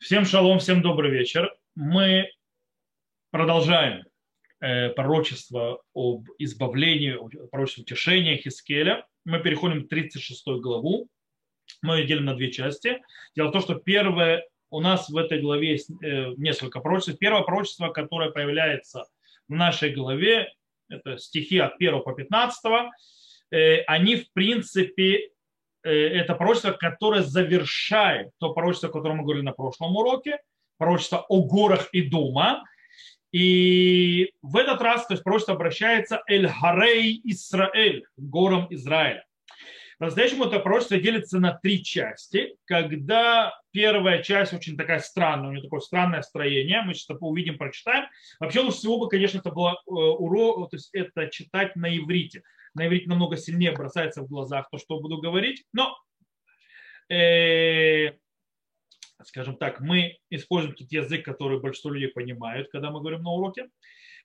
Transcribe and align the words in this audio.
Всем 0.00 0.24
шалом, 0.24 0.60
всем 0.60 0.80
добрый 0.80 1.10
вечер. 1.10 1.52
Мы 1.74 2.30
продолжаем 3.32 4.04
э, 4.60 4.90
пророчество 4.90 5.82
об 5.92 6.28
избавлении, 6.38 7.18
пророчество 7.48 7.82
утешения 7.82 8.36
Хискеля. 8.36 9.04
Мы 9.24 9.40
переходим 9.40 9.82
в 9.82 9.88
36 9.88 10.46
главу. 10.60 11.08
Мы 11.82 11.96
ее 11.96 12.06
делим 12.06 12.26
на 12.26 12.36
две 12.36 12.52
части. 12.52 13.02
Дело 13.34 13.48
в 13.48 13.50
том, 13.50 13.60
что 13.60 13.74
первое, 13.74 14.46
у 14.70 14.80
нас 14.80 15.08
в 15.08 15.16
этой 15.16 15.40
главе 15.40 15.72
есть 15.72 15.90
э, 15.90 16.32
несколько 16.36 16.78
пророчеств. 16.78 17.18
Первое 17.18 17.42
пророчество, 17.42 17.88
которое 17.88 18.30
появляется 18.30 19.04
в 19.48 19.54
нашей 19.54 19.92
главе, 19.92 20.54
это 20.88 21.18
стихи 21.18 21.58
от 21.58 21.74
1 21.74 22.02
по 22.04 22.12
15, 22.12 22.64
э, 23.50 23.80
они 23.88 24.14
в 24.14 24.32
принципе 24.32 25.30
это 25.82 26.34
пророчество, 26.34 26.72
которое 26.72 27.22
завершает 27.22 28.30
то 28.38 28.52
пророчество, 28.52 28.88
о 28.88 28.92
котором 28.92 29.18
мы 29.18 29.24
говорили 29.24 29.44
на 29.44 29.52
прошлом 29.52 29.96
уроке, 29.96 30.38
пророчество 30.76 31.24
о 31.28 31.42
горах 31.42 31.88
и 31.92 32.02
дома. 32.02 32.64
И 33.30 34.32
в 34.40 34.56
этот 34.56 34.80
раз 34.80 35.06
то 35.06 35.14
есть 35.14 35.22
пророчество 35.22 35.54
обращается 35.54 36.22
Эль-Харей 36.26 37.20
Исраэль, 37.24 38.04
горам 38.16 38.66
Израиля. 38.70 39.24
По-настоящему 39.98 40.44
это 40.44 40.60
пророчество 40.60 40.96
делится 40.98 41.40
на 41.40 41.54
три 41.54 41.82
части, 41.82 42.56
когда 42.66 43.52
первая 43.72 44.22
часть 44.22 44.52
очень 44.52 44.76
такая 44.76 45.00
странная, 45.00 45.48
у 45.48 45.52
нее 45.52 45.62
такое 45.62 45.80
странное 45.80 46.22
строение, 46.22 46.82
мы 46.82 46.94
сейчас 46.94 47.16
увидим, 47.20 47.58
прочитаем. 47.58 48.04
Вообще 48.38 48.60
лучше 48.60 48.78
всего 48.78 48.98
бы, 48.98 49.08
конечно, 49.08 49.38
это 49.38 49.50
было 49.50 49.72
э, 49.72 49.90
урок, 49.90 50.70
то 50.70 50.76
есть 50.76 50.90
это 50.92 51.26
читать 51.26 51.74
на 51.74 51.94
иврите 51.94 52.42
на 52.78 52.86
иврите 52.86 53.08
намного 53.08 53.36
сильнее 53.36 53.72
бросается 53.72 54.22
в 54.22 54.28
глазах 54.28 54.68
то, 54.70 54.78
что 54.78 55.00
буду 55.00 55.18
говорить. 55.18 55.64
Но, 55.72 55.96
э, 57.10 58.12
скажем 59.22 59.56
так, 59.56 59.80
мы 59.80 60.18
используем 60.30 60.74
тот 60.74 60.90
язык, 60.90 61.24
который 61.24 61.60
большинство 61.60 61.90
людей 61.90 62.08
понимают, 62.08 62.68
когда 62.70 62.90
мы 62.90 63.00
говорим 63.00 63.22
на 63.22 63.30
уроке. 63.30 63.68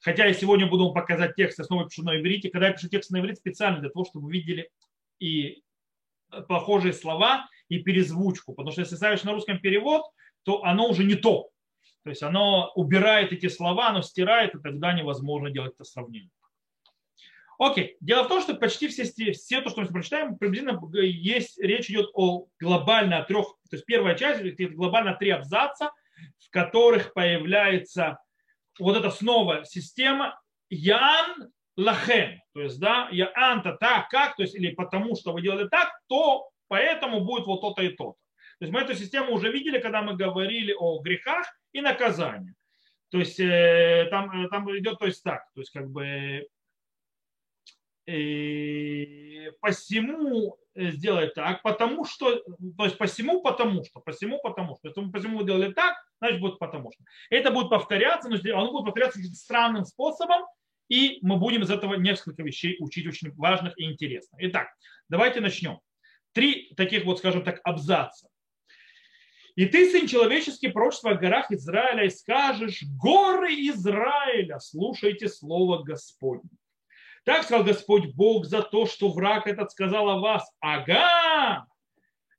Хотя 0.02 0.26
я 0.26 0.34
сегодня 0.34 0.68
буду 0.68 0.86
вам 0.86 0.94
показать 0.94 1.36
текст, 1.36 1.60
я 1.60 1.66
снова 1.66 1.88
пишу 1.88 2.04
на 2.04 2.20
иврите. 2.20 2.50
Когда 2.50 2.68
я 2.68 2.74
пишу 2.74 2.90
текст 2.90 3.10
на 3.10 3.20
иврите 3.20 3.38
специально 3.38 3.80
для 3.80 3.90
того, 3.90 4.06
чтобы 4.06 4.26
вы 4.26 4.34
видели 4.34 4.70
и 5.20 5.64
похожие 6.48 6.94
слова, 6.94 7.48
и 7.70 7.80
перезвучку. 7.80 8.54
Потому 8.54 8.72
что 8.72 8.82
если 8.82 8.96
ставишь 8.96 9.24
на 9.24 9.34
русском 9.34 9.60
перевод, 9.60 10.04
то 10.44 10.64
оно 10.64 10.90
уже 10.90 11.04
не 11.04 11.16
то. 11.16 11.50
То 12.04 12.10
есть 12.10 12.22
оно 12.22 12.72
убирает 12.76 13.32
эти 13.32 13.48
слова, 13.48 13.90
оно 13.90 14.02
стирает, 14.02 14.56
и 14.56 14.60
тогда 14.60 14.94
невозможно 14.94 15.50
делать 15.50 15.74
это 15.74 15.86
сравнение. 15.86 16.30
Окей. 17.66 17.96
Дело 18.02 18.24
в 18.24 18.28
том, 18.28 18.42
что 18.42 18.56
почти 18.56 18.90
все, 18.90 19.06
все 19.06 19.62
то, 19.62 19.70
что 19.70 19.82
мы 19.82 19.88
прочитаем, 19.88 20.38
приблизительно 20.38 20.82
есть, 21.00 21.58
речь 21.60 21.90
идет 21.90 22.10
о 22.14 22.48
глобально 22.60 23.24
трех, 23.24 23.46
то 23.70 23.78
есть 23.78 23.86
первая 23.86 24.16
часть, 24.16 24.42
это 24.42 24.74
глобально 24.74 25.16
три 25.16 25.30
абзаца, 25.30 25.94
в 26.40 26.50
которых 26.50 27.14
появляется 27.14 28.20
вот 28.80 28.98
эта 28.98 29.10
снова 29.12 29.64
система 29.64 30.38
Ян 30.70 31.52
Лахем. 31.78 32.42
То 32.54 32.64
есть, 32.64 32.82
да, 32.82 33.08
Яан-то 33.12 33.78
так, 33.80 34.10
как, 34.10 34.36
то 34.36 34.44
есть, 34.44 34.56
или 34.56 34.72
потому 34.72 35.16
что 35.16 35.32
вы 35.32 35.42
делали 35.42 35.70
так, 35.70 35.90
то 36.08 36.50
поэтому 36.68 37.22
будет 37.22 37.46
вот 37.46 37.62
то-то 37.62 37.82
и 37.82 37.90
то-то. 37.90 38.18
То 38.60 38.66
есть 38.66 38.74
мы 38.74 38.82
эту 38.82 38.94
систему 38.94 39.34
уже 39.34 39.50
видели, 39.50 39.80
когда 39.80 40.02
мы 40.02 40.18
говорили 40.18 40.76
о 40.78 41.02
грехах 41.02 41.46
и 41.72 41.80
наказании. 41.80 42.56
То 43.10 43.20
есть 43.20 43.40
э, 43.40 44.08
там, 44.10 44.46
э, 44.46 44.50
там 44.50 44.70
идет 44.78 45.00
то 45.00 45.06
есть 45.06 45.24
так, 45.24 45.44
то 45.54 45.62
есть 45.62 45.72
как 45.72 45.90
бы 45.90 46.48
посему 49.62 50.58
э, 50.76 50.92
сделать 50.92 51.34
так, 51.34 51.62
потому 51.62 52.06
что, 52.06 52.44
то 52.78 52.84
есть 52.84 52.98
посему, 52.98 53.42
потому 53.42 53.84
что, 53.84 54.02
посему, 54.02 54.40
потому 54.44 54.76
что. 54.76 54.88
Если 54.90 55.02
мы 55.02 55.12
посему 55.12 55.44
делали 55.44 55.72
так, 55.72 55.96
значит 56.20 56.42
будет 56.42 56.60
потому 56.60 56.92
что. 56.92 57.04
Это 57.30 57.52
будет 57.52 57.70
повторяться, 57.70 58.30
но 58.30 58.36
оно 58.36 58.72
будет 58.72 58.86
повторяться 58.86 59.22
странным 59.34 59.86
способом, 59.86 60.44
и 60.90 61.20
мы 61.22 61.38
будем 61.38 61.64
из 61.64 61.72
этого 61.72 61.96
несколько 61.96 62.44
вещей 62.44 62.76
учить 62.80 63.08
очень 63.08 63.32
важных 63.36 63.80
и 63.80 63.86
интересных. 63.86 64.40
Итак, 64.44 64.68
давайте 65.08 65.40
начнем. 65.40 65.80
Три 66.34 66.74
таких 66.76 67.06
вот, 67.06 67.20
скажем 67.20 67.44
так, 67.44 67.62
абзаца. 67.64 68.28
И 69.56 69.66
ты, 69.68 69.90
сын 69.92 70.08
человеческий, 70.08 70.70
прочество 70.70 71.12
о 71.12 71.16
горах 71.16 71.52
Израиля, 71.52 72.06
и 72.06 72.10
скажешь, 72.10 72.84
горы 73.00 73.54
Израиля, 73.70 74.60
слушайте 74.60 75.30
слово 75.30 75.84
Господне. 75.84 76.50
Так 77.24 77.44
сказал 77.44 77.64
Господь 77.64 78.14
Бог 78.16 78.46
за 78.46 78.62
то, 78.62 78.86
что 78.86 79.10
враг 79.10 79.48
этот 79.48 79.72
сказал 79.72 80.10
о 80.10 80.20
вас. 80.20 80.50
Ага! 80.60 81.66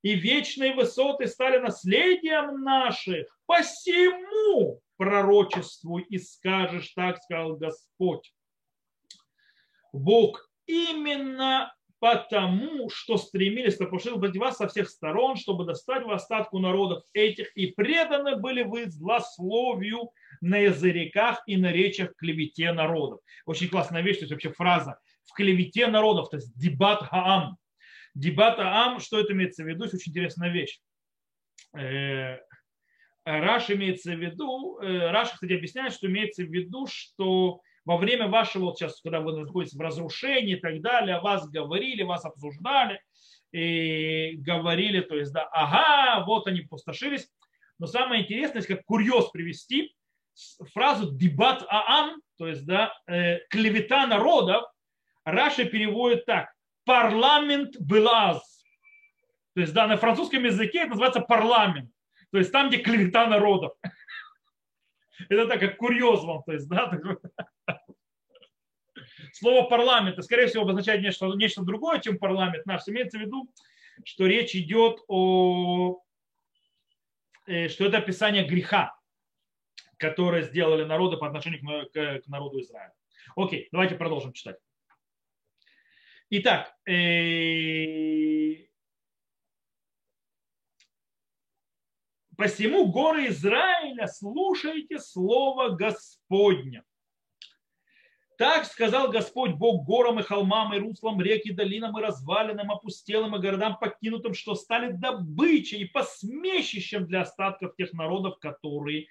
И 0.02 0.14
вечные 0.14 0.74
высоты 0.74 1.26
стали 1.26 1.58
наследием 1.58 2.62
наших. 2.62 3.26
Посему 3.46 4.82
пророчествуй 4.98 6.02
и 6.02 6.18
скажешь, 6.18 6.92
так 6.94 7.22
сказал 7.22 7.56
Господь. 7.56 8.34
Бог 9.92 10.50
именно 10.66 11.74
потому, 11.98 12.90
что 12.90 13.16
стремились 13.16 13.78
напушить 13.78 14.12
против 14.12 14.40
вас 14.40 14.58
со 14.58 14.68
всех 14.68 14.90
сторон, 14.90 15.36
чтобы 15.36 15.64
достать 15.64 16.04
в 16.04 16.10
остатку 16.10 16.58
народов 16.58 17.02
этих, 17.14 17.56
и 17.56 17.68
преданы 17.68 18.36
были 18.36 18.62
вы 18.62 18.90
злословию 18.90 20.10
на 20.44 20.58
языках 20.58 21.42
и 21.46 21.56
на 21.56 21.72
речах 21.72 22.14
клевете 22.16 22.72
народов. 22.72 23.20
Очень 23.46 23.68
классная 23.68 24.02
вещь, 24.02 24.18
то 24.18 24.22
есть 24.22 24.32
вообще 24.32 24.52
фраза 24.52 24.98
в 25.24 25.32
клевете 25.34 25.86
народов, 25.86 26.30
то 26.30 26.36
есть 26.36 26.56
дебат 26.58 27.02
хаам. 27.02 27.56
Дебат 28.14 28.56
хаам, 28.56 29.00
что 29.00 29.18
это 29.18 29.32
имеется 29.32 29.64
в 29.64 29.66
виду, 29.66 29.84
это 29.84 29.96
очень 29.96 30.10
интересная 30.10 30.50
вещь. 30.50 30.80
Э, 31.76 32.38
Раш 33.24 33.70
имеется 33.70 34.12
в 34.12 34.20
виду, 34.20 34.78
э, 34.80 35.10
Раш, 35.10 35.30
кстати, 35.30 35.54
объясняет, 35.54 35.94
что 35.94 36.06
имеется 36.06 36.44
в 36.44 36.52
виду, 36.52 36.86
что 36.86 37.60
во 37.84 37.96
время 37.96 38.28
вашего, 38.28 38.64
вот 38.64 38.78
сейчас, 38.78 39.00
когда 39.00 39.20
вы 39.20 39.38
находитесь 39.38 39.76
в 39.76 39.80
разрушении 39.80 40.56
и 40.56 40.60
так 40.60 40.80
далее, 40.82 41.20
вас 41.20 41.48
говорили, 41.48 42.02
вас 42.02 42.24
обсуждали, 42.24 43.00
и 43.52 44.36
говорили, 44.36 45.00
то 45.00 45.16
есть, 45.16 45.32
да, 45.32 45.44
ага, 45.52 46.24
вот 46.26 46.48
они 46.48 46.62
пустошились. 46.62 47.28
Но 47.78 47.86
самое 47.86 48.24
интересное, 48.24 48.62
как 48.62 48.84
курьез 48.84 49.30
привести, 49.30 49.94
фразу 50.72 51.12
дебат 51.12 51.64
аам, 51.68 52.20
то 52.38 52.46
есть, 52.46 52.66
да, 52.66 52.92
э, 53.06 53.38
клевета 53.50 54.06
народов, 54.06 54.64
Раша 55.24 55.64
переводит 55.64 56.26
так, 56.26 56.52
парламент 56.84 57.76
белаз. 57.80 58.64
То 59.54 59.60
есть, 59.60 59.72
да, 59.72 59.86
на 59.86 59.96
французском 59.96 60.44
языке 60.44 60.80
это 60.80 60.90
называется 60.90 61.20
парламент. 61.20 61.90
То 62.30 62.38
есть 62.38 62.52
там, 62.52 62.68
где 62.68 62.78
клевета 62.78 63.26
народов. 63.26 63.72
Это 65.28 65.46
так, 65.46 65.60
как 65.60 65.76
курьез 65.76 66.24
вам, 66.24 66.42
то 66.42 66.52
есть, 66.52 66.68
да, 66.68 66.90
Слово 69.32 69.68
парламент, 69.68 70.22
скорее 70.24 70.48
всего, 70.48 70.64
обозначает 70.64 71.02
нечто, 71.02 71.26
нечто 71.34 71.62
другое, 71.62 72.00
чем 72.00 72.18
парламент 72.18 72.66
наш. 72.66 72.82
Имеется 72.88 73.18
в 73.18 73.20
виду, 73.20 73.48
что 74.04 74.26
речь 74.26 74.54
идет 74.54 75.00
о, 75.08 76.00
э, 77.46 77.68
что 77.68 77.84
это 77.84 77.98
описание 77.98 78.44
греха, 78.44 78.94
которое 79.98 80.42
сделали 80.42 80.84
народы 80.84 81.16
по 81.16 81.26
отношению 81.26 81.88
к, 81.90 82.22
народу 82.26 82.60
Израиля. 82.60 82.94
Окей, 83.36 83.68
давайте 83.72 83.94
продолжим 83.94 84.32
читать. 84.32 84.58
Итак, 86.30 86.74
э, 86.88 88.66
посему 92.36 92.90
горы 92.90 93.28
Израиля 93.28 94.06
слушайте 94.08 94.98
слово 94.98 95.70
Господня. 95.70 96.84
Так 98.36 98.64
сказал 98.64 99.12
Господь 99.12 99.52
Бог 99.52 99.86
горам 99.86 100.18
и 100.18 100.22
холмам, 100.22 100.74
и 100.74 100.78
руслам 100.78 101.20
рек, 101.20 101.44
и 101.44 101.52
долинам, 101.52 101.96
и 101.96 102.02
развалинам, 102.02 102.72
опустелым, 102.72 103.36
и 103.36 103.38
городам 103.38 103.78
покинутым, 103.78 104.34
что 104.34 104.56
стали 104.56 104.90
добычей 104.90 105.82
и 105.82 105.84
посмешищем 105.84 107.06
для 107.06 107.20
остатков 107.20 107.76
тех 107.76 107.92
народов, 107.92 108.40
которые 108.40 109.06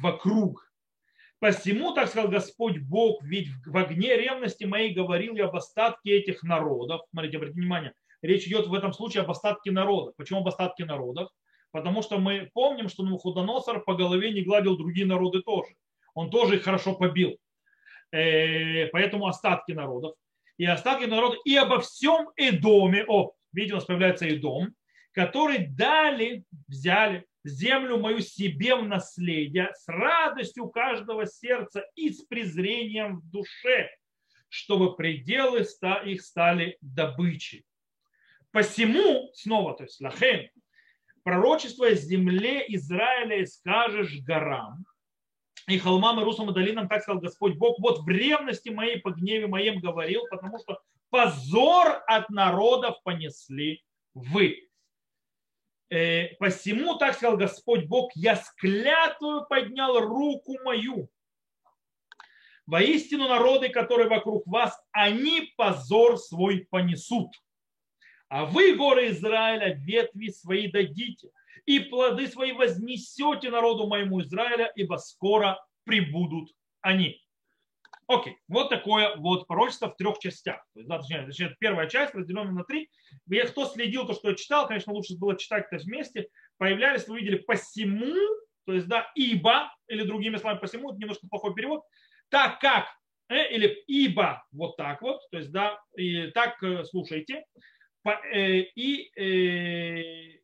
вокруг. 0.00 0.70
Посему, 1.38 1.94
так 1.94 2.08
сказал 2.08 2.30
Господь 2.30 2.78
Бог, 2.78 3.22
ведь 3.22 3.48
в 3.64 3.76
огне 3.76 4.16
ревности 4.16 4.64
моей 4.64 4.92
говорил 4.92 5.36
я 5.36 5.46
об 5.46 5.56
остатке 5.56 6.18
этих 6.18 6.42
народов. 6.42 7.02
Смотрите, 7.10 7.38
обратите 7.38 7.60
внимание, 7.60 7.94
речь 8.20 8.46
идет 8.46 8.66
в 8.66 8.74
этом 8.74 8.92
случае 8.92 9.22
об 9.22 9.30
остатке 9.30 9.70
народов. 9.70 10.14
Почему 10.16 10.40
об 10.40 10.48
остатке 10.48 10.84
народов? 10.84 11.30
Потому 11.72 12.02
что 12.02 12.18
мы 12.18 12.50
помним, 12.52 12.88
что 12.88 13.04
Навуходоносор 13.04 13.84
по 13.84 13.94
голове 13.94 14.32
не 14.32 14.42
гладил 14.42 14.76
другие 14.76 15.06
народы 15.06 15.40
тоже. 15.40 15.74
Он 16.14 16.28
тоже 16.28 16.56
их 16.56 16.64
хорошо 16.64 16.94
побил. 16.94 17.38
Э, 18.12 18.86
поэтому 18.88 19.26
остатки 19.26 19.72
народов. 19.72 20.14
И 20.58 20.66
остатки 20.66 21.06
народов, 21.06 21.38
и 21.46 21.56
обо 21.56 21.80
всем 21.80 22.28
Эдоме, 22.36 23.04
о, 23.08 23.32
видите, 23.52 23.74
у 23.74 23.76
нас 23.76 23.86
появляется 23.86 24.26
Эдом, 24.26 24.74
который 25.12 25.66
дали, 25.66 26.44
взяли 26.68 27.24
землю 27.44 27.98
мою 27.98 28.20
себе 28.20 28.74
в 28.74 28.86
наследие 28.86 29.70
с 29.74 29.88
радостью 29.88 30.68
каждого 30.68 31.26
сердца 31.26 31.84
и 31.94 32.10
с 32.10 32.22
презрением 32.22 33.20
в 33.20 33.30
душе, 33.30 33.90
чтобы 34.48 34.96
пределы 34.96 35.66
их 36.04 36.22
стали 36.22 36.76
добычей. 36.80 37.64
Посему, 38.50 39.30
снова, 39.34 39.76
то 39.76 39.84
есть 39.84 40.00
лахем, 40.00 40.50
пророчество 41.22 41.86
о 41.86 41.94
земле 41.94 42.64
Израиля 42.68 43.42
и 43.42 43.46
скажешь 43.46 44.20
горам, 44.22 44.84
и 45.68 45.78
холмам, 45.78 46.20
и 46.20 46.24
русам, 46.24 46.50
и 46.50 46.54
долинам, 46.54 46.88
так 46.88 47.02
сказал 47.02 47.20
Господь 47.20 47.56
Бог, 47.56 47.78
вот 47.78 48.00
в 48.00 48.08
ревности 48.08 48.70
моей, 48.70 48.98
по 49.00 49.10
гневе 49.10 49.46
моем 49.46 49.78
говорил, 49.78 50.22
потому 50.30 50.58
что 50.58 50.80
позор 51.10 52.02
от 52.06 52.28
народов 52.30 52.96
понесли 53.04 53.84
вы. 54.14 54.69
Э, 55.90 56.36
посему, 56.38 56.96
так 56.96 57.14
сказал 57.14 57.36
Господь 57.36 57.86
Бог, 57.86 58.12
я 58.14 58.36
склятую 58.36 59.44
поднял 59.46 59.98
руку 59.98 60.56
мою. 60.62 61.08
Воистину 62.66 63.26
народы, 63.26 63.68
которые 63.68 64.08
вокруг 64.08 64.46
вас, 64.46 64.80
они 64.92 65.52
позор 65.56 66.18
свой 66.18 66.66
понесут. 66.70 67.32
А 68.28 68.44
вы, 68.44 68.76
горы 68.76 69.10
Израиля, 69.10 69.74
ветви 69.74 70.28
свои 70.28 70.70
дадите, 70.70 71.30
и 71.66 71.80
плоды 71.80 72.28
свои 72.28 72.52
вознесете 72.52 73.50
народу 73.50 73.88
моему 73.88 74.22
Израиля, 74.22 74.72
ибо 74.76 74.96
скоро 74.96 75.58
прибудут 75.82 76.54
они. 76.80 77.20
Окей, 78.10 78.38
вот 78.48 78.70
такое 78.70 79.14
вот 79.18 79.46
пророчество 79.46 79.88
в 79.88 79.94
трех 79.94 80.18
частях. 80.18 80.66
То 80.74 80.80
есть, 80.80 80.88
да, 80.88 80.98
точнее, 80.98 81.26
точнее, 81.26 81.56
первая 81.60 81.88
часть 81.88 82.12
разделена 82.12 82.50
на 82.50 82.64
три. 82.64 82.90
Я, 83.28 83.46
кто 83.46 83.66
следил, 83.66 84.04
то, 84.04 84.14
что 84.14 84.30
я 84.30 84.34
читал, 84.34 84.66
конечно, 84.66 84.92
лучше 84.92 85.16
было 85.16 85.38
читать 85.38 85.68
это 85.70 85.80
вместе. 85.84 86.26
Появлялись, 86.58 87.06
вы 87.06 87.20
видели, 87.20 87.36
посему, 87.36 88.16
то 88.66 88.72
есть, 88.72 88.88
да, 88.88 89.08
ибо, 89.14 89.72
или 89.86 90.02
другими 90.02 90.38
словами, 90.38 90.58
посему, 90.58 90.90
это 90.90 90.98
немножко 90.98 91.28
плохой 91.28 91.54
перевод, 91.54 91.84
так 92.30 92.58
как, 92.58 92.88
э, 93.28 93.54
или 93.54 93.84
ибо, 93.86 94.44
вот 94.50 94.76
так 94.76 95.02
вот, 95.02 95.20
то 95.30 95.38
есть, 95.38 95.52
да, 95.52 95.80
и 95.96 96.32
так 96.32 96.60
э, 96.64 96.82
слушайте, 96.86 97.44
по, 98.02 98.20
э, 98.34 98.62
и, 98.74 99.08
э, 99.20 100.40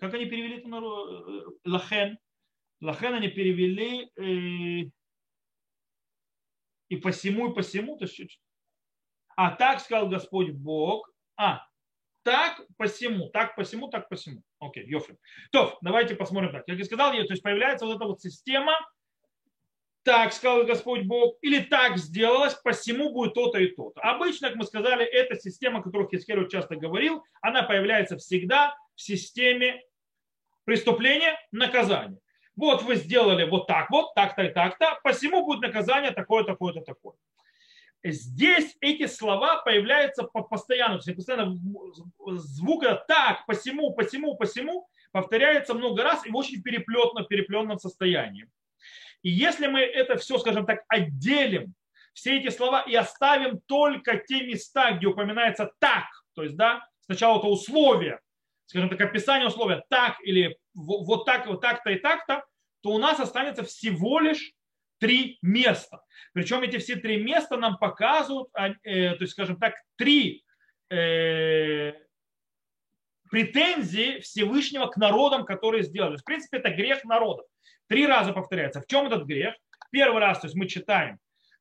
как 0.00 0.12
они 0.12 0.26
перевели 0.26 0.58
это 0.58 0.66
на 0.66 0.78
э, 0.78 1.42
лахен, 1.64 2.18
лахен 2.80 3.14
они 3.14 3.28
перевели, 3.28 4.10
э, 4.16 4.90
и 6.88 6.96
посему, 6.96 7.50
и 7.50 7.54
посему, 7.54 7.96
то 7.96 8.04
есть, 8.04 8.40
а 9.36 9.52
так 9.52 9.80
сказал 9.80 10.08
Господь 10.08 10.50
Бог, 10.50 11.10
а, 11.36 11.64
так 12.22 12.60
посему, 12.76 13.28
так 13.30 13.56
посему, 13.56 13.88
так 13.88 14.08
посему. 14.08 14.42
Окей, 14.58 14.84
Йофи. 14.86 15.16
То, 15.52 15.78
давайте 15.80 16.14
посмотрим 16.14 16.52
так. 16.52 16.66
Как 16.66 16.76
я 16.76 16.84
сказал, 16.84 17.12
то 17.12 17.18
есть 17.18 17.42
появляется 17.42 17.86
вот 17.86 17.96
эта 17.96 18.04
вот 18.04 18.20
система, 18.20 18.74
так 20.02 20.32
сказал 20.32 20.64
Господь 20.64 21.04
Бог, 21.04 21.36
или 21.42 21.60
так 21.60 21.98
сделалось, 21.98 22.54
посему 22.54 23.12
будет 23.12 23.34
то-то 23.34 23.58
и 23.58 23.68
то-то. 23.68 24.00
Обычно, 24.00 24.48
как 24.48 24.56
мы 24.56 24.64
сказали, 24.64 25.04
эта 25.04 25.36
система, 25.36 25.80
о 25.80 25.82
которой 25.82 26.08
Хискель 26.08 26.48
часто 26.48 26.76
говорил, 26.76 27.22
она 27.40 27.62
появляется 27.62 28.16
всегда 28.16 28.74
в 28.94 29.00
системе 29.00 29.82
преступления, 30.64 31.38
наказания 31.50 32.18
вот 32.58 32.82
вы 32.82 32.96
сделали 32.96 33.44
вот 33.44 33.66
так 33.66 33.88
вот, 33.90 34.14
так-то 34.14 34.42
и 34.42 34.52
так-то, 34.52 34.98
посему 35.04 35.44
будет 35.46 35.60
наказание 35.60 36.10
такое, 36.10 36.42
такое-то, 36.44 36.80
такое. 36.80 37.14
Здесь 38.04 38.76
эти 38.80 39.06
слова 39.06 39.62
появляются 39.62 40.24
постоянно, 40.24 40.98
то 40.98 41.08
есть 41.08 41.16
постоянно 41.16 41.56
звук 42.38 42.84
так, 43.06 43.46
посему, 43.46 43.92
посему, 43.94 44.36
посему 44.36 44.88
повторяется 45.12 45.74
много 45.74 46.02
раз 46.02 46.26
и 46.26 46.30
в 46.30 46.36
очень 46.36 46.62
переплетном, 46.62 47.26
переплетном 47.26 47.78
состоянии. 47.78 48.48
И 49.22 49.30
если 49.30 49.66
мы 49.66 49.80
это 49.80 50.16
все, 50.16 50.38
скажем 50.38 50.66
так, 50.66 50.84
отделим, 50.88 51.74
все 52.12 52.38
эти 52.38 52.50
слова 52.50 52.82
и 52.82 52.94
оставим 52.94 53.60
только 53.66 54.16
те 54.16 54.42
места, 54.42 54.92
где 54.92 55.06
упоминается 55.06 55.70
так, 55.78 56.06
то 56.34 56.42
есть, 56.42 56.56
да, 56.56 56.84
сначала 57.00 57.38
это 57.38 57.46
условие, 57.46 58.20
скажем 58.68 58.90
так, 58.90 59.00
описание 59.00 59.48
условия 59.48 59.82
так 59.88 60.18
или 60.22 60.58
вот 60.74 61.24
так, 61.24 61.46
вот 61.46 61.62
так-то 61.62 61.90
и 61.90 61.98
так-то, 61.98 62.44
то 62.82 62.90
у 62.90 62.98
нас 62.98 63.18
останется 63.18 63.64
всего 63.64 64.20
лишь 64.20 64.52
три 64.98 65.38
места. 65.40 66.02
Причем 66.34 66.60
эти 66.60 66.76
все 66.76 66.96
три 66.96 67.22
места 67.22 67.56
нам 67.56 67.78
показывают, 67.78 68.48
а, 68.52 68.68
э, 68.82 69.14
то 69.14 69.22
есть, 69.22 69.32
скажем 69.32 69.56
так, 69.56 69.74
три 69.96 70.44
э, 70.90 71.92
претензии 73.30 74.20
Всевышнего 74.20 74.86
к 74.86 74.98
народам, 74.98 75.46
которые 75.46 75.82
сделали. 75.82 76.16
В 76.16 76.24
принципе, 76.24 76.58
это 76.58 76.70
грех 76.70 77.04
народов. 77.04 77.46
Три 77.86 78.06
раза 78.06 78.34
повторяется. 78.34 78.82
В 78.82 78.86
чем 78.86 79.06
этот 79.06 79.24
грех? 79.24 79.54
Первый 79.90 80.20
раз, 80.20 80.40
то 80.40 80.46
есть 80.46 80.56
мы 80.56 80.68
читаем. 80.68 81.18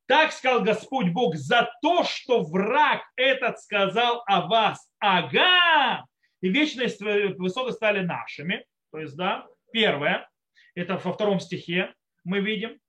Так 0.07 0.33
сказал 0.33 0.61
Господь 0.61 1.09
Бог 1.11 1.35
за 1.35 1.69
то, 1.81 2.03
что 2.03 2.43
враг 2.43 3.01
этот 3.15 3.59
сказал 3.59 4.23
о 4.25 4.47
вас. 4.47 4.89
Ага! 4.99 6.05
И 6.41 6.49
вечность 6.49 7.01
высоты 7.01 7.71
стали 7.71 8.01
нашими. 8.01 8.65
То 8.91 8.99
есть, 8.99 9.15
да, 9.15 9.47
первое. 9.71 10.29
Это 10.75 10.97
во 10.97 11.13
втором 11.13 11.39
стихе 11.39 11.93
мы 12.23 12.39
видим. 12.39 12.79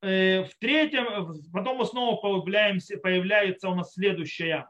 Э, 0.00 0.44
в 0.44 0.54
третьем, 0.58 1.34
потом 1.52 1.78
мы 1.78 1.84
снова 1.84 2.20
появляемся, 2.20 2.98
появляется 2.98 3.68
у 3.68 3.74
нас 3.74 3.94
следующая 3.94 4.68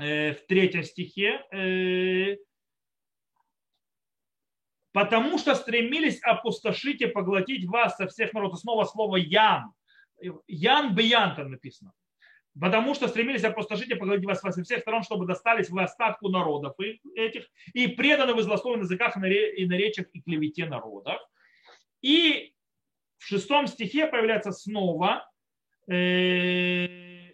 э, 0.00 0.34
в 0.34 0.46
третьем 0.46 0.82
стихе. 0.82 1.44
Э, 1.52 2.36
Потому 4.94 5.38
что 5.38 5.56
стремились 5.56 6.22
опустошить 6.22 7.02
и 7.02 7.06
поглотить 7.06 7.66
вас 7.66 7.96
со 7.96 8.06
всех 8.06 8.32
народов. 8.32 8.60
Снова 8.60 8.84
слово 8.84 9.16
Ян. 9.16 9.72
Ян 10.46 10.94
Биян 10.94 11.34
там 11.34 11.50
написано. 11.50 11.92
Потому 12.60 12.94
что 12.94 13.08
стремились 13.08 13.42
опустошить 13.42 13.90
и 13.90 13.94
поглотить 13.94 14.26
вас 14.26 14.40
со 14.40 14.62
всех 14.62 14.80
сторон, 14.80 15.02
чтобы 15.02 15.26
достались 15.26 15.70
вы 15.70 15.82
остатку 15.82 16.28
народов 16.28 16.74
этих, 17.16 17.48
и 17.72 17.88
преданы 17.88 18.32
вы 18.32 18.42
злословен 18.42 18.80
языках 18.80 19.16
и 19.16 19.66
наречиях 19.66 20.06
и 20.12 20.20
клевете 20.20 20.66
народов. 20.66 21.20
И 22.00 22.54
в 23.18 23.24
шестом 23.24 23.66
стихе 23.66 24.06
появляется 24.06 24.52
снова, 24.52 25.28
э, 25.90 27.32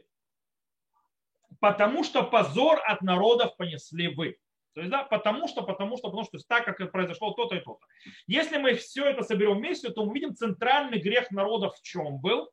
потому 1.58 2.02
что 2.02 2.22
позор 2.22 2.80
от 2.86 3.02
народов 3.02 3.56
понесли 3.56 4.08
вы. 4.08 4.38
То 4.74 4.80
есть, 4.80 4.90
да, 4.90 5.02
потому 5.02 5.48
что, 5.48 5.62
потому 5.62 5.96
что, 5.96 6.08
потому 6.08 6.24
что 6.24 6.38
так, 6.46 6.64
как 6.64 6.92
произошло 6.92 7.32
то-то 7.32 7.56
и 7.56 7.60
то-то. 7.60 7.84
Если 8.26 8.56
мы 8.56 8.74
все 8.74 9.04
это 9.06 9.22
соберем 9.22 9.58
вместе, 9.58 9.90
то 9.90 10.04
мы 10.04 10.14
видим 10.14 10.34
центральный 10.34 10.98
грех 10.98 11.30
народов 11.30 11.76
в 11.76 11.82
чем 11.82 12.20
был. 12.20 12.50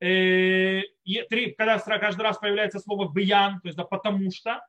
Э, 0.00 0.82
три, 1.28 1.52
когда 1.52 1.98
каждый 1.98 2.22
раз 2.22 2.38
появляется 2.38 2.78
слово 2.78 3.12
«бьян», 3.12 3.60
то 3.60 3.68
есть 3.68 3.76
да, 3.76 3.84
потому 3.84 4.30
что, 4.30 4.66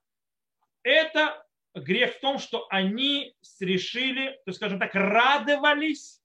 это 0.83 1.45
грех 1.73 2.15
в 2.15 2.19
том, 2.19 2.37
что 2.37 2.67
они 2.69 3.35
решили, 3.59 4.31
то 4.31 4.43
есть, 4.47 4.57
скажем 4.57 4.79
так, 4.79 4.93
радовались 4.93 6.21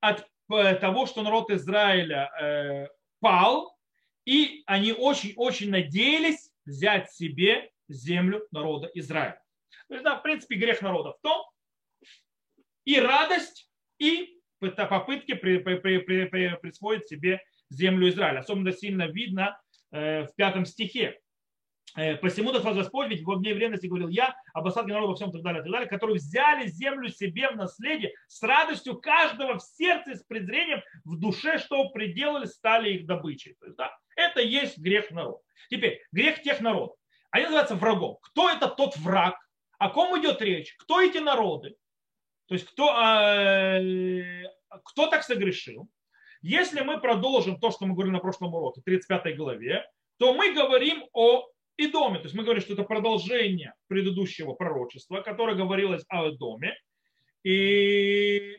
от 0.00 0.26
э, 0.50 0.74
того, 0.76 1.06
что 1.06 1.22
народ 1.22 1.50
Израиля 1.50 2.30
э, 2.40 2.88
пал, 3.20 3.76
и 4.24 4.62
они 4.66 4.92
очень-очень 4.92 5.70
надеялись 5.70 6.50
взять 6.64 7.12
себе 7.12 7.70
землю 7.88 8.46
народа 8.50 8.90
Израиля. 8.94 9.42
То 9.88 9.94
есть, 9.94 10.04
да, 10.04 10.16
в 10.16 10.22
принципе, 10.22 10.56
грех 10.56 10.80
народа 10.80 11.12
в 11.12 11.20
том, 11.20 11.44
и 12.84 12.98
радость, 12.98 13.70
и 13.98 14.40
попытки 14.58 15.34
при, 15.34 15.58
при, 15.58 15.76
при, 15.76 15.98
при, 15.98 16.56
присвоить 16.56 17.06
себе 17.06 17.42
землю 17.70 18.08
Израиля. 18.08 18.40
Особенно 18.40 18.72
сильно 18.72 19.06
видно 19.06 19.60
э, 19.92 20.24
в 20.24 20.34
пятом 20.34 20.64
стихе. 20.64 21.18
Э, 21.96 22.16
Посему 22.16 22.52
так 22.52 22.64
вас 22.64 22.76
Господь, 22.76 23.08
ведь 23.08 23.22
во 23.22 23.36
дне 23.36 23.54
временности 23.54 23.86
говорил 23.86 24.08
я, 24.08 24.36
об 24.52 24.66
осадке 24.66 24.92
народа 24.92 25.08
во 25.08 25.14
всем 25.16 25.32
так 25.32 25.42
далее, 25.42 25.62
так 25.62 25.72
далее, 25.72 25.88
которые 25.88 26.16
взяли 26.16 26.66
землю 26.66 27.08
себе 27.08 27.48
в 27.50 27.56
наследие 27.56 28.12
с 28.28 28.42
радостью 28.42 29.00
каждого 29.00 29.58
в 29.58 29.62
сердце, 29.62 30.14
с 30.14 30.22
презрением 30.22 30.82
в 31.04 31.18
душе, 31.18 31.58
что 31.58 31.88
пределали, 31.90 32.44
стали 32.44 32.90
их 32.90 33.06
добычей. 33.06 33.54
То 33.60 33.66
есть, 33.66 33.76
да, 33.78 33.96
это 34.16 34.40
есть 34.40 34.78
грех 34.78 35.10
народа. 35.10 35.38
Теперь, 35.70 36.02
грех 36.12 36.42
тех 36.42 36.60
народов. 36.60 36.96
Они 37.30 37.44
называются 37.44 37.74
врагом. 37.74 38.18
Кто 38.22 38.50
это 38.50 38.68
тот 38.68 38.96
враг? 38.98 39.36
О 39.78 39.90
ком 39.90 40.18
идет 40.20 40.40
речь? 40.40 40.74
Кто 40.78 41.00
эти 41.02 41.18
народы? 41.18 41.76
То 42.46 42.54
есть, 42.54 42.66
кто, 42.66 42.94
э, 42.98 44.44
кто 44.84 45.06
так 45.08 45.22
согрешил? 45.22 45.88
Если 46.46 46.80
мы 46.82 47.00
продолжим 47.00 47.58
то, 47.58 47.72
что 47.72 47.86
мы 47.86 47.94
говорили 47.94 48.12
на 48.12 48.20
прошлом 48.20 48.54
уроке, 48.54 48.80
35 48.84 49.36
главе, 49.36 49.84
то 50.16 50.32
мы 50.32 50.54
говорим 50.54 51.04
о 51.12 51.44
Идоме. 51.76 52.18
То 52.18 52.26
есть 52.26 52.36
мы 52.36 52.44
говорим, 52.44 52.62
что 52.62 52.74
это 52.74 52.84
продолжение 52.84 53.74
предыдущего 53.88 54.52
пророчества, 54.52 55.22
которое 55.22 55.56
говорилось 55.56 56.04
о 56.08 56.30
Идоме. 56.30 56.78
И 57.42 58.58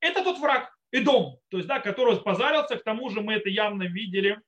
это 0.00 0.22
тот 0.22 0.40
враг, 0.40 0.76
Идом, 0.92 1.38
то 1.48 1.56
есть, 1.56 1.66
да, 1.66 1.80
который 1.80 2.20
позарился. 2.20 2.76
К 2.76 2.84
тому 2.84 3.08
же 3.08 3.22
мы 3.22 3.32
это 3.32 3.48
явно 3.48 3.84
видели 3.84 4.38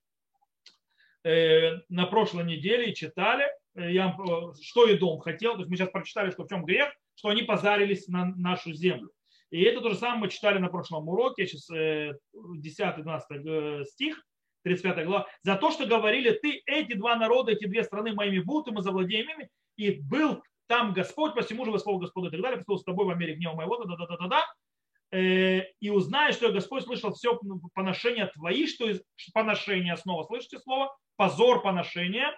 э, 1.25 1.79
на 1.88 2.05
прошлой 2.05 2.45
неделе 2.45 2.91
и 2.91 2.95
читали, 2.95 3.47
э, 3.76 3.93
я, 3.93 4.14
что 4.61 4.95
Идом 4.95 5.21
хотел. 5.21 5.55
То 5.55 5.61
есть 5.61 5.71
мы 5.71 5.79
сейчас 5.79 5.88
прочитали, 5.88 6.33
что 6.33 6.45
в 6.45 6.49
чем 6.50 6.67
грех, 6.67 6.93
что 7.14 7.31
они 7.31 7.45
позарились 7.45 8.09
на 8.09 8.26
нашу 8.37 8.75
землю. 8.75 9.11
И 9.54 9.62
это 9.62 9.80
то 9.80 9.90
же 9.90 9.94
самое 9.94 10.23
мы 10.23 10.28
читали 10.30 10.58
на 10.58 10.68
прошлом 10.68 11.08
уроке, 11.08 11.46
сейчас 11.46 11.70
10-12 11.70 13.20
э, 13.30 13.84
стих. 13.84 14.20
35 14.64 15.06
глава, 15.06 15.28
за 15.42 15.54
то, 15.54 15.70
что 15.70 15.87
говорили, 15.87 16.30
ты, 16.30 16.61
эти 16.66 16.94
два 16.94 17.14
народа, 17.14 17.52
эти 17.52 17.66
две 17.66 17.84
страны 17.84 18.14
моими 18.14 18.40
будут, 18.40 18.66
и 18.66 18.70
мы 18.73 18.82
завладеем 18.82 19.28
ими. 19.28 19.49
И 19.76 19.90
был 20.00 20.42
там 20.66 20.92
Господь, 20.92 21.34
посему 21.34 21.64
же 21.64 21.78
слово 21.78 22.00
Господа 22.00 22.28
и 22.28 22.30
так 22.32 22.40
далее, 22.40 22.58
посему 22.58 22.78
с 22.78 22.82
тобой 22.82 23.14
в 23.14 23.16
мире 23.16 23.37
гнева 23.37 23.52
моего, 23.52 23.76
да, 23.84 23.94
да, 23.94 24.06
да, 24.06 24.16
да, 24.16 24.26
да, 24.26 25.64
и 25.80 25.90
узнаешь, 25.90 26.34
что 26.34 26.50
Господь 26.50 26.82
слышал 26.82 27.12
все 27.12 27.38
поношения 27.75 28.26
твои, 28.34 28.66
что 28.66 28.88
из 28.90 29.02
поношения 29.32 29.94
снова, 29.94 30.25
слышите 30.25 30.58
слово, 30.58 30.96
позор 31.14 31.62
поношения, 31.62 32.37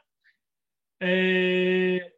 э, 1.01 1.07
э, 1.07 2.11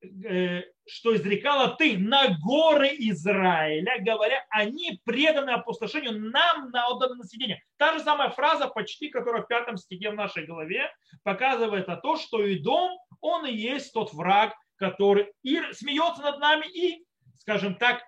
что 0.00 1.16
изрекала 1.16 1.76
ты 1.76 1.98
на 1.98 2.28
горы 2.38 2.88
Израиля, 2.98 3.96
говоря, 4.00 4.44
они 4.50 5.00
преданы 5.04 5.50
опустошению 5.50 6.30
нам 6.30 6.70
на 6.70 6.88
отданное 6.88 7.16
население. 7.16 7.62
Та 7.76 7.92
же 7.92 8.04
самая 8.04 8.30
фраза, 8.30 8.68
почти, 8.68 9.08
которая 9.08 9.42
в 9.42 9.48
пятом 9.48 9.76
стихе 9.76 10.10
в 10.10 10.14
нашей 10.14 10.46
голове, 10.46 10.90
показывает 11.24 11.88
о 11.88 11.96
том, 11.96 12.16
что 12.16 12.44
и 12.44 12.58
дом, 12.58 12.98
он 13.20 13.46
и 13.46 13.52
есть 13.52 13.92
тот 13.92 14.12
враг, 14.12 14.54
который 14.76 15.32
и 15.42 15.60
смеется 15.72 16.22
над 16.22 16.38
нами 16.38 16.66
и, 16.66 17.04
скажем 17.38 17.74
так, 17.74 18.02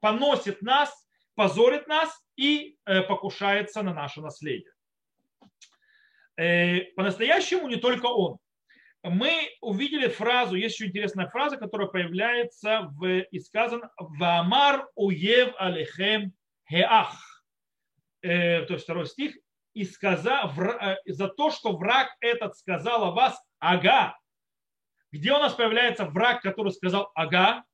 поносит 0.00 0.62
нас, 0.62 1.06
позорит 1.34 1.86
нас 1.86 2.18
и 2.36 2.78
э, 2.86 3.02
покушается 3.02 3.82
на 3.82 3.92
наше 3.92 4.20
наследие. 4.20 4.72
Э, 6.36 6.80
по-настоящему 6.96 7.68
не 7.68 7.76
только 7.76 8.06
он 8.06 8.38
мы 9.10 9.50
увидели 9.60 10.08
фразу, 10.08 10.54
есть 10.54 10.76
еще 10.76 10.88
интересная 10.88 11.28
фраза, 11.28 11.58
которая 11.58 11.88
появляется 11.88 12.88
в, 12.92 13.20
и 13.20 13.38
сказано 13.38 13.92
«Вамар 13.98 14.88
уев 14.94 15.54
алехем 15.58 16.32
хеах». 16.68 17.44
Э, 18.22 18.62
то 18.62 18.72
есть 18.72 18.84
второй 18.84 19.06
стих. 19.06 19.36
И 19.74 19.84
сказа, 19.84 20.50
э, 20.56 20.96
за 21.12 21.28
то, 21.28 21.50
что 21.50 21.76
враг 21.76 22.16
этот 22.20 22.56
сказал 22.56 23.04
о 23.04 23.10
вас 23.10 23.38
«ага». 23.58 24.18
Где 25.12 25.32
у 25.34 25.38
нас 25.38 25.52
появляется 25.52 26.06
враг, 26.06 26.40
который 26.40 26.72
сказал 26.72 27.12
«ага»? 27.14 27.64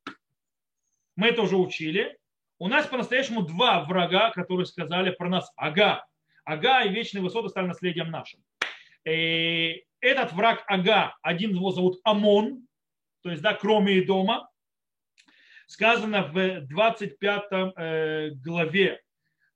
Мы 1.15 1.29
это 1.29 1.43
уже 1.43 1.57
учили. 1.57 2.19
У 2.59 2.67
нас 2.67 2.87
по-настоящему 2.87 3.43
два 3.43 3.85
врага, 3.85 4.31
которые 4.33 4.67
сказали 4.67 5.11
про 5.11 5.29
нас 5.29 5.53
«ага». 5.55 6.05
«Ага» 6.45 6.83
и 6.83 6.89
вечные 6.89 7.23
высоты 7.23 7.51
стали 7.51 7.67
наследием 7.67 8.11
нашим. 8.11 8.43
И 9.05 9.11
э, 9.11 9.90
этот 10.01 10.33
враг 10.33 10.65
Ага, 10.67 11.17
один 11.23 11.55
его 11.55 11.71
зовут 11.71 12.01
Амон, 12.05 12.67
то 13.23 13.31
есть, 13.31 13.43
да, 13.43 13.55
кроме 13.55 14.03
дома, 14.03 14.49
сказано 15.67 16.25
в 16.25 16.67
25 16.67 17.43
э, 17.53 18.31
главе, 18.31 19.01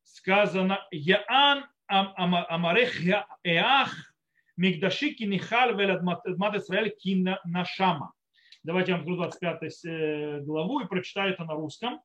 сказано 0.03 0.87
Яан 0.91 1.67
Амарех 1.87 3.01
Эах 3.43 4.15
Мигдаши 4.57 5.11
Кинихал 5.11 5.77
Веладмат 5.77 6.25
Исраэль 6.27 6.95
Кина 6.97 7.41
Нашама. 7.45 8.13
Давайте 8.63 8.93
я 8.93 8.99
вам 8.99 9.03
открою 9.03 9.31
25 9.31 9.85
э, 9.85 10.41
главу 10.41 10.81
и 10.81 10.87
прочитаю 10.87 11.33
это 11.33 11.45
на 11.45 11.55
русском. 11.55 12.01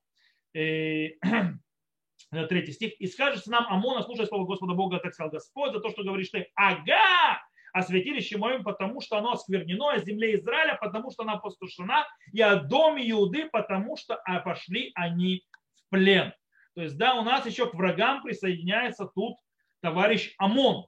Третий 0.52 2.72
стих. 2.72 3.00
«И 3.00 3.06
скажется 3.06 3.50
нам 3.50 3.66
Амона, 3.68 4.02
слушай 4.02 4.26
слово 4.26 4.44
Господа 4.44 4.74
Бога, 4.74 4.98
так 4.98 5.14
сказал 5.14 5.30
Господь, 5.30 5.72
за 5.72 5.80
то, 5.80 5.90
что 5.90 6.04
говоришь 6.04 6.28
ты, 6.30 6.48
ага, 6.54 7.40
о 7.72 7.82
святилище 7.82 8.38
моем, 8.38 8.62
потому 8.64 9.00
что 9.00 9.16
оно 9.18 9.32
осквернено, 9.32 9.92
о 9.92 9.98
земле 9.98 10.34
Израиля, 10.36 10.78
потому 10.80 11.10
что 11.10 11.22
она 11.22 11.34
опустошена, 11.34 12.06
и 12.32 12.40
о 12.40 12.56
доме 12.56 13.08
Иуды, 13.10 13.48
потому 13.50 13.96
что 13.96 14.16
а, 14.24 14.40
пошли 14.40 14.92
они 14.94 15.44
в 15.76 15.90
плен. 15.90 16.32
То 16.74 16.82
есть, 16.82 16.96
да, 16.96 17.14
у 17.14 17.22
нас 17.22 17.46
еще 17.46 17.68
к 17.68 17.74
врагам 17.74 18.22
присоединяется 18.22 19.06
тут 19.06 19.36
товарищ 19.80 20.34
Амон. 20.38 20.86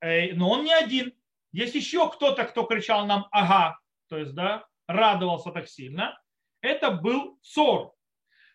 Э, 0.00 0.32
но 0.34 0.50
он 0.50 0.64
не 0.64 0.72
один. 0.72 1.12
Есть 1.52 1.74
еще 1.74 2.10
кто-то, 2.10 2.44
кто 2.44 2.64
кричал 2.64 3.06
нам 3.06 3.26
«ага», 3.30 3.78
то 4.08 4.18
есть, 4.18 4.34
да, 4.34 4.66
радовался 4.86 5.50
так 5.50 5.68
сильно. 5.68 6.20
Это 6.60 6.90
был 6.90 7.38
Цор. 7.42 7.92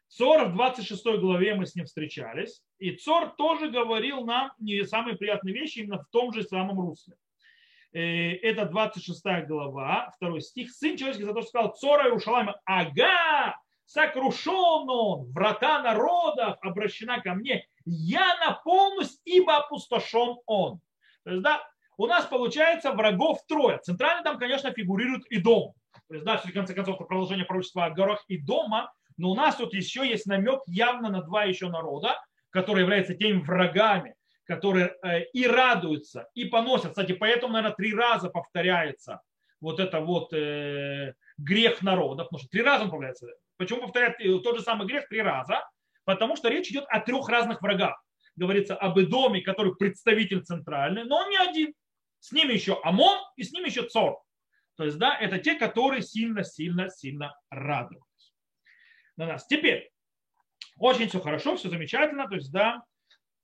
Цор 0.08 0.50
в 0.50 0.54
26 0.54 1.04
главе 1.20 1.56
мы 1.56 1.66
с 1.66 1.76
ним 1.76 1.86
встречались. 1.86 2.62
И 2.80 2.96
Цор 2.96 3.30
тоже 3.36 3.70
говорил 3.70 4.26
нам 4.26 4.52
не 4.60 4.84
самые 4.86 5.16
приятные 5.16 5.54
вещи 5.54 5.80
именно 5.80 6.00
в 6.00 6.10
том 6.10 6.34
же 6.34 6.44
самом 6.44 6.80
русле. 6.82 7.16
Э, 7.94 8.36
это 8.38 8.66
26 8.66 9.48
глава, 9.48 10.12
второй 10.16 10.42
стих. 10.42 10.72
Сын 10.72 10.96
человеческий 10.96 11.26
за 11.26 11.34
то, 11.34 11.42
что 11.42 11.50
сказал 11.50 11.76
Цора 11.76 12.06
Иерушалайма, 12.06 12.60
ага, 12.66 13.58
сокрушен 13.86 14.90
он, 14.90 15.32
врата 15.34 15.82
народов 15.82 16.58
обращена 16.62 17.20
ко 17.22 17.34
мне, 17.34 17.68
я 17.86 18.38
наполнюсь, 18.46 19.20
ибо 19.26 19.58
опустошен 19.58 20.38
он. 20.46 20.80
То 21.26 21.32
есть, 21.32 21.44
да, 21.44 21.62
у 21.98 22.08
нас 22.08 22.26
получается 22.26 22.94
врагов 22.94 23.40
трое. 23.48 23.80
Центрально 23.84 24.24
там, 24.24 24.40
конечно, 24.40 24.72
фигурирует 24.72 25.26
и 25.28 25.40
дом. 25.40 25.74
То 26.08 26.14
есть, 26.14 26.26
да, 26.26 26.38
в 26.38 26.52
конце 26.54 26.74
концов, 26.74 26.96
это 26.96 27.04
продолжение 27.04 27.46
пророчества 27.46 27.86
о 27.86 27.90
горах 27.90 28.24
и 28.28 28.38
дома, 28.38 28.94
но 29.18 29.32
у 29.32 29.36
нас 29.36 29.58
тут 29.58 29.74
еще 29.74 30.08
есть 30.08 30.26
намек 30.26 30.62
явно 30.66 31.10
на 31.10 31.22
два 31.22 31.44
еще 31.44 31.68
народа, 31.68 32.18
которые 32.50 32.84
являются 32.84 33.16
теми 33.16 33.42
врагами, 33.42 34.16
которые 34.52 34.98
э, 35.02 35.24
и 35.32 35.48
радуются, 35.48 36.28
и 36.34 36.44
поносят. 36.44 36.90
Кстати, 36.90 37.14
поэтому, 37.14 37.54
наверное, 37.54 37.74
три 37.74 37.94
раза 37.94 38.30
повторяется 38.30 39.22
вот 39.62 39.80
это 39.80 40.02
вот 40.02 40.34
э, 40.34 41.14
грех 41.38 41.82
народа, 41.82 42.26
потому 42.26 42.40
что 42.40 42.50
три 42.50 42.62
раза 42.62 42.84
он 42.84 42.90
появляется. 42.90 43.28
Почему 43.56 43.80
повторяет 43.80 44.20
э, 44.20 44.40
тот 44.44 44.58
же 44.58 44.62
самый 44.62 44.88
грех 44.88 45.08
три 45.08 45.22
раза? 45.22 45.66
Потому 46.04 46.36
что 46.36 46.50
речь 46.50 46.70
идет 46.70 46.84
о 46.90 47.00
трех 47.00 47.30
разных 47.30 47.62
врагах. 47.62 48.04
Говорится 48.36 48.76
об 48.76 49.00
Идоме, 49.00 49.40
который 49.40 49.74
представитель 49.74 50.42
центральный, 50.42 51.06
но 51.06 51.20
он 51.20 51.30
не 51.30 51.38
один. 51.38 51.74
С 52.20 52.34
ним 52.34 52.50
еще 52.50 52.78
Амон 52.84 53.20
и 53.38 53.44
с 53.44 53.54
ним 53.54 53.64
еще 53.64 53.84
Цор. 53.84 54.22
То 54.76 54.84
есть, 54.84 54.98
да, 54.98 55.18
это 55.18 55.38
те, 55.38 55.56
которые 55.56 56.02
сильно-сильно-сильно 56.02 57.34
радуются 57.50 58.34
на 59.16 59.28
нас. 59.28 59.48
Теперь, 59.48 59.90
очень 60.78 61.08
все 61.08 61.22
хорошо, 61.22 61.56
все 61.56 61.70
замечательно. 61.70 62.28
То 62.28 62.36
есть, 62.36 62.52
да, 62.52 62.84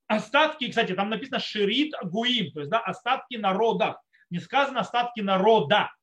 остатки, 0.07 0.69
кстати, 0.69 0.93
там 0.93 1.09
написано 1.09 1.39
ширит 1.39 1.93
гуим, 2.03 2.51
то 2.51 2.61
есть 2.61 2.71
да, 2.71 2.79
остатки 2.79 3.35
народа. 3.35 4.01
Не 4.29 4.39
сказано 4.39 4.81
остатки 4.81 5.21
народа. 5.21 5.93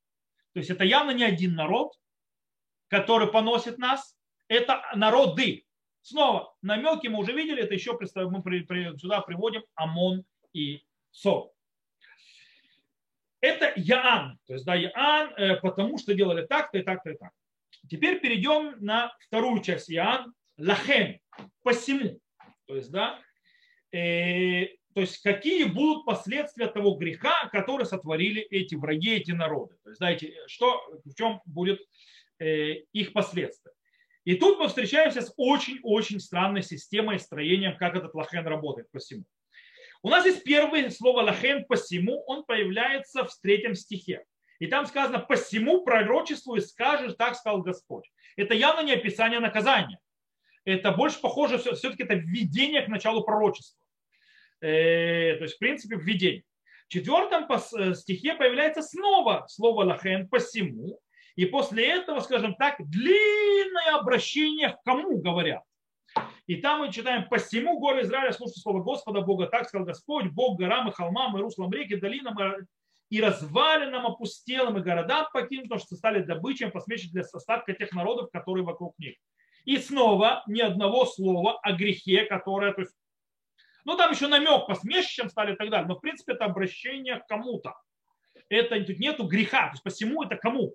То 0.53 0.61
есть 0.61 0.71
это 0.71 0.85
явно 0.85 1.11
не 1.11 1.25
один 1.25 1.55
народ, 1.55 1.93
который 2.89 3.29
поносит 3.31 3.79
нас, 3.79 4.17
это 4.49 4.83
народы. 4.95 5.65
Снова, 6.03 6.55
намеки 6.63 7.09
мы 7.09 7.19
уже 7.19 7.33
видели, 7.33 7.63
это 7.63 7.75
еще 7.75 7.99
мы 7.99 8.43
сюда 8.99 9.21
приводим 9.23 9.65
Амон 9.75 10.25
и 10.53 10.85
Со. 11.11 11.51
Это 13.41 13.73
Яан, 13.77 14.39
то 14.47 14.55
есть 14.55 14.65
да, 14.65 14.75
Яан, 14.75 15.35
э, 15.37 15.57
потому 15.57 15.99
что 15.99 16.15
делали 16.15 16.47
так-то 16.47 16.79
и 16.79 16.83
так-то 16.83 17.11
и 17.11 17.17
так. 17.17 17.33
Теперь 17.91 18.21
перейдем 18.21 18.77
на 18.83 19.15
вторую 19.21 19.61
часть 19.61 19.89
Яан, 19.89 20.33
Лахем, 20.57 21.21
посему. 21.63 22.21
То 22.67 22.77
есть, 22.77 22.91
да, 22.91 23.19
Э, 23.95 24.67
то 24.93 25.03
есть 25.03 25.23
какие 25.23 25.65
будут 25.65 26.05
последствия 26.05 26.67
того 26.67 26.97
греха, 26.97 27.49
который 27.53 27.87
сотворили 27.87 28.43
эти 28.43 28.75
враги, 28.75 29.15
эти 29.15 29.31
народы. 29.31 29.77
То 29.85 29.91
есть, 29.91 29.99
знаете, 29.99 30.35
что, 30.49 30.83
в 31.05 31.15
чем 31.15 31.41
будет 31.47 31.81
э, 32.41 32.73
их 32.93 33.13
последствия. 33.13 33.73
И 34.25 34.35
тут 34.35 34.59
мы 34.59 34.69
встречаемся 34.69 35.21
с 35.21 35.33
очень-очень 35.37 36.19
странной 36.19 36.63
системой 36.63 37.21
строением, 37.21 37.77
как 37.77 37.95
этот 37.95 38.15
лахен 38.15 38.47
работает 38.47 38.91
посему. 38.91 39.25
У 40.03 40.09
нас 40.09 40.27
есть 40.27 40.43
первое 40.43 40.91
слово 40.91 41.23
лахен 41.23 41.65
посему, 41.65 42.25
он 42.27 42.45
появляется 42.45 43.25
в 43.25 43.41
третьем 43.41 43.77
стихе. 43.77 44.25
И 44.59 44.67
там 44.67 44.87
сказано 44.87 45.21
посему 45.21 45.85
пророчеству 45.85 46.57
и 46.57 46.61
скажешь, 46.61 47.15
так 47.17 47.37
сказал 47.37 47.63
Господь. 47.63 48.11
Это 48.37 48.55
явно 48.55 48.83
не 48.83 48.93
описание 48.93 49.41
наказания. 49.41 50.01
Это 50.65 50.91
больше 50.91 51.21
похоже, 51.21 51.59
все-таки 51.59 52.03
это 52.03 52.15
введение 52.15 52.83
к 52.83 52.89
началу 52.89 53.23
пророчества. 53.23 53.84
Э, 54.65 55.37
то 55.37 55.45
есть 55.45 55.57
в 55.57 55.59
принципе 55.59 55.97
введение. 55.97 56.43
В 56.89 56.93
четвертом 56.93 57.47
э, 57.51 57.95
стихе 57.95 58.35
появляется 58.35 58.81
снова 58.81 59.45
слово 59.47 59.85
лахен 59.85 60.27
посему, 60.27 60.99
и 61.37 61.45
после 61.45 61.87
этого, 61.87 62.21
скажем 62.21 62.55
так, 62.55 62.77
длинное 62.79 63.97
обращение 63.99 64.71
к 64.71 64.83
кому 64.83 65.21
говорят. 65.21 65.63
И 66.47 66.57
там 66.57 66.81
мы 66.81 66.93
читаем 66.93 67.29
«Посему 67.29 67.79
горы 67.79 68.03
Израиля 68.03 68.33
слушайте 68.33 68.61
слово 68.61 68.83
Господа 68.83 69.21
Бога, 69.21 69.49
так 69.49 69.69
сказал 69.69 69.85
Господь, 69.85 70.31
Бог 70.31 70.59
горам 70.59 70.89
и 70.89 70.93
холмам 70.93 71.37
и 71.37 71.43
руслам 71.43 71.71
реки, 71.71 71.97
долинам 71.97 72.37
и 73.11 73.21
развалинам 73.21 74.07
опустелым 74.07 74.79
и 74.79 74.83
городам 74.83 75.27
покинутым, 75.33 75.79
что 75.79 75.97
стали 75.97 76.23
добычей, 76.23 76.71
посмешить 76.71 77.13
для 77.13 77.23
остатка 77.23 77.75
тех 77.75 77.93
народов, 77.93 78.31
которые 78.33 78.65
вокруг 78.65 78.99
них». 78.99 79.17
И 79.67 79.77
снова 79.77 80.43
ни 80.47 80.61
одного 80.61 81.05
слова 81.05 81.59
о 81.63 81.73
грехе, 81.73 82.25
которое, 82.25 82.73
то 82.73 82.83
есть 82.83 82.95
ну, 83.85 83.97
там 83.97 84.13
еще 84.13 84.29
намек 84.29 84.67
по 84.67 84.75
смешищам 84.75 85.29
стали 85.29 85.55
и 85.55 85.57
так 85.57 85.71
далее. 85.71 85.87
Но, 85.87 85.97
в 85.97 86.01
принципе, 86.01 86.33
это 86.33 86.47
обращение 86.47 87.21
к 87.21 87.27
кому-то. 87.27 87.75
Это 88.49 88.83
тут 88.85 88.99
нету 88.99 89.25
греха. 89.25 89.67
То 89.67 89.73
есть, 89.73 89.83
посему 89.83 90.23
это 90.23 90.37
кому. 90.37 90.75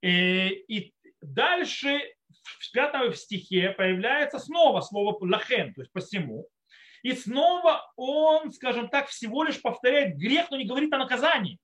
И, 0.00 0.08
э, 0.08 0.48
и 0.68 0.94
дальше 1.20 2.00
в 2.42 2.72
пятом 2.72 3.12
стихе 3.14 3.70
появляется 3.70 4.38
снова 4.38 4.80
слово 4.80 5.16
лахен, 5.20 5.74
то 5.74 5.80
есть 5.82 5.92
посему. 5.92 6.48
И 7.02 7.12
снова 7.12 7.92
он, 7.96 8.52
скажем 8.52 8.88
так, 8.88 9.08
всего 9.08 9.44
лишь 9.44 9.62
повторяет 9.62 10.16
грех, 10.16 10.50
но 10.50 10.56
не 10.56 10.64
говорит 10.64 10.92
о 10.92 10.98
наказании. 10.98 11.58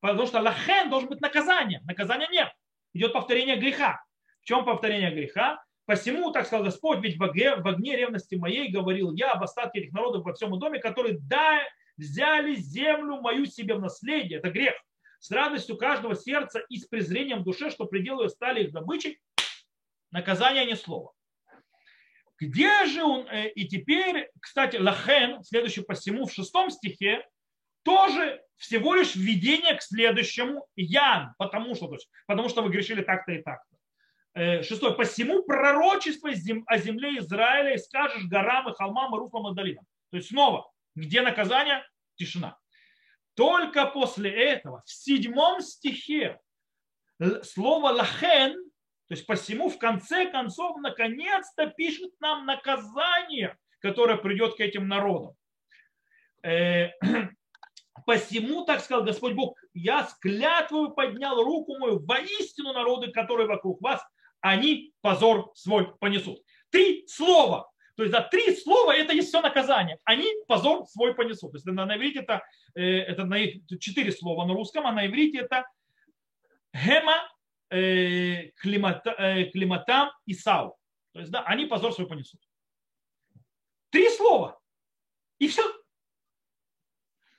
Потому 0.00 0.26
что 0.26 0.40
лахен 0.40 0.90
должен 0.90 1.08
быть 1.08 1.20
наказание. 1.20 1.80
Наказания 1.84 2.28
нет. 2.30 2.52
идет 2.92 3.14
повторение 3.14 3.56
греха. 3.56 4.04
В 4.42 4.44
чем 4.44 4.64
повторение 4.64 5.10
греха? 5.10 5.64
Посему, 5.86 6.32
так 6.32 6.46
сказал 6.46 6.64
Господь, 6.64 7.00
ведь 7.00 7.18
в 7.18 7.22
огне, 7.22 7.56
в 7.56 7.66
огне 7.66 7.96
ревности 7.96 8.36
моей 8.36 8.70
говорил 8.70 9.12
я 9.12 9.32
об 9.32 9.42
остатке 9.42 9.80
этих 9.80 9.92
народов 9.92 10.24
во 10.24 10.32
всем 10.32 10.58
доме, 10.58 10.78
которые 10.78 11.18
да, 11.18 11.60
взяли 11.96 12.54
землю 12.54 13.20
мою 13.20 13.44
себе 13.44 13.74
в 13.74 13.80
наследие. 13.80 14.38
Это 14.38 14.50
грех. 14.50 14.74
С 15.18 15.30
радостью 15.30 15.76
каждого 15.76 16.14
сердца 16.14 16.60
и 16.68 16.78
с 16.78 16.86
презрением 16.86 17.40
в 17.40 17.44
душе, 17.44 17.70
что 17.70 17.84
пределы 17.84 18.28
стали 18.28 18.64
их 18.64 18.72
добычей. 18.72 19.20
Наказание 20.10 20.64
не 20.64 20.76
слово. 20.76 21.12
Где 22.38 22.86
же 22.86 23.02
он? 23.04 23.26
Э, 23.28 23.48
и 23.48 23.66
теперь, 23.66 24.30
кстати, 24.40 24.76
Лахен, 24.76 25.42
следующий 25.44 25.82
посему 25.82 26.26
в 26.26 26.32
шестом 26.32 26.70
стихе, 26.70 27.26
тоже 27.84 28.42
всего 28.56 28.94
лишь 28.94 29.14
введение 29.14 29.74
к 29.76 29.82
следующему 29.82 30.66
Ян, 30.76 31.34
потому 31.38 31.74
что, 31.74 31.94
потому 32.26 32.48
что 32.48 32.62
вы 32.62 32.70
грешили 32.70 33.02
так-то 33.02 33.32
и 33.32 33.42
так-то. 33.42 33.73
Э, 34.34 34.62
шестой. 34.64 34.96
Посему 34.96 35.44
пророчество 35.44 36.28
о 36.66 36.78
земле 36.78 37.18
Израиля 37.18 37.74
и 37.74 37.78
скажешь 37.78 38.24
горам 38.24 38.68
и 38.68 38.74
холмам 38.74 39.14
и 39.14 39.18
руслам 39.18 39.52
и 39.52 39.54
долинам. 39.54 39.84
То 40.10 40.16
есть 40.16 40.30
снова, 40.30 40.68
где 40.96 41.22
наказание? 41.22 41.86
Тишина. 42.16 42.58
Только 43.34 43.86
после 43.86 44.30
этого, 44.30 44.82
в 44.86 44.90
седьмом 44.90 45.60
стихе, 45.60 46.40
слово 47.42 47.90
лахен, 47.90 48.54
то 49.06 49.14
есть 49.14 49.26
посему 49.26 49.68
в 49.68 49.78
конце 49.78 50.30
концов 50.30 50.78
наконец-то 50.78 51.66
пишет 51.66 52.10
нам 52.20 52.46
наказание, 52.46 53.56
которое 53.80 54.16
придет 54.16 54.56
к 54.56 54.60
этим 54.60 54.88
народам. 54.88 55.34
Э, 56.42 56.90
посему, 58.06 58.64
так 58.64 58.80
сказал 58.80 59.04
Господь 59.04 59.34
Бог, 59.34 59.56
я 59.74 60.04
с 60.04 60.14
поднял 60.16 61.42
руку 61.42 61.78
мою 61.78 62.04
воистину 62.04 62.72
народы, 62.72 63.12
которые 63.12 63.46
вокруг 63.46 63.80
вас, 63.80 64.00
они 64.44 64.92
позор 65.00 65.52
свой 65.54 65.96
понесут. 65.96 66.38
Три 66.68 67.06
слова. 67.08 67.70
То 67.96 68.02
есть 68.02 68.14
за 68.14 68.20
да, 68.20 68.28
три 68.28 68.54
слова 68.54 68.94
это 68.94 69.14
есть 69.14 69.28
все 69.28 69.40
наказание. 69.40 69.98
Они 70.04 70.30
позор 70.46 70.86
свой 70.86 71.14
понесут. 71.14 71.52
То 71.52 71.56
есть 71.56 71.64
на, 71.64 71.86
на 71.86 71.96
иврите 71.96 72.18
это, 72.18 72.42
э, 72.74 72.82
это 72.82 73.24
на, 73.24 73.38
четыре 73.78 74.12
слова 74.12 74.44
на 74.44 74.52
русском, 74.52 74.86
а 74.86 74.92
на 74.92 75.06
иврите 75.06 75.38
это 75.38 75.66
гема, 76.74 77.14
э, 77.70 78.50
климата, 78.56 79.14
э, 79.16 79.44
климатам 79.44 80.10
и 80.26 80.34
сау. 80.34 80.76
То 81.14 81.20
есть 81.20 81.32
да, 81.32 81.42
они 81.44 81.64
позор 81.64 81.94
свой 81.94 82.06
понесут. 82.06 82.40
Три 83.88 84.10
слова. 84.10 84.60
И 85.38 85.48
все. 85.48 85.62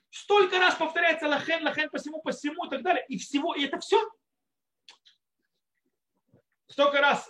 Столько 0.10 0.58
раз 0.58 0.74
повторяется 0.74 1.28
лахен, 1.28 1.64
лахен, 1.64 1.90
посему, 1.92 2.24
посему 2.24 2.66
и 2.66 2.70
так 2.72 2.82
далее. 2.82 3.06
И 3.10 3.20
всего, 3.20 3.54
и 3.54 3.66
это 3.66 3.80
все 3.80 4.02
столько 6.68 7.02
раз 7.02 7.30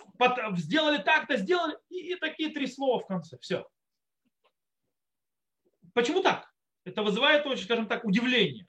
сделали 0.56 0.98
так-то, 1.02 1.36
сделали, 1.36 1.76
и, 1.88 2.12
и 2.12 2.16
такие 2.16 2.50
три 2.50 2.66
слова 2.66 3.00
в 3.00 3.06
конце. 3.06 3.38
Все. 3.38 3.66
Почему 5.92 6.22
так? 6.22 6.52
Это 6.84 7.02
вызывает 7.02 7.46
очень, 7.46 7.64
скажем 7.64 7.88
так, 7.88 8.04
удивление. 8.04 8.66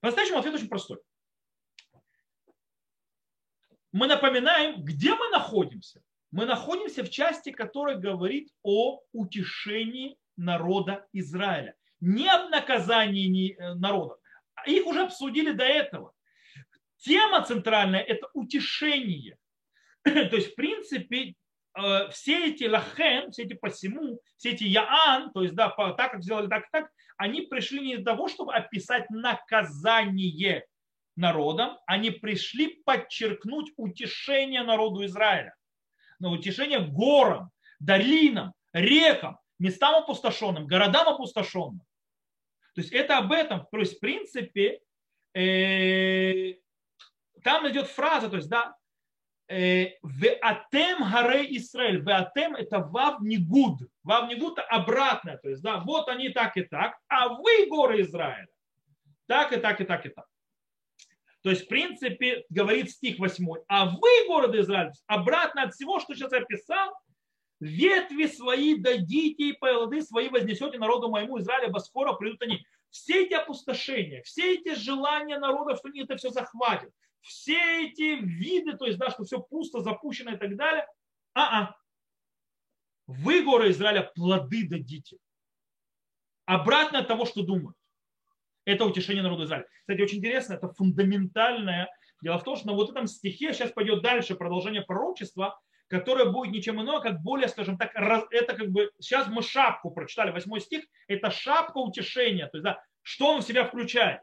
По-настоящему 0.00 0.38
ответ 0.38 0.54
очень 0.54 0.68
простой. 0.68 0.98
Мы 3.92 4.06
напоминаем, 4.06 4.84
где 4.84 5.14
мы 5.14 5.28
находимся. 5.30 6.02
Мы 6.30 6.46
находимся 6.46 7.02
в 7.02 7.10
части, 7.10 7.50
которая 7.50 7.96
говорит 7.96 8.52
о 8.62 9.00
утешении 9.12 10.16
народа 10.36 11.06
Израиля. 11.12 11.74
Не 11.98 12.28
об 12.28 12.50
наказании 12.50 13.56
э, 13.56 13.74
народа. 13.74 14.16
Их 14.66 14.86
уже 14.86 15.02
обсудили 15.02 15.52
до 15.52 15.64
этого. 15.64 16.12
Тема 16.98 17.42
центральная– 17.44 18.00
это 18.08 18.28
утешение. 18.32 19.38
То 20.04 20.36
есть, 20.36 20.52
в 20.52 20.54
принципе, 20.54 21.34
э, 21.76 22.10
все 22.10 22.50
эти 22.50 22.64
лахен, 22.64 23.30
все 23.30 23.42
эти 23.42 23.54
посему, 23.54 24.20
все 24.36 24.50
эти 24.50 24.64
яан, 24.64 25.32
то 25.32 25.42
есть, 25.42 25.54
да, 25.54 25.68
так 25.70 26.12
как 26.12 26.22
сделали 26.22 26.48
так 26.48 26.70
так, 26.70 26.90
они 27.16 27.42
пришли 27.42 27.80
не 27.80 27.96
для 27.96 28.04
того, 28.04 28.28
чтобы 28.28 28.54
описать 28.54 29.10
наказание 29.10 30.64
народам, 31.16 31.78
они 31.86 32.10
пришли 32.10 32.82
подчеркнуть 32.84 33.72
утешение 33.76 34.62
народу 34.62 35.04
Израиля. 35.04 35.54
Но 36.18 36.30
утешение 36.32 36.80
горам, 36.80 37.50
долинам, 37.78 38.54
рекам, 38.72 39.38
местам 39.58 39.96
опустошенным, 39.96 40.66
городам 40.66 41.08
опустошенным. 41.08 41.82
То 42.74 42.80
есть 42.80 42.92
это 42.92 43.18
об 43.18 43.32
этом. 43.32 43.66
То 43.70 43.78
есть, 43.78 43.96
в 43.96 44.00
принципе, 44.00 44.80
э, 45.34 46.54
там 47.42 47.68
идет 47.68 47.86
фраза, 47.88 48.30
то 48.30 48.36
есть, 48.36 48.48
да, 48.48 48.76
Веатем 49.50 51.10
гарей 51.10 51.56
Израиль. 51.56 52.00
Веатем 52.00 52.54
это 52.54 52.78
вав 52.78 53.20
нигуд. 53.20 53.80
Вав 54.04 54.28
нигуд 54.28 54.58
это 54.58 54.62
обратное. 54.68 55.38
То 55.38 55.48
есть, 55.48 55.62
да, 55.62 55.78
вот 55.78 56.08
они 56.08 56.28
так 56.28 56.56
и 56.56 56.62
так, 56.62 56.96
а 57.08 57.30
вы 57.30 57.66
горы 57.66 58.02
Израиля. 58.02 58.46
Так 59.26 59.52
и 59.52 59.56
так 59.56 59.80
и 59.80 59.84
так 59.84 60.06
и 60.06 60.08
так. 60.10 60.26
То 61.42 61.50
есть, 61.50 61.64
в 61.64 61.68
принципе, 61.68 62.44
говорит 62.48 62.90
стих 62.90 63.18
8. 63.18 63.46
А 63.66 63.86
вы, 63.86 64.26
города 64.28 64.60
Израиль, 64.60 64.92
обратно 65.06 65.62
от 65.62 65.74
всего, 65.74 65.98
что 65.98 66.14
сейчас 66.14 66.32
я 66.32 66.42
писал, 66.42 66.92
ветви 67.58 68.26
свои 68.26 68.76
дадите 68.76 69.48
и 69.48 69.52
плоды 69.52 70.02
свои 70.02 70.28
вознесете 70.28 70.78
народу 70.78 71.08
моему 71.08 71.38
Израиля, 71.40 71.72
во 71.72 71.80
скоро 71.80 72.12
придут 72.12 72.42
они. 72.42 72.64
Все 72.90 73.24
эти 73.24 73.34
опустошения, 73.34 74.22
все 74.22 74.54
эти 74.54 74.74
желания 74.74 75.38
народа, 75.38 75.76
что 75.76 75.88
они 75.88 76.02
это 76.02 76.16
все 76.16 76.30
захватят, 76.30 76.90
все 77.20 77.86
эти 77.86 78.20
виды, 78.20 78.76
то 78.76 78.86
есть, 78.86 78.98
да, 78.98 79.10
что 79.10 79.24
все 79.24 79.40
пусто, 79.40 79.80
запущено 79.80 80.32
и 80.32 80.36
так 80.36 80.56
далее, 80.56 80.86
а-а. 81.34 81.74
Вы, 83.06 83.42
горы 83.42 83.70
Израиля, 83.70 84.10
плоды 84.14 84.68
дадите. 84.68 85.18
Обратно 86.46 87.00
от 87.00 87.08
того, 87.08 87.24
что 87.26 87.42
думают. 87.42 87.76
Это 88.64 88.84
утешение 88.84 89.22
народа 89.22 89.44
Израиля. 89.44 89.66
Кстати, 89.80 90.00
очень 90.00 90.18
интересно, 90.18 90.54
это 90.54 90.68
фундаментальное. 90.68 91.88
Дело 92.22 92.38
в 92.38 92.44
том, 92.44 92.56
что 92.56 92.68
на 92.68 92.74
вот 92.74 92.90
этом 92.90 93.06
стихе 93.06 93.52
сейчас 93.52 93.72
пойдет 93.72 94.02
дальше 94.02 94.34
продолжение 94.34 94.82
пророчества, 94.82 95.60
которое 95.88 96.26
будет 96.26 96.52
ничем 96.52 96.80
иное, 96.80 97.00
как 97.00 97.20
более, 97.20 97.48
скажем 97.48 97.76
так, 97.76 97.90
это 97.94 98.54
как 98.54 98.70
бы, 98.70 98.92
сейчас 99.00 99.26
мы 99.26 99.42
шапку 99.42 99.90
прочитали, 99.90 100.30
восьмой 100.30 100.60
стих, 100.60 100.84
это 101.08 101.30
шапка 101.30 101.78
утешения, 101.78 102.46
то 102.46 102.58
есть, 102.58 102.64
да, 102.64 102.82
что 103.02 103.34
он 103.34 103.40
в 103.40 103.44
себя 103.44 103.64
включает. 103.64 104.20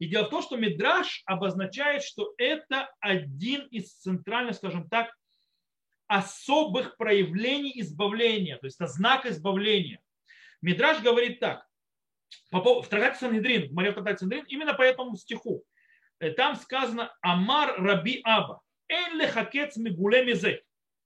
И 0.00 0.08
дело 0.08 0.24
в 0.24 0.30
том, 0.30 0.42
что 0.42 0.56
Мидраш 0.56 1.22
обозначает, 1.26 2.02
что 2.02 2.32
это 2.38 2.90
один 3.00 3.66
из 3.66 3.92
центральных, 3.92 4.56
скажем 4.56 4.88
так, 4.88 5.14
особых 6.06 6.96
проявлений 6.96 7.78
избавления, 7.80 8.56
то 8.56 8.66
есть 8.66 8.80
это 8.80 8.90
знак 8.90 9.26
избавления. 9.26 10.00
Мидраш 10.62 11.02
говорит 11.02 11.38
так, 11.38 11.66
в 12.50 12.86
трактате 12.88 13.18
Санедрин, 13.18 13.68
в 13.68 13.74
моем 13.74 13.92
трактате 13.92 14.20
Санедрин, 14.20 14.46
именно 14.48 14.72
по 14.72 14.82
этому 14.82 15.16
стиху. 15.16 15.62
Э, 16.18 16.30
там 16.30 16.56
сказано 16.56 17.14
Амар 17.20 17.74
Раби 17.78 18.22
Аба. 18.24 18.62
Эн 18.88 19.18
лехакец 19.18 19.76
мигуле 19.76 20.24
мизе. 20.24 20.62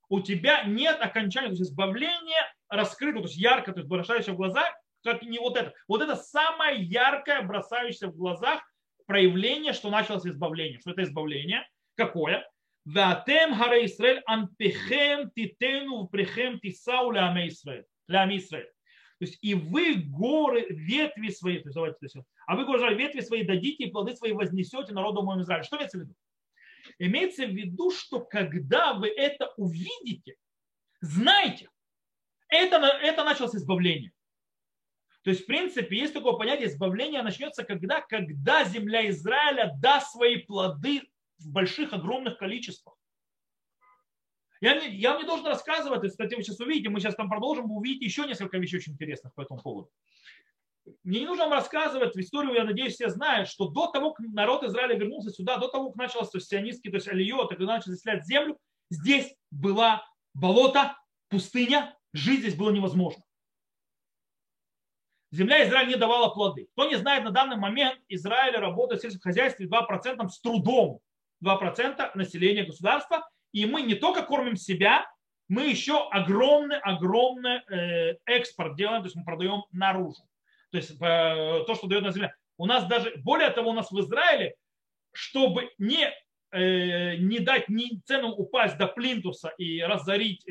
У 0.09 0.21
тебя 0.21 0.63
нет 0.65 1.01
окончания, 1.01 1.49
то 1.49 1.55
есть 1.55 1.63
избавление 1.63 2.55
раскрыто, 2.69 3.19
то 3.19 3.25
есть 3.25 3.37
ярко, 3.37 3.73
то 3.73 3.81
есть 3.81 3.89
бросающее 3.89 4.35
в 4.35 4.37
глаза, 4.37 4.65
как 5.03 5.23
не 5.23 5.39
вот 5.39 5.57
это. 5.57 5.75
Вот 5.89 6.01
это 6.01 6.15
самое 6.15 6.81
яркое, 6.81 7.43
бросающееся 7.43 8.09
в 8.09 8.17
глазах 8.17 8.63
проявление, 9.07 9.73
что 9.73 9.90
началось 9.90 10.27
избавление. 10.27 10.81
Что 10.81 10.93
это 10.93 11.03
избавление? 11.03 11.69
Какое? 11.97 12.49
Ватем 12.85 13.55
харе 13.55 13.87
Исраэль 13.87 14.23
анпехем 14.27 15.31
титену 15.31 16.07
впрехем 16.07 16.61
тисау 16.61 17.11
ляме 17.12 17.49
Исраэль. 17.49 17.87
То 19.19 19.27
есть 19.27 19.38
и 19.40 19.55
вы 19.55 19.95
горы, 19.95 20.67
ветви 20.69 21.31
свои, 21.31 21.59
то 21.59 21.69
есть, 21.69 21.75
давайте, 21.75 21.99
то 21.99 22.05
есть, 22.05 22.17
а 22.47 22.57
вы 22.57 22.67
горы, 22.67 22.95
ветви 22.95 23.21
свои 23.21 23.45
дадите 23.45 23.85
и 23.85 23.90
плоды 23.90 24.14
свои 24.17 24.33
вознесете 24.33 24.93
народу 24.93 25.23
моему 25.23 25.43
Израилю. 25.43 25.64
Что 25.64 25.77
имеется 25.77 25.99
в 25.99 26.01
виду? 26.03 26.14
Имеется 26.99 27.47
в 27.47 27.51
виду, 27.51 27.90
что 27.90 28.21
когда 28.21 28.93
вы 28.93 29.09
это 29.09 29.53
увидите, 29.57 30.37
знайте, 31.01 31.71
это, 32.49 32.77
это 32.77 33.25
началось 33.25 33.55
избавление. 33.55 34.12
То 35.25 35.31
есть, 35.31 35.45
в 35.45 35.47
принципе, 35.47 35.97
есть 35.97 36.13
такое 36.13 36.35
понятие, 36.35 36.69
избавление 36.69 37.23
начнется 37.23 37.65
когда? 37.65 38.03
Когда 38.03 38.65
земля 38.65 39.09
Израиля 39.09 39.73
даст 39.81 40.13
свои 40.13 40.37
плоды 40.37 41.01
в 41.39 41.51
больших, 41.51 41.95
огромных 41.95 42.37
количествах. 42.37 42.95
Я, 44.61 44.75
я 44.83 45.13
вам 45.13 45.23
не 45.23 45.27
должен 45.27 45.47
рассказывать, 45.47 46.11
кстати, 46.11 46.35
вы 46.35 46.43
сейчас 46.43 46.61
увидите, 46.61 46.91
мы 46.91 47.01
сейчас 47.01 47.15
там 47.15 47.31
продолжим, 47.31 47.69
вы 47.69 47.77
увидите 47.77 48.05
еще 48.05 48.27
несколько 48.27 48.59
вещей 48.59 48.77
очень 48.77 48.93
интересных 48.93 49.35
по 49.35 49.41
этому 49.41 49.61
поводу. 49.61 49.91
Мне 51.03 51.21
не 51.21 51.27
нужно 51.27 51.45
вам 51.45 51.55
рассказывать, 51.55 52.15
историю, 52.17 52.55
я 52.55 52.65
надеюсь, 52.65 52.95
все 52.95 53.09
знают, 53.09 53.49
что 53.49 53.69
до 53.69 53.87
того, 53.87 54.13
как 54.13 54.27
народ 54.29 54.63
Израиля 54.65 54.95
вернулся 54.95 55.31
сюда, 55.31 55.57
до 55.57 55.69
того, 55.69 55.91
как 55.91 55.97
начался 55.97 56.39
сионистский, 56.39 56.91
то 56.91 56.97
есть 56.97 57.09
алиот, 57.09 57.49
когда 57.49 57.65
начали 57.65 57.93
заселять 57.93 58.27
землю, 58.27 58.59
здесь 58.91 59.35
была 59.51 60.07
болото, 60.35 60.99
пустыня, 61.31 61.97
жить 62.13 62.41
здесь 62.41 62.57
было 62.57 62.71
невозможно 62.71 63.25
земля 65.35 65.66
Израиля 65.66 65.88
не 65.88 65.97
давала 65.97 66.29
плоды. 66.29 66.68
Кто 66.73 66.88
не 66.88 66.97
знает, 66.97 67.25
на 67.25 67.31
данный 67.31 67.57
момент 67.57 68.01
Израиль 68.09 68.57
работает 68.57 69.01
в 69.01 69.03
сельском 69.03 69.23
хозяйстве 69.23 69.66
2% 69.66 70.29
с 70.29 70.40
трудом. 70.40 71.01
2% 71.44 72.11
населения 72.14 72.64
государства, 72.64 73.29
и 73.53 73.66
мы 73.66 73.83
не 73.83 73.94
только 73.94 74.23
кормим 74.23 74.57
себя, 74.57 75.07
мы 75.49 75.66
еще 75.68 76.09
огромный, 76.09 76.79
огромный 76.79 77.61
э, 77.70 78.16
экспорт 78.25 78.77
делаем, 78.77 79.03
то 79.03 79.07
есть 79.07 79.16
мы 79.16 79.25
продаем 79.25 79.64
наружу. 79.70 80.23
То 80.70 80.79
есть 80.79 80.90
э, 80.92 81.64
то, 81.66 81.75
что 81.75 81.87
дает 81.87 82.03
на 82.03 82.12
земле. 82.12 82.35
У 82.57 82.66
нас 82.66 82.87
даже, 82.87 83.12
более 83.18 83.51
того, 83.51 83.70
у 83.70 83.75
нас 83.75 83.90
в 83.90 84.01
Израиле, 84.01 84.55
чтобы 85.12 85.70
не, 85.77 86.11
э, 86.53 87.16
не 87.16 87.40
дать 87.40 87.68
ни 87.68 88.01
цену 88.07 88.31
упасть 88.31 88.79
до 88.79 88.87
плинтуса 88.87 89.53
и 89.59 89.83
разорить 89.83 90.47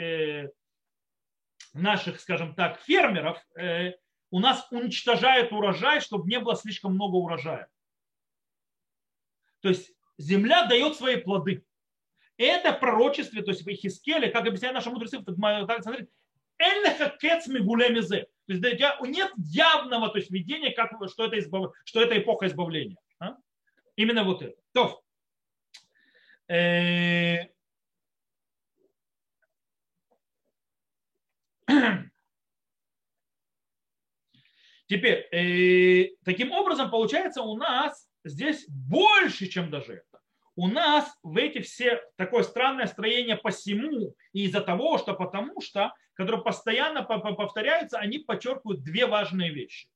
наших, 1.74 2.20
скажем 2.20 2.54
так, 2.54 2.80
фермеров, 2.82 3.44
у 4.34 4.40
нас 4.40 4.68
уничтожают 4.72 5.52
урожай, 5.52 6.02
чтобы 6.02 6.28
не 6.28 6.40
было 6.40 6.56
слишком 6.56 6.96
много 6.96 7.18
урожая. 7.18 7.70
То 9.60 9.70
есть 9.70 9.94
земля 10.18 10.66
дает 10.66 10.96
свои 10.96 11.18
плоды. 11.18 11.64
Это 12.38 12.74
пророчество, 12.74 13.44
то 13.44 13.52
есть 13.52 13.64
в 13.64 13.68
Ихискеле, 13.68 14.32
как 14.32 14.48
объясняют 14.48 14.74
наши 14.74 14.90
мудрецы, 14.90 15.22
так 15.22 15.36
смотрите. 15.84 16.10
То 16.58 18.54
есть 18.54 18.64
нет 19.04 19.32
явного 19.38 20.10
то 20.10 20.18
есть, 20.18 20.32
видения, 20.32 20.72
как, 20.72 20.94
что, 21.10 21.26
это 21.26 21.38
избав... 21.38 21.76
что 21.86 22.02
это 22.02 22.18
эпоха 22.18 22.48
избавления. 22.48 22.98
А? 23.20 23.38
Именно 23.96 24.24
вот 24.24 24.42
это. 24.42 24.60
То. 24.72 25.04
Э... 26.48 27.50
Теперь, 34.94 35.28
э, 35.32 36.12
таким 36.24 36.52
образом, 36.52 36.92
получается, 36.92 37.42
у 37.42 37.58
нас 37.58 38.08
здесь 38.24 38.66
больше, 38.68 39.48
чем 39.48 39.72
даже 39.72 39.94
это 39.94 40.20
у 40.56 40.68
нас 40.68 41.18
в 41.24 41.36
эти 41.38 41.62
все 41.62 42.00
такое 42.16 42.44
странное 42.44 42.86
строение 42.86 43.36
посему 43.36 44.16
и 44.34 44.44
из-за 44.44 44.62
того, 44.62 45.00
что 45.00 45.16
потому 45.16 45.62
что, 45.62 45.96
которые 46.14 46.44
постоянно 46.44 47.02
повторяются, 47.02 47.98
они 47.98 48.20
подчеркивают 48.20 48.84
две 48.84 49.08
важные 49.08 49.50
вещи. 49.50 49.90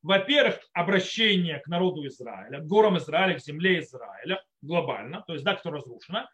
Во-первых, 0.00 0.60
обращение 0.72 1.58
к 1.58 1.66
народу 1.66 2.06
Израиля, 2.06 2.60
к 2.60 2.66
горам 2.66 2.96
Израиля, 2.96 3.36
к 3.36 3.42
земле 3.42 3.80
Израиля 3.80 4.42
глобально, 4.62 5.24
то 5.26 5.34
есть, 5.34 5.44
да, 5.44 5.56
кто 5.56 5.70
разрушена, 5.70 6.30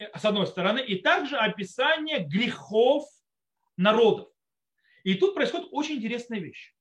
э, 0.00 0.18
с 0.18 0.24
одной 0.24 0.48
стороны, 0.48 0.80
и 0.80 1.00
также 1.00 1.36
описание 1.36 2.24
грехов 2.24 3.04
народов. 3.76 4.30
И 5.04 5.14
тут 5.14 5.36
происходит 5.36 5.68
очень 5.70 5.98
интересная 5.98 6.40
вещь 6.40 6.74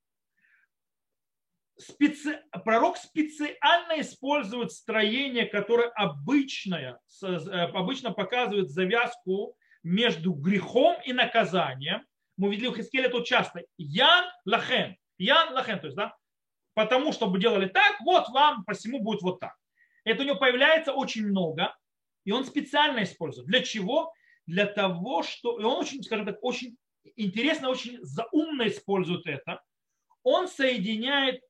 специ... 1.78 2.40
пророк 2.64 2.98
специально 2.98 4.00
использует 4.00 4.72
строение, 4.72 5.46
которое 5.46 5.90
обычное, 5.90 7.00
э, 7.24 7.36
обычно 7.74 8.12
показывает 8.12 8.70
завязку 8.70 9.56
между 9.84 10.34
грехом 10.34 10.98
и 11.06 11.14
наказанием. 11.14 12.06
Мы 12.38 12.52
видели 12.52 12.68
у 12.68 12.76
Хискеля 12.76 13.10
тут 13.10 13.26
часто. 13.26 13.64
Ян 13.78 14.26
лахен. 14.46 14.96
Ян 15.18 15.54
лахен. 15.54 15.80
То 15.80 15.88
есть, 15.88 15.98
да, 15.98 16.16
потому 16.74 17.12
что 17.14 17.28
бы 17.28 17.40
делали 17.40 17.68
так, 17.68 18.00
вот 18.02 18.30
вам 18.30 18.64
посему 18.66 19.02
будет 19.02 19.22
вот 19.22 19.40
так. 19.40 19.56
Это 20.04 20.24
у 20.24 20.26
него 20.26 20.38
появляется 20.38 20.94
очень 20.94 21.28
много, 21.28 21.76
и 22.26 22.32
он 22.32 22.46
специально 22.46 23.04
использует. 23.04 23.48
Для 23.48 23.62
чего? 23.62 24.14
Для 24.48 24.66
того, 24.66 25.24
что... 25.24 25.60
И 25.60 25.64
он 25.64 25.78
очень, 25.78 26.02
скажем 26.04 26.26
так, 26.26 26.38
очень 26.42 26.78
интересно, 27.16 27.70
очень 27.70 28.00
заумно 28.02 28.68
использует 28.68 29.28
это. 29.28 29.62
Он 30.24 30.48
соединяет 30.48 31.42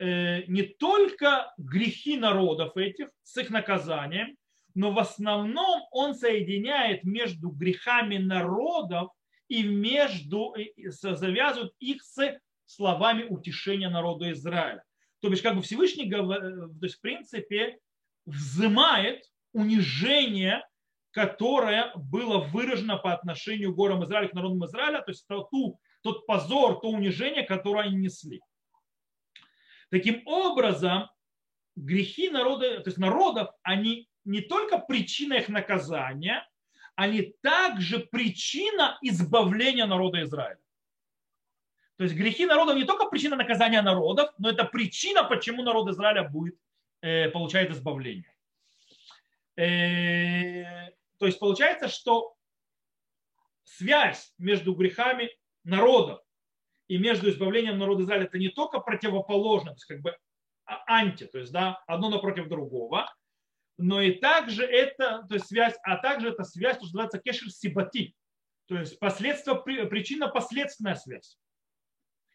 не 0.00 0.62
только 0.62 1.52
грехи 1.58 2.16
народов 2.16 2.76
этих 2.76 3.10
с 3.22 3.36
их 3.36 3.50
наказанием, 3.50 4.36
но 4.74 4.92
в 4.92 4.98
основном 4.98 5.82
он 5.90 6.14
соединяет 6.14 7.04
между 7.04 7.50
грехами 7.50 8.16
народов 8.16 9.10
и 9.48 9.62
между 9.62 10.54
завязывает 10.86 11.72
их 11.80 12.02
с 12.02 12.38
словами 12.64 13.24
утешения 13.24 13.90
народа 13.90 14.32
Израиля. 14.32 14.82
То 15.20 15.28
есть 15.28 15.42
как 15.42 15.56
бы 15.56 15.62
Всевышний, 15.62 16.08
то 16.08 16.70
есть 16.82 16.96
в 16.96 17.00
принципе, 17.00 17.78
взымает 18.24 19.24
унижение, 19.52 20.64
которое 21.10 21.92
было 21.96 22.38
выражено 22.38 22.96
по 22.96 23.12
отношению 23.12 23.72
к 23.72 23.76
горам 23.76 24.04
Израиля, 24.04 24.28
к 24.28 24.34
народам 24.34 24.64
Израиля, 24.64 25.02
то 25.02 25.10
есть 25.10 25.26
ту, 25.50 25.78
тот 26.02 26.26
позор, 26.26 26.80
то 26.80 26.88
унижение, 26.88 27.42
которое 27.42 27.86
они 27.86 27.96
несли. 27.96 28.40
Таким 29.90 30.22
образом, 30.26 31.10
грехи 31.76 32.30
народа, 32.30 32.80
то 32.80 32.88
есть 32.88 32.98
народов, 32.98 33.50
они 33.62 34.08
не 34.24 34.40
только 34.40 34.78
причина 34.78 35.34
их 35.34 35.48
наказания, 35.48 36.48
они 36.94 37.34
также 37.42 37.98
причина 37.98 38.98
избавления 39.02 39.86
народа 39.86 40.22
Израиля. 40.22 40.60
То 41.96 42.04
есть 42.04 42.16
грехи 42.16 42.46
народов 42.46 42.76
не 42.76 42.84
только 42.84 43.06
причина 43.06 43.36
наказания 43.36 43.82
народов, 43.82 44.30
но 44.38 44.50
это 44.50 44.64
причина, 44.64 45.24
почему 45.24 45.62
народ 45.62 45.88
Израиля 45.90 46.28
будет, 46.28 46.56
э, 47.02 47.28
получает 47.28 47.70
избавление. 47.70 48.34
Э, 49.56 50.90
то 51.18 51.26
есть 51.26 51.38
получается, 51.38 51.88
что 51.88 52.36
связь 53.64 54.32
между 54.38 54.74
грехами 54.74 55.30
народов 55.64 56.22
и 56.90 56.98
между 56.98 57.30
избавлением 57.30 57.78
народа 57.78 58.02
Израиля 58.02 58.24
это 58.24 58.36
не 58.36 58.48
только 58.48 58.80
противоположно, 58.80 59.70
то 59.70 59.76
есть 59.76 59.84
как 59.84 60.00
бы 60.00 60.16
а, 60.64 60.82
анти, 60.88 61.24
то 61.24 61.38
есть 61.38 61.52
да, 61.52 61.80
одно 61.86 62.10
напротив 62.10 62.48
другого, 62.48 63.08
но 63.78 64.02
и 64.02 64.14
также 64.14 64.64
это, 64.64 65.24
то 65.28 65.34
есть 65.34 65.46
связь, 65.46 65.76
а 65.84 65.98
также 65.98 66.30
это 66.30 66.42
связь, 66.42 66.78
то, 66.78 66.86
что 66.86 66.96
называется 66.96 67.20
кешер 67.20 67.48
сибати, 67.48 68.16
то 68.66 68.76
есть 68.76 68.98
последствия, 68.98 69.54
причинно-последственная 69.54 70.96
связь. 70.96 71.38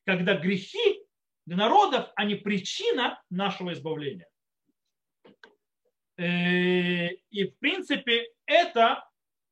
Когда 0.06 0.38
грехи 0.38 1.04
народов, 1.46 2.10
они 2.15 2.36
причина 2.36 3.22
нашего 3.30 3.74
избавления. 3.74 4.30
Э, 6.15 7.10
и 7.10 7.44
в 7.44 7.60
принципе 7.60 8.30
это 8.46 9.04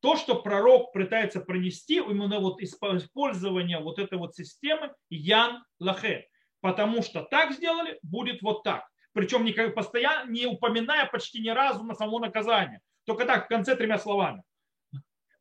то, 0.04 0.18
что 0.18 0.36
пророк 0.36 0.92
пытается 0.92 1.40
пронести, 1.40 1.96
именно 1.96 2.40
вот 2.40 2.62
использование 2.62 3.80
вот 3.80 4.00
этой 4.00 4.18
вот 4.18 4.36
системы 4.36 4.94
Ян 5.10 5.64
Лахе. 5.80 6.28
Потому 6.60 7.02
что 7.02 7.24
так 7.24 7.54
сделали, 7.54 8.00
будет 8.04 8.42
вот 8.42 8.64
так. 8.64 8.86
Причем 9.14 9.46
не, 9.46 9.54
постоянно, 9.70 10.30
не 10.30 10.46
упоминая 10.46 11.06
почти 11.06 11.42
ни 11.42 11.48
разу 11.48 11.86
на 11.86 11.96
само 11.96 12.20
наказание. 12.20 12.82
Только 13.06 13.24
так, 13.26 13.46
в 13.46 13.48
конце 13.48 13.78
тремя 13.78 13.98
словами. 13.98 14.44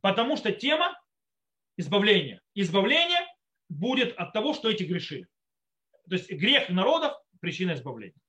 Потому 0.01 0.37
что 0.37 0.53
тема 0.53 0.97
избавления. 1.77 2.41
Избавление 2.55 3.27
будет 3.69 4.17
от 4.17 4.33
того, 4.33 4.55
что 4.55 4.71
эти 4.71 4.85
грешили. 4.85 5.27
То 6.09 6.15
есть 6.15 6.31
грех 6.31 6.69
народов– 6.69 7.15
причина 7.41 7.73
избавления. 7.73 8.21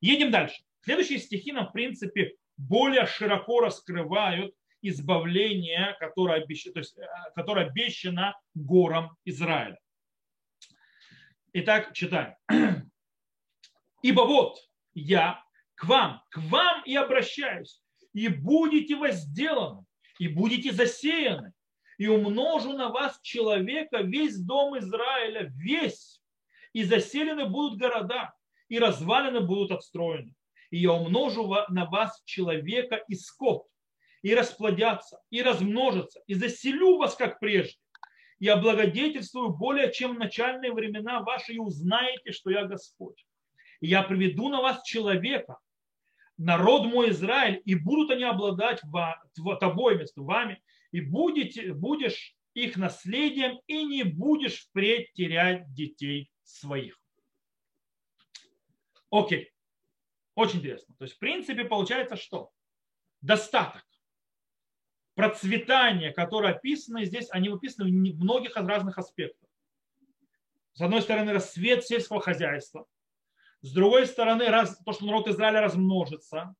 Едем 0.00 0.30
дальше. 0.30 0.62
Следующие 0.80 1.18
стихи 1.18 1.52
нам, 1.52 1.68
в 1.68 1.72
принципе, 1.72 2.34
более 2.56 3.04
широко 3.04 3.60
раскрывают 3.60 4.54
избавление, 4.82 5.96
которое, 5.98 6.42
обещано, 6.42 6.74
то 6.74 6.80
есть, 6.80 6.98
э, 6.98 7.06
которое 7.34 7.66
обещано 7.66 8.36
горам 8.54 9.16
Израиля. 9.24 9.78
Итак, 11.54 11.92
читаем. 11.92 12.34
Ибо 14.02 14.22
вот 14.22 14.58
я 14.94 15.42
к 15.74 15.84
вам, 15.84 16.22
к 16.30 16.38
вам 16.38 16.82
и 16.84 16.94
обращаюсь, 16.96 17.82
и 18.12 18.28
будете 18.28 18.96
возделаны, 18.96 19.84
и 20.18 20.28
будете 20.28 20.72
засеяны, 20.72 21.52
и 21.98 22.08
умножу 22.08 22.72
на 22.72 22.88
вас 22.88 23.20
человека 23.22 24.02
весь 24.02 24.38
дом 24.38 24.78
Израиля, 24.78 25.52
весь, 25.56 26.22
и 26.72 26.84
заселены 26.84 27.46
будут 27.46 27.78
города, 27.78 28.34
и 28.68 28.78
развалины 28.78 29.40
будут 29.40 29.72
отстроены. 29.72 30.34
И 30.70 30.78
я 30.78 30.92
умножу 30.92 31.54
на 31.68 31.84
вас 31.84 32.22
человека 32.24 32.96
и 33.08 33.14
скот, 33.14 33.66
и 34.22 34.34
расплодятся, 34.34 35.20
и 35.30 35.42
размножатся, 35.42 36.22
и 36.26 36.34
заселю 36.34 36.96
вас, 36.96 37.16
как 37.16 37.40
прежде. 37.40 37.78
И 38.38 38.48
облагодетельствую 38.48 39.50
более, 39.50 39.92
чем 39.92 40.14
в 40.14 40.18
начальные 40.18 40.72
времена 40.72 41.20
ваши, 41.20 41.54
и 41.54 41.58
узнаете, 41.58 42.32
что 42.32 42.50
я 42.50 42.64
Господь. 42.64 43.24
И 43.80 43.88
я 43.88 44.02
приведу 44.02 44.48
на 44.48 44.60
вас 44.60 44.82
человека, 44.84 45.58
народ 46.38 46.86
мой 46.86 47.10
Израиль, 47.10 47.60
и 47.64 47.74
будут 47.74 48.10
они 48.10 48.24
обладать 48.24 48.80
тобой 49.60 49.96
вместо 49.96 50.22
вами, 50.22 50.62
и 50.92 51.00
будете, 51.00 51.72
будешь 51.72 52.34
их 52.54 52.76
наследием, 52.76 53.60
и 53.66 53.84
не 53.84 54.02
будешь 54.02 54.66
впредь 54.66 55.12
терять 55.14 55.72
детей 55.72 56.30
своих. 56.42 56.98
Окей. 59.10 59.52
Очень 60.34 60.60
интересно. 60.60 60.94
То 60.98 61.04
есть, 61.04 61.16
в 61.16 61.18
принципе, 61.18 61.64
получается 61.64 62.16
что? 62.16 62.50
Достаток 63.20 63.84
процветания, 65.14 66.12
которые 66.12 66.54
описаны 66.54 67.04
здесь, 67.04 67.28
они 67.30 67.48
описаны 67.48 67.88
в 67.90 68.20
многих 68.20 68.56
разных 68.56 68.98
аспектах. 68.98 69.48
С 70.74 70.80
одной 70.80 71.02
стороны, 71.02 71.32
рассвет 71.32 71.84
сельского 71.84 72.20
хозяйства. 72.20 72.86
С 73.60 73.72
другой 73.72 74.06
стороны, 74.06 74.48
раз, 74.48 74.78
то, 74.84 74.92
что 74.92 75.06
народ 75.06 75.28
Израиля 75.28 75.60
размножится. 75.60 76.54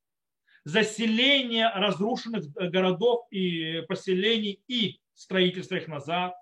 заселение 0.65 1.69
разрушенных 1.75 2.45
городов 2.53 3.27
и 3.31 3.83
поселений 3.88 4.62
и 4.69 5.01
строительство 5.15 5.77
их 5.77 5.88
назад, 5.88 6.35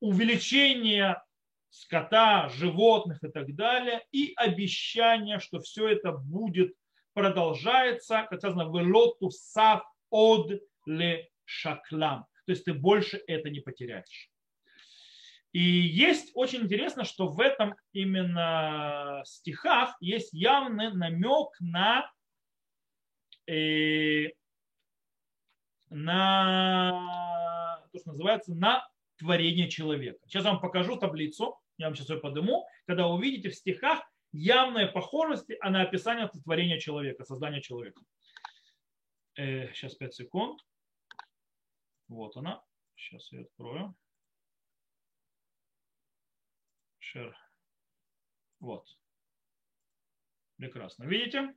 увеличение 0.00 1.22
скота, 1.70 2.48
животных 2.48 3.22
и 3.22 3.28
так 3.28 3.54
далее, 3.54 4.02
и 4.12 4.32
обещание, 4.36 5.38
что 5.38 5.60
все 5.60 5.88
это 5.88 6.12
будет 6.12 6.74
продолжается, 7.12 8.26
как 8.30 8.38
сказано, 8.38 8.62
велоту 8.62 9.30
сав 9.30 9.82
от 10.10 10.50
ле 10.88 11.28
шаклам. 11.44 12.26
То 12.46 12.52
есть 12.52 12.64
ты 12.64 12.74
больше 12.74 13.22
это 13.26 13.50
не 13.50 13.60
потеряешь. 13.60 14.30
И 15.52 15.60
есть 15.60 16.30
очень 16.34 16.62
интересно, 16.62 17.04
что 17.04 17.28
в 17.28 17.40
этом 17.40 17.74
именно 17.92 19.22
стихах 19.24 19.96
есть 20.00 20.32
явный 20.32 20.92
намек 20.92 21.48
на, 21.60 22.10
э, 23.46 24.26
на 25.88 27.80
то, 27.92 27.98
что 27.98 28.10
называется, 28.10 28.54
на 28.54 28.86
творение 29.16 29.70
человека. 29.70 30.18
Сейчас 30.26 30.44
я 30.44 30.52
вам 30.52 30.60
покажу 30.60 30.96
таблицу, 30.96 31.58
я 31.78 31.86
вам 31.86 31.96
сейчас 31.96 32.10
ее 32.10 32.18
подниму, 32.18 32.66
когда 32.86 33.06
увидите 33.08 33.48
в 33.48 33.54
стихах 33.54 34.00
явная 34.32 34.86
похожесть 34.86 35.46
а 35.60 35.70
на 35.70 35.82
описание 35.82 36.28
творения 36.44 36.78
человека, 36.78 37.24
создания 37.24 37.62
человека. 37.62 38.02
Э, 39.36 39.72
сейчас 39.72 39.94
5 39.94 40.14
секунд. 40.14 40.60
Вот 42.08 42.36
она. 42.36 42.62
Сейчас 42.96 43.30
я 43.32 43.42
открою. 43.42 43.94
Share. 47.00 47.34
Вот. 48.60 48.86
Прекрасно. 50.56 51.04
Видите? 51.04 51.54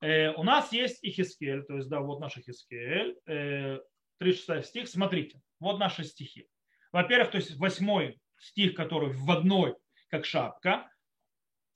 Э, 0.00 0.32
у 0.34 0.42
нас 0.42 0.72
есть 0.72 0.98
Ихискель, 1.02 1.64
то 1.64 1.76
есть, 1.76 1.88
да, 1.88 2.00
вот 2.00 2.20
наш 2.20 2.36
Ихискель, 2.36 3.18
э, 3.26 3.80
36 4.18 4.68
стих. 4.68 4.88
Смотрите, 4.88 5.40
вот 5.60 5.78
наши 5.78 6.04
стихи. 6.04 6.48
Во-первых, 6.90 7.30
то 7.30 7.38
есть 7.38 7.56
восьмой 7.56 8.20
стих, 8.38 8.74
который 8.74 9.12
в 9.12 9.30
одной, 9.30 9.76
как 10.08 10.24
шапка. 10.24 10.90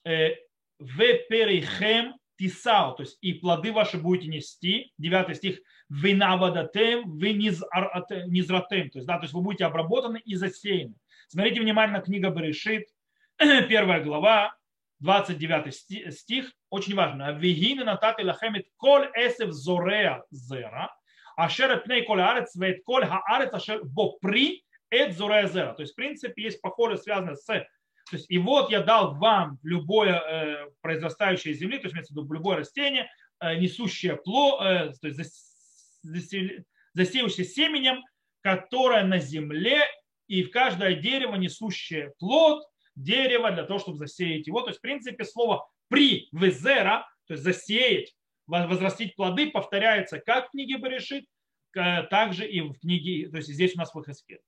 Э, 0.05 0.35
в 0.79 0.97
перихем 1.29 2.19
тисау, 2.37 2.95
то 2.95 3.03
есть 3.03 3.19
и 3.21 3.35
плоды 3.35 3.73
ваши 3.73 3.99
будете 3.99 4.29
нести. 4.29 4.93
Девятый 4.99 5.35
стих. 5.35 5.61
Вы 5.89 6.15
навадатем, 6.15 7.11
вы 7.17 7.33
низратем, 7.33 8.91
то 8.91 8.99
есть, 8.99 9.07
да, 9.07 9.19
то 9.19 9.23
есть 9.23 9.35
вы 9.35 9.43
будете 9.43 9.65
обработаны 9.65 10.21
и 10.25 10.35
засеяны. 10.35 10.95
Смотрите 11.29 11.61
внимательно, 11.61 12.01
книга 12.01 12.31
Берешит, 12.31 12.89
первая 13.39 14.03
глава, 14.03 14.57
29 15.01 16.15
стих, 16.15 16.53
очень 16.71 16.95
важно. 16.95 17.33
Вегины 17.33 17.85
натати 17.85 18.23
лахемит 18.23 18.67
коль 18.77 19.11
эсев 19.15 19.53
зореа 19.53 20.25
зера, 20.31 20.95
ашер 21.37 21.81
пней 21.83 22.03
коль 22.05 22.23
арец 22.23 22.57
вейт 22.57 22.83
коль 22.85 23.07
хаарец 23.07 23.53
ашер 23.53 23.85
бо 23.85 24.19
при 24.19 24.65
эт 24.91 25.17
зореа 25.17 25.47
зера. 25.47 25.75
То 25.75 25.83
есть, 25.83 25.93
в 25.93 25.97
принципе, 25.97 26.43
есть 26.43 26.61
похоже 26.61 26.97
связано 26.97 27.35
с 27.35 27.49
то 28.09 28.17
есть, 28.17 28.31
и 28.31 28.39
вот 28.39 28.71
я 28.71 28.83
дал 28.83 29.17
вам 29.17 29.59
любое 29.65 30.15
э, 30.15 30.71
произрастающее 30.81 31.53
из 31.53 31.59
земли, 31.59 31.79
то 31.79 31.85
есть, 31.85 31.95
имеется 31.95 32.15
в 32.15 32.17
виду 32.17 32.33
любое 32.33 32.59
растение, 32.59 33.11
э, 33.41 33.57
несущее 33.57 34.17
плод, 34.17 34.61
э, 34.63 34.93
то 35.01 35.09
есть 35.09 35.21
засеявшееся 36.95 37.45
семенем, 37.45 38.03
которое 38.43 39.03
на 39.05 39.19
земле 39.19 39.83
и 40.29 40.45
в 40.45 40.53
каждое 40.53 40.95
дерево 40.95 41.35
несущее 41.35 42.13
плод, 42.21 42.65
дерево 42.95 43.51
для 43.51 43.65
того, 43.65 43.81
чтобы 43.81 43.99
засеять 43.99 44.47
его. 44.47 44.61
То 44.61 44.69
есть, 44.69 44.79
в 44.79 44.83
принципе, 44.83 45.25
слово 45.25 45.69
при 45.89 46.29
везера, 46.31 47.09
то 47.27 47.35
есть 47.35 47.43
засеять, 47.43 48.15
возрастить 48.47 49.17
плоды, 49.17 49.51
повторяется 49.51 50.21
как 50.21 50.49
в 50.49 50.51
книге 50.53 50.79
Берешит, 50.79 51.25
также 51.73 52.47
и 52.47 52.61
в 52.61 52.79
книге, 52.79 53.29
то 53.29 53.39
есть 53.39 53.49
здесь 53.49 53.75
у 53.75 53.79
нас 53.79 53.93
в 53.93 54.03
Хескеле. 54.03 54.41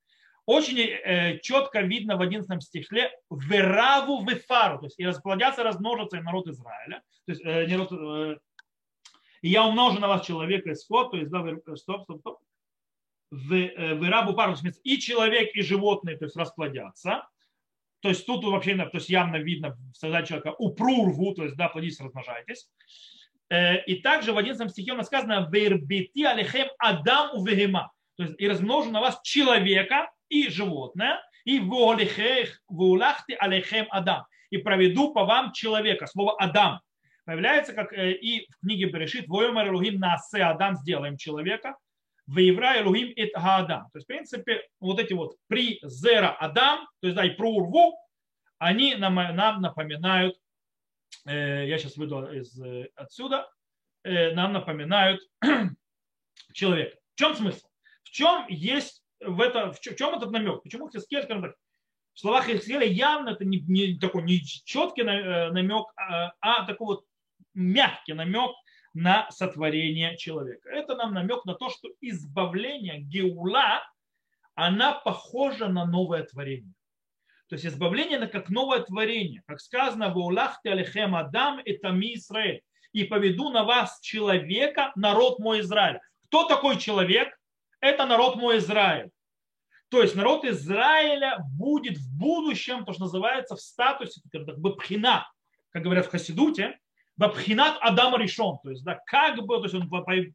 Очень 0.49 0.79
э, 0.79 1.37
четко 1.41 1.81
видно 1.81 2.17
в 2.17 2.21
11 2.21 2.63
стихе 2.63 3.11
«Вераву 3.29 4.25
вефару», 4.25 4.79
то 4.79 4.85
есть 4.85 4.99
и 4.99 5.05
расплодятся, 5.05 5.61
размножатся 5.61 6.17
и 6.17 6.21
народ 6.21 6.47
Израиля. 6.47 7.03
То 7.27 7.31
есть, 7.31 7.45
э, 7.45 7.67
народ, 7.67 7.91
э, 7.91 8.39
и 9.43 9.49
я 9.49 9.63
умножу 9.67 9.99
на 9.99 10.07
вас 10.07 10.25
человека 10.25 10.71
и 10.71 10.73
скот, 10.73 11.11
то 11.11 11.17
есть, 11.17 11.29
да, 11.29 11.45
стоп, 11.75 12.01
стоп, 12.01 12.19
стоп, 12.21 12.39
в, 13.29 13.53
э, 13.53 13.93
в 13.93 14.09
рабу 14.09 14.33
пару, 14.33 14.55
и 14.83 14.97
человек, 14.97 15.51
и 15.53 15.61
животные, 15.61 16.17
то 16.17 16.25
есть 16.25 16.35
расплодятся. 16.35 17.29
То 17.99 18.09
есть 18.09 18.25
тут 18.25 18.43
вообще 18.43 18.75
то 18.75 18.89
есть 18.93 19.07
явно 19.07 19.35
видно 19.35 19.77
создать 19.93 20.29
человека 20.29 20.55
упру 20.57 21.11
рву, 21.11 21.35
то 21.35 21.43
есть 21.43 21.57
да, 21.57 21.69
плодитесь, 21.69 21.99
размножайтесь. 21.99 22.67
Э, 23.51 23.83
и 23.83 24.01
также 24.01 24.33
в 24.33 24.37
11 24.39 24.71
стихе 24.71 24.93
у 24.93 24.95
нас 24.95 25.05
сказано 25.05 25.47
«Вербити 25.51 26.23
алехем 26.23 26.69
адам 26.79 27.37
увегема», 27.37 27.91
то 28.17 28.23
есть 28.23 28.33
и 28.39 28.47
размножу 28.47 28.89
на 28.89 28.99
вас 28.99 29.21
человека 29.21 30.09
и 30.29 30.49
животное, 30.49 31.19
и 31.45 31.59
вулахти 31.59 33.33
алехем 33.33 33.87
адам, 33.89 34.25
и 34.49 34.57
проведу 34.57 35.13
по 35.13 35.25
вам 35.25 35.51
человека. 35.53 36.07
Слово 36.07 36.35
адам 36.39 36.81
появляется, 37.25 37.73
как 37.73 37.93
э, 37.93 38.13
и 38.13 38.47
в 38.51 38.59
книге 38.61 38.85
Берешит, 38.85 39.27
воемар 39.27 39.67
Элухим 39.67 39.99
насе 39.99 40.43
адам, 40.43 40.75
сделаем 40.77 41.17
человека, 41.17 41.75
в 42.29 42.37
евра 42.37 42.79
Элухим 42.79 43.11
et 43.15 43.31
Адам. 43.33 43.89
То 43.91 43.97
есть, 43.97 44.05
в 44.05 44.07
принципе, 44.07 44.61
вот 44.79 44.99
эти 44.99 45.13
вот 45.13 45.35
при 45.47 45.79
зера 45.83 46.35
Адам, 46.39 46.87
то 47.01 47.07
есть, 47.07 47.15
да, 47.15 47.25
и 47.25 47.31
про 47.31 47.49
урву, 47.49 47.97
они 48.59 48.95
нам, 48.95 49.15
нам 49.15 49.61
напоминают, 49.61 50.37
э, 51.25 51.67
я 51.67 51.77
сейчас 51.77 51.97
выйду 51.97 52.31
из, 52.31 52.59
э, 52.61 52.89
отсюда, 52.95 53.49
э, 54.03 54.33
нам 54.33 54.53
напоминают 54.53 55.21
человека. 56.53 56.97
В 57.15 57.19
чем 57.19 57.35
смысл? 57.35 57.67
В 58.03 58.11
чем 58.11 58.45
есть 58.47 58.98
в, 59.19 59.41
это, 59.41 59.71
в 59.71 59.79
чем 59.79 60.15
этот 60.15 60.31
намек? 60.31 60.63
Почему 60.63 60.89
Хискель, 60.89 61.23
скажем 61.23 61.43
так, 61.43 61.55
в 62.13 62.19
словах 62.19 62.47
Хискеля 62.47 62.85
явно 62.85 63.29
это 63.29 63.45
не, 63.45 63.59
не 63.61 63.97
такой 63.97 64.23
не 64.23 64.41
четкий 64.43 65.03
э, 65.03 65.51
намек, 65.51 65.85
а, 65.95 66.33
а 66.41 66.65
такой 66.65 66.87
вот 66.87 67.05
мягкий 67.53 68.13
намек 68.13 68.51
на 68.93 69.29
сотворение 69.31 70.17
человека. 70.17 70.69
Это 70.69 70.95
нам 70.95 71.13
намек 71.13 71.45
на 71.45 71.53
то, 71.53 71.69
что 71.69 71.89
избавление 72.01 72.99
Геула, 72.99 73.83
она 74.55 74.93
похожа 74.93 75.67
на 75.67 75.85
новое 75.85 76.23
творение. 76.23 76.73
То 77.47 77.55
есть 77.55 77.65
избавление 77.65 78.17
это 78.17 78.27
как 78.27 78.49
новое 78.49 78.81
творение. 78.81 79.41
Как 79.47 79.59
сказано, 79.59 80.09
в 80.09 80.17
Улах 80.17 80.59
алихем 80.63 81.15
Адам 81.15 81.59
и 81.59 81.73
Тами 81.77 82.15
Израиль. 82.15 82.61
И 82.91 83.03
поведу 83.03 83.49
на 83.49 83.63
вас 83.63 83.99
человека, 84.01 84.91
народ 84.95 85.39
мой 85.39 85.61
Израиль. 85.61 85.99
Кто 86.27 86.47
такой 86.47 86.77
человек? 86.77 87.38
Это 87.81 88.05
народ 88.05 88.35
мой 88.35 88.57
Израиль. 88.57 89.09
То 89.89 90.01
есть 90.01 90.15
народ 90.15 90.45
Израиля 90.45 91.39
будет 91.57 91.97
в 91.97 92.17
будущем, 92.17 92.85
то, 92.85 92.93
что 92.93 93.03
называется, 93.03 93.55
в 93.55 93.61
статусе, 93.61 94.21
как 94.31 94.59
бы 94.59 94.75
пхина, 94.75 95.31
как 95.71 95.83
говорят 95.83 96.05
в 96.05 96.09
Хасидуте, 96.09 96.77
Бабхинат 97.17 97.77
Адама 97.81 98.17
решен. 98.17 98.59
То 98.63 98.69
есть, 98.69 98.83
да, 98.85 98.99
как 99.05 99.41
бы, 99.45 99.57
то 99.57 99.63
есть 99.63 99.75
он 99.75 99.89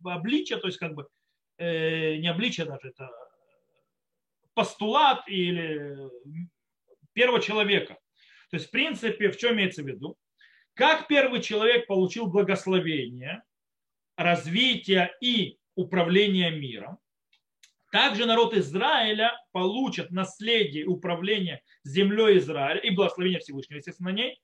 обличие, 0.04 0.58
то 0.58 0.66
есть 0.66 0.78
как 0.78 0.94
бы 0.94 1.08
э, 1.56 2.16
не 2.16 2.28
обличие 2.28 2.66
даже, 2.66 2.88
это 2.88 3.10
постулат 4.52 5.26
или 5.28 5.96
первого 7.14 7.40
человека. 7.40 7.94
То 8.50 8.56
есть, 8.56 8.66
в 8.66 8.70
принципе, 8.70 9.30
в 9.30 9.38
чем 9.38 9.54
имеется 9.54 9.82
в 9.82 9.86
виду? 9.86 10.16
Как 10.74 11.06
первый 11.06 11.40
человек 11.40 11.86
получил 11.86 12.26
благословение, 12.26 13.42
развитие 14.16 15.14
и 15.22 15.58
управление 15.76 16.50
миром, 16.50 16.98
также 17.94 18.26
народ 18.26 18.54
Израиля 18.54 19.40
получит 19.52 20.10
наследие 20.10 20.84
управления 20.84 21.62
землей 21.84 22.38
Израиля 22.38 22.80
и 22.80 22.90
благословение 22.90 23.38
Всевышнего, 23.38 23.78
естественно, 23.78 24.10
на 24.10 24.16
ней, 24.16 24.42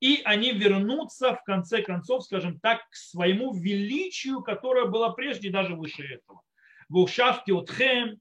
и 0.00 0.22
они 0.24 0.50
вернутся 0.50 1.36
в 1.36 1.44
конце 1.44 1.82
концов, 1.82 2.24
скажем 2.24 2.58
так, 2.58 2.80
к 2.90 2.96
своему 2.96 3.54
величию, 3.54 4.42
которое 4.42 4.86
было 4.86 5.10
прежде 5.10 5.50
даже 5.50 5.76
выше 5.76 6.02
этого. 6.02 6.42
Вушавти 6.88 7.52
отхем, 7.52 8.18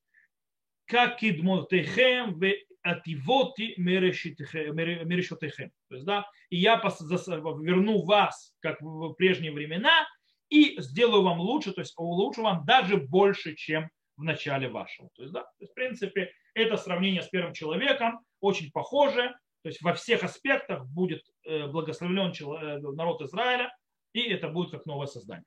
как 0.86 1.23
в 1.23 2.53
ативоти 2.84 3.73
мерешотехем. 3.77 5.71
То 5.88 5.95
есть, 5.95 6.05
да, 6.05 6.27
и 6.51 6.58
я 6.58 6.77
верну 6.77 8.05
вас, 8.05 8.53
как 8.60 8.79
в 8.82 9.13
прежние 9.13 9.51
времена, 9.51 10.08
и 10.49 10.79
сделаю 10.79 11.23
вам 11.23 11.39
лучше, 11.39 11.71
то 11.71 11.82
есть 11.82 11.95
улучшу 11.97 12.43
вам 12.43 12.65
даже 12.67 12.97
больше, 12.97 13.55
чем 13.55 13.89
в 14.19 14.23
начале 14.23 14.67
вашего. 14.67 15.10
То 15.15 15.21
есть, 15.21 15.34
да, 15.34 15.43
то 15.43 15.62
есть, 15.62 15.71
в 15.71 15.75
принципе, 15.75 16.32
это 16.53 16.75
сравнение 16.77 17.21
с 17.21 17.29
первым 17.29 17.53
человеком 17.53 18.19
очень 18.41 18.69
похоже, 18.71 19.29
то 19.62 19.69
есть 19.69 19.82
во 19.82 19.93
всех 19.93 20.23
аспектах 20.23 20.86
будет 20.86 21.23
э, 21.45 21.67
благословлен 21.67 22.32
э, 22.32 22.79
народ 22.95 23.21
Израиля, 23.21 23.75
и 24.13 24.21
это 24.21 24.49
будет 24.49 24.71
как 24.71 24.86
новое 24.86 25.08
создание. 25.08 25.45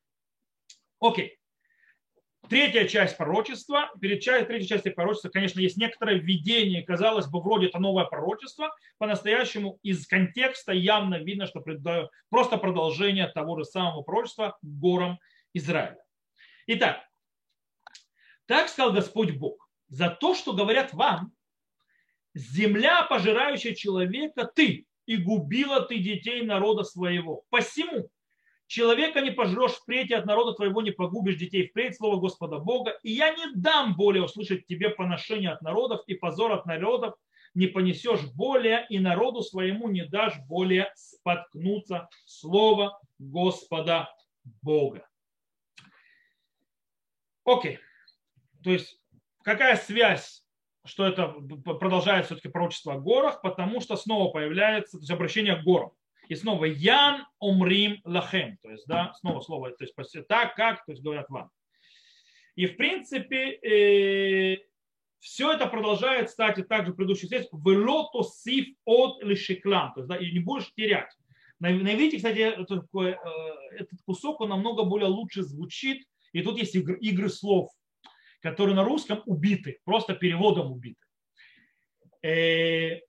Окей. 1.01 1.37
третья 2.49 2.87
часть 2.87 3.17
пророчества, 3.17 3.91
перед 4.01 4.21
третьей 4.21 4.67
частью 4.67 4.95
пророчества, 4.95 5.29
конечно, 5.29 5.61
есть 5.61 5.77
некоторое 5.77 6.19
введение, 6.19 6.83
казалось 6.83 7.27
бы, 7.27 7.43
вроде 7.43 7.67
это 7.67 7.79
новое 7.79 8.05
пророчество, 8.05 8.75
по-настоящему 8.99 9.79
из 9.83 10.07
контекста 10.07 10.73
явно 10.73 11.17
видно, 11.17 11.47
что 11.47 11.63
просто 12.31 12.57
продолжение 12.57 13.29
того 13.29 13.59
же 13.59 13.65
самого 13.65 14.03
пророчества 14.03 14.57
горам 14.63 15.19
Израиля. 15.55 16.03
Итак, 16.69 17.01
так 18.53 18.69
сказал 18.69 18.93
Господь 18.93 19.31
Бог, 19.31 19.67
за 19.89 20.11
то, 20.11 20.35
что 20.35 20.53
говорят 20.53 20.93
вам, 20.93 21.33
земля, 22.35 23.03
пожирающая 23.05 23.75
человека, 23.75 24.45
ты, 24.45 24.87
и 25.07 25.17
губила 25.17 25.81
ты 25.81 25.97
детей 25.97 26.43
народа 26.43 26.85
своего. 26.85 27.47
Посему 27.49 28.11
человека 28.67 29.23
не 29.23 29.31
пожрешь 29.31 29.73
впредь, 29.73 30.11
и 30.11 30.15
от 30.15 30.27
народа 30.27 30.53
твоего 30.53 30.83
не 30.83 30.91
погубишь 30.91 31.37
детей 31.37 31.67
впредь, 31.67 31.97
слово 31.97 32.21
Господа 32.21 32.59
Бога, 32.59 32.91
и 33.03 33.13
я 33.13 33.35
не 33.35 33.55
дам 33.55 33.97
более 33.97 34.25
услышать 34.25 34.67
тебе 34.67 34.91
поношение 34.91 35.53
от 35.53 35.63
народов 35.63 36.03
и 36.07 36.13
позор 36.13 36.53
от 36.53 36.67
народов, 36.67 37.15
не 37.55 37.69
понесешь 37.69 38.21
более, 38.35 38.85
и 38.91 38.99
народу 38.99 39.41
своему 39.41 39.89
не 39.89 40.05
дашь 40.05 40.39
более 40.47 40.93
споткнуться 40.95 42.11
слово 42.27 43.01
Господа 43.19 44.15
Бога. 44.61 45.09
Окей. 47.47 47.79
То 48.63 48.71
есть 48.71 49.01
какая 49.43 49.77
связь, 49.77 50.45
что 50.85 51.07
это 51.07 51.29
продолжает 51.29 52.27
все-таки 52.27 52.49
пророчество 52.49 52.95
о 52.95 52.99
горах, 52.99 53.41
потому 53.43 53.81
что 53.81 53.97
снова 53.97 54.31
появляется 54.33 54.99
то 54.99 55.03
есть 55.03 55.11
обращение 55.11 55.57
к 55.57 55.65
горам. 55.65 55.93
И 56.29 56.35
снова 56.35 56.65
Ян 56.65 57.27
умрим 57.41 58.01
лахем. 58.05 58.57
То 58.63 58.71
есть, 58.71 58.87
да, 58.87 59.13
снова 59.15 59.41
слово, 59.41 59.71
то 59.73 59.85
есть 59.85 59.95
так, 60.29 60.55
как, 60.55 60.85
то 60.85 60.93
есть 60.93 61.03
говорят 61.03 61.29
вам. 61.29 61.51
И 62.55 62.67
в 62.67 62.77
принципе, 62.77 63.55
э, 63.57 64.59
все 65.19 65.53
это 65.53 65.67
продолжает, 65.67 66.29
кстати, 66.29 66.63
также 66.63 66.93
предыдущий 66.93 67.29
текст, 67.29 67.51
велото 67.53 68.25
сиф 68.25 68.75
от 68.85 69.23
лишиклам, 69.23 69.93
то 69.95 70.01
есть, 70.01 70.09
да, 70.09 70.17
и 70.17 70.33
не 70.33 70.41
будешь 70.41 70.73
терять. 70.75 71.11
На, 71.61 71.71
на 71.71 71.95
иврите, 71.95 72.17
кстати, 72.17 72.39
этот, 72.39 72.87
э, 72.95 73.17
этот 73.73 74.01
кусок, 74.05 74.41
он 74.41 74.51
намного 74.51 74.85
более 74.85 75.09
лучше 75.09 75.43
звучит, 75.43 76.05
и 76.33 76.43
тут 76.43 76.59
есть 76.59 76.75
игры, 76.75 76.99
игры 76.99 77.29
слов, 77.29 77.71
которые 78.43 78.75
на 78.75 78.85
русском 78.85 79.23
убиты, 79.27 79.81
просто 79.85 80.15
переводом 80.15 80.73
убиты. 80.73 81.01
Э, 82.23 83.01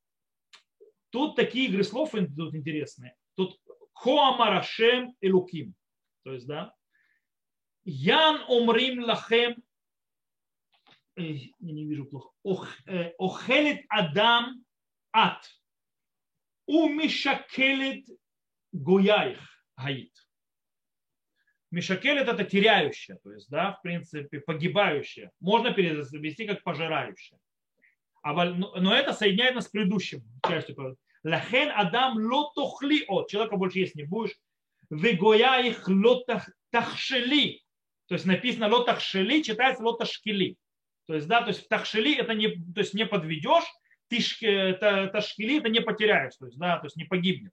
Тут 1.14 1.36
такие 1.36 1.68
игры 1.68 1.84
слов 1.84 2.12
тут 2.12 2.56
интересные. 2.56 3.16
Тут 3.36 3.62
Хоамарашем 3.94 5.16
и 5.22 5.32
Луким. 5.32 5.76
То 6.24 6.34
есть, 6.34 6.48
да. 6.48 6.74
Ян 7.84 8.44
омрим 8.48 9.04
лахем. 9.04 9.64
Я 11.16 11.52
не 11.60 11.86
вижу 11.86 12.06
плохо. 12.06 12.68
Э, 12.88 13.12
охелит 13.20 13.86
Адам 13.90 14.66
ат. 15.12 15.48
Умишакелит 16.66 18.10
гояих 18.72 19.40
гаит. 19.78 20.23
Мишакелит 21.74 22.28
это 22.28 22.44
теряющее, 22.44 23.18
то 23.24 23.32
есть, 23.32 23.50
да, 23.50 23.72
в 23.72 23.82
принципе, 23.82 24.40
погибающее. 24.42 25.32
Можно 25.40 25.74
перевести 25.74 26.46
как 26.46 26.62
пожирающее. 26.62 27.40
Но 28.24 28.96
это 28.96 29.12
соединяет 29.12 29.56
нас 29.56 29.66
с 29.66 29.70
предыдущим 29.70 30.22
частью. 30.48 30.96
Лахен 31.24 31.72
Адам 31.74 32.18
лотохли 32.18 33.06
от. 33.08 33.28
Человека 33.28 33.58
больше 33.58 33.80
есть 33.80 33.96
не 33.96 34.04
будешь. 34.04 34.36
Вегоя 34.92 35.64
их 35.64 35.88
лотахшели. 35.88 37.64
То 38.08 38.14
есть 38.14 38.26
написано 38.26 38.68
лотахшели, 38.68 39.42
читается 39.42 39.84
лоташкели. 39.84 40.58
То 41.08 41.16
есть, 41.16 41.28
да, 41.28 41.42
то 41.42 41.48
есть 41.48 41.68
тахшели 41.70 42.16
это 42.16 42.36
не, 42.36 42.50
то 42.50 42.82
есть 42.82 42.94
не 42.94 43.08
подведешь, 43.08 43.66
ты 44.10 44.20
ташкели 45.12 45.58
это 45.58 45.70
не 45.70 45.82
потеряешь, 45.82 46.36
то 46.36 46.46
есть, 46.46 46.60
да, 46.60 46.78
то 46.78 46.86
есть 46.86 46.98
не 46.98 47.06
погибнет. 47.06 47.52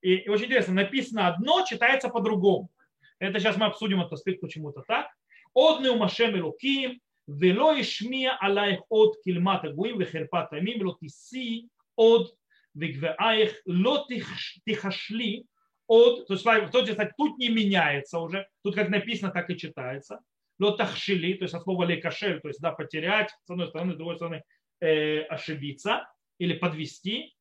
И, 0.00 0.14
и 0.14 0.28
очень 0.28 0.44
интересно, 0.44 0.74
написано 0.74 1.26
одно, 1.26 1.66
читается 1.66 2.08
по-другому. 2.08 2.70
Это 3.18 3.38
сейчас 3.38 3.56
мы 3.56 3.66
обсудим 3.66 4.00
эту 4.00 4.16
стык 4.16 4.40
почему-то 4.40 4.82
так. 4.86 5.08
Одны 5.54 5.90
умашем 5.90 6.36
и 6.36 6.40
руки, 6.40 7.00
вело 7.26 7.72
и 7.72 7.82
шмия 7.82 8.36
алайх 8.40 8.80
от 8.88 9.22
кильмата 9.22 9.70
гуим 9.70 9.98
вехерпат 9.98 10.52
амим, 10.52 10.86
лотиси 10.86 11.68
от 11.96 12.34
вегвеаих, 12.74 13.60
лотихашли 13.66 15.46
от, 15.86 16.26
то 16.26 16.34
есть 16.34 16.44
то, 16.44 16.84
кстати, 16.84 17.14
тут 17.16 17.38
не 17.38 17.48
меняется 17.48 18.18
уже, 18.18 18.46
тут 18.62 18.74
как 18.74 18.90
написано, 18.90 19.32
так 19.32 19.48
и 19.50 19.56
читается. 19.56 20.20
Лотахшили, 20.58 21.34
то 21.34 21.44
есть 21.44 21.54
от 21.54 21.62
слова 21.62 21.84
лекашель, 21.84 22.40
то 22.40 22.48
есть 22.48 22.60
да, 22.60 22.72
потерять, 22.72 23.30
с 23.44 23.50
одной 23.50 23.68
стороны, 23.68 23.94
с 23.94 23.96
другой 23.96 24.16
стороны, 24.16 24.42
э, 24.80 25.22
ошибиться 25.22 26.06
или 26.38 26.54
подвести. 26.54 27.34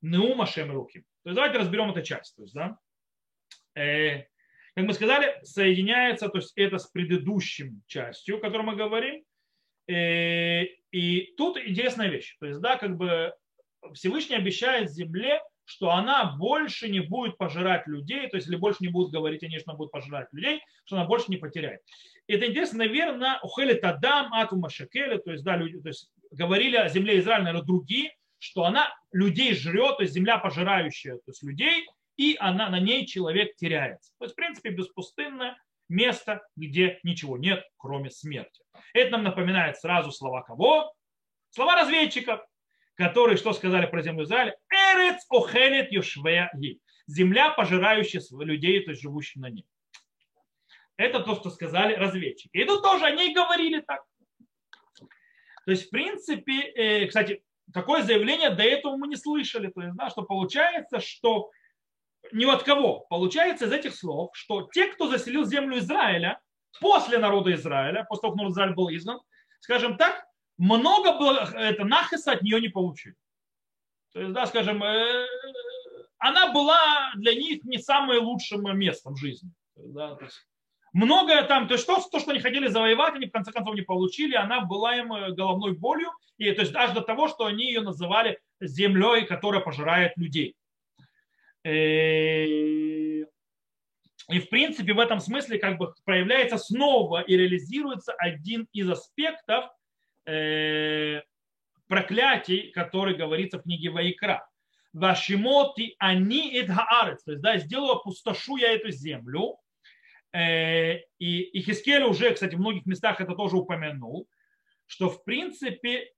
Неум 0.00 0.42
Ашем 0.42 0.72
руки. 0.72 1.04
То 1.22 1.30
есть 1.30 1.36
давайте 1.36 1.58
разберем 1.58 1.90
эту 1.90 2.02
часть. 2.02 2.34
То 2.34 2.42
есть, 2.42 2.54
да, 2.54 2.76
э, 3.76 4.24
как 4.74 4.86
мы 4.86 4.92
сказали, 4.94 5.38
соединяется, 5.42 6.28
то 6.28 6.38
есть 6.38 6.52
это 6.56 6.78
с 6.78 6.86
предыдущим 6.86 7.82
частью, 7.86 8.36
о 8.36 8.40
которой 8.40 8.62
мы 8.62 8.76
говорим, 8.76 9.22
Э, 9.88 10.64
и 10.90 11.34
тут 11.36 11.58
интересная 11.58 12.08
вещь. 12.08 12.36
То 12.40 12.46
есть, 12.46 12.60
да, 12.60 12.76
как 12.76 12.96
бы 12.96 13.34
Всевышний 13.94 14.36
обещает 14.36 14.90
земле, 14.90 15.40
что 15.64 15.90
она 15.90 16.36
больше 16.36 16.88
не 16.88 17.00
будет 17.00 17.38
пожирать 17.38 17.86
людей, 17.86 18.28
то 18.28 18.36
есть 18.36 18.48
или 18.48 18.56
больше 18.56 18.78
не 18.80 18.88
будет 18.88 19.10
говорить 19.10 19.42
о 19.42 19.48
ней, 19.48 19.58
что 19.58 19.70
она 19.70 19.78
будет 19.78 19.90
пожирать 19.90 20.28
людей, 20.32 20.60
что 20.84 20.96
она 20.96 21.04
больше 21.06 21.26
не 21.28 21.36
потеряет. 21.36 21.80
И 22.26 22.34
это 22.34 22.46
интересно, 22.46 22.78
наверное, 22.78 23.38
ухели 23.42 23.74
тадам 23.74 24.32
ату 24.34 24.56
машакеля, 24.56 25.18
то 25.18 25.32
есть, 25.32 25.44
да, 25.44 25.56
люди, 25.56 25.80
то 25.80 25.88
есть 25.88 26.10
говорили 26.30 26.76
о 26.76 26.88
земле 26.88 27.18
Израиля, 27.18 27.44
наверное, 27.44 27.66
другие, 27.66 28.14
что 28.38 28.64
она 28.64 28.92
людей 29.12 29.54
жрет, 29.54 29.98
то 29.98 30.02
есть 30.02 30.14
земля 30.14 30.38
пожирающая, 30.38 31.14
то 31.14 31.28
есть 31.28 31.42
людей, 31.42 31.86
и 32.22 32.36
она, 32.38 32.68
на 32.68 32.78
ней 32.78 33.06
человек 33.06 33.56
теряется. 33.56 34.12
То 34.18 34.26
есть, 34.26 34.34
в 34.34 34.36
принципе, 34.36 34.70
беспустынная, 34.70 35.56
место, 35.88 36.42
где 36.56 36.98
ничего 37.02 37.36
нет, 37.36 37.64
кроме 37.76 38.10
смерти. 38.10 38.62
Это 38.94 39.12
нам 39.12 39.24
напоминает 39.24 39.76
сразу 39.78 40.10
слова 40.10 40.42
кого? 40.42 40.92
Слова 41.50 41.74
разведчиков, 41.76 42.40
которые 42.94 43.36
что 43.36 43.52
сказали 43.52 43.86
про 43.86 44.02
землю 44.02 44.24
Израиля? 44.24 44.56
Эрец 44.70 45.24
охелет 45.28 45.92
юшвея 45.92 46.50
Земля, 47.06 47.50
пожирающая 47.50 48.22
людей, 48.40 48.80
то 48.84 48.92
есть 48.92 49.02
живущих 49.02 49.36
на 49.36 49.50
ней. 49.50 49.66
Это 50.96 51.20
то, 51.20 51.34
что 51.34 51.50
сказали 51.50 51.94
разведчики. 51.94 52.56
И 52.56 52.64
тут 52.64 52.82
тоже 52.82 53.04
они 53.04 53.34
говорили 53.34 53.80
так. 53.80 54.02
То 55.64 55.70
есть, 55.70 55.88
в 55.88 55.90
принципе, 55.90 56.60
э, 56.60 57.06
кстати, 57.06 57.42
такое 57.72 58.02
заявление 58.02 58.50
до 58.50 58.62
этого 58.62 58.96
мы 58.96 59.08
не 59.08 59.16
слышали. 59.16 59.68
То 59.68 59.82
есть, 59.82 59.96
да, 59.96 60.10
что 60.10 60.22
получается, 60.22 61.00
что 61.00 61.50
ни 62.30 62.44
от 62.44 62.62
кого. 62.62 63.06
Получается 63.10 63.66
из 63.66 63.72
этих 63.72 63.94
слов, 63.94 64.30
что 64.34 64.68
те, 64.72 64.86
кто 64.86 65.08
заселил 65.08 65.44
землю 65.44 65.78
Израиля, 65.78 66.40
после 66.80 67.18
народа 67.18 67.52
Израиля, 67.54 68.04
после 68.08 68.22
того, 68.22 68.32
как 68.32 68.38
народ 68.38 68.52
Израиля 68.52 68.74
был 68.74 68.90
изгнан, 68.90 69.20
скажем 69.60 69.96
так, 69.96 70.24
много 70.58 71.18
было, 71.18 71.50
это 71.54 71.84
нахиса 71.84 72.32
от 72.32 72.42
нее 72.42 72.60
не 72.60 72.68
получили. 72.68 73.16
То 74.12 74.20
есть, 74.20 74.32
да, 74.32 74.46
скажем, 74.46 74.82
э, 74.82 75.26
она 76.18 76.52
была 76.52 77.12
для 77.16 77.34
них 77.34 77.64
не 77.64 77.78
самым 77.78 78.24
лучшим 78.24 78.62
местом 78.78 79.16
жизни. 79.16 79.50
Да, 79.74 80.14
то 80.14 80.24
есть, 80.24 80.46
многое 80.92 81.42
там, 81.44 81.66
то 81.66 81.74
есть 81.74 81.86
то, 81.86 82.00
то, 82.10 82.20
что 82.20 82.30
они 82.30 82.40
хотели 82.40 82.68
завоевать, 82.68 83.14
они 83.14 83.26
в 83.26 83.32
конце 83.32 83.52
концов 83.52 83.74
не 83.74 83.82
получили, 83.82 84.34
она 84.34 84.60
была 84.60 84.96
им 84.96 85.12
э, 85.12 85.32
головной 85.32 85.72
болью, 85.72 86.10
и 86.36 86.50
то 86.52 86.60
есть 86.60 86.72
даже 86.72 86.92
до 86.94 87.00
того, 87.00 87.28
что 87.28 87.46
они 87.46 87.66
ее 87.66 87.80
называли 87.80 88.38
землей, 88.60 89.24
которая 89.24 89.62
пожирает 89.62 90.16
людей. 90.16 90.54
Э, 91.64 92.44
и 94.28 94.38
в 94.38 94.48
принципе 94.48 94.92
в 94.92 94.98
этом 94.98 95.20
смысле 95.20 95.58
как 95.58 95.78
бы 95.78 95.94
проявляется 96.04 96.58
снова 96.58 97.20
и 97.20 97.36
реализируется 97.36 98.12
один 98.12 98.68
из 98.72 98.88
аспектов 98.90 99.66
э, 100.26 101.22
проклятий, 101.86 102.70
который 102.72 103.14
говорится 103.14 103.58
в 103.58 103.62
книге 103.62 103.90
Ваикра. 103.90 104.48
Вашимоти 104.92 105.94
они 105.98 106.52
и 106.52 106.66
хаарец, 106.66 107.22
то 107.24 107.32
есть 107.32 107.42
да, 107.42 107.58
сделаю, 107.58 107.92
опустошу 107.92 108.56
я 108.56 108.72
эту 108.72 108.90
землю. 108.90 109.56
Э, 110.32 110.98
и 111.18 111.60
Ихискель 111.60 112.02
уже, 112.02 112.32
кстати, 112.32 112.54
в 112.54 112.60
многих 112.60 112.86
местах 112.86 113.20
это 113.20 113.34
тоже 113.34 113.56
упомянул, 113.56 114.28
что 114.86 115.08
в 115.08 115.24
принципе 115.24 116.12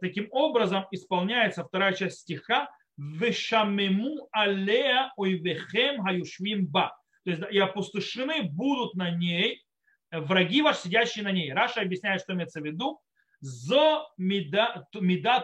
таким 0.00 0.26
образом 0.32 0.86
исполняется 0.90 1.64
вторая 1.64 1.92
часть 1.92 2.20
стиха 2.20 2.68
Вешамему 2.96 4.28
алея 4.32 5.12
ойвехем 5.16 6.02
хаюшвим 6.02 6.66
ба. 6.66 6.96
То 7.24 7.30
есть 7.30 7.42
и 7.50 7.58
опустошены 7.58 8.44
будут 8.44 8.94
на 8.94 9.10
ней 9.10 9.62
враги 10.10 10.62
ваши, 10.62 10.82
сидящие 10.82 11.24
на 11.24 11.32
ней. 11.32 11.52
Раша 11.52 11.80
объясняет, 11.80 12.22
что 12.22 12.34
имеется 12.34 12.60
в 12.60 12.64
виду. 12.64 13.00
Зо 13.40 14.08
мида 14.16 14.86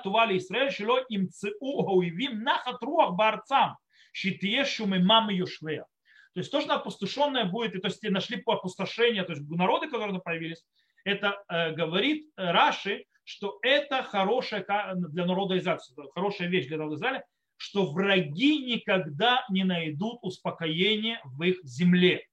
тували 0.02 0.38
Израиль 0.38 0.70
шило 0.70 1.00
им 1.08 1.28
цеу 1.28 1.82
гауивим 1.82 2.42
нахат 2.42 2.82
руах 2.82 3.14
барцам. 3.14 3.76
Шитие 4.12 4.64
шумемам 4.64 5.28
юшвея. 5.28 5.86
То 6.34 6.40
есть 6.40 6.50
то, 6.50 6.60
что 6.60 6.74
опустошенное 6.74 7.44
будет, 7.44 7.74
и 7.74 7.78
то 7.80 7.88
есть 7.88 8.02
нашли 8.04 8.38
по 8.38 8.54
опустошению, 8.54 9.26
то 9.26 9.32
есть 9.32 9.48
народы, 9.50 9.88
которые 9.90 10.18
появились, 10.20 10.64
это 11.04 11.42
э, 11.48 11.72
говорит 11.72 12.26
Раши, 12.36 13.04
что 13.24 13.58
это 13.62 14.02
хорошая 14.02 14.64
для 14.94 15.26
народа 15.26 15.58
Израиля, 15.58 15.80
хорошая 16.14 16.48
вещь 16.48 16.66
для 16.66 16.78
народа 16.78 16.96
Израиля, 16.96 17.24
что 17.62 17.86
враги 17.86 18.58
никогда 18.58 19.44
не 19.48 19.62
найдут 19.62 20.18
успокоения 20.22 21.20
в 21.22 21.44
их 21.44 21.62
земле. 21.62 22.26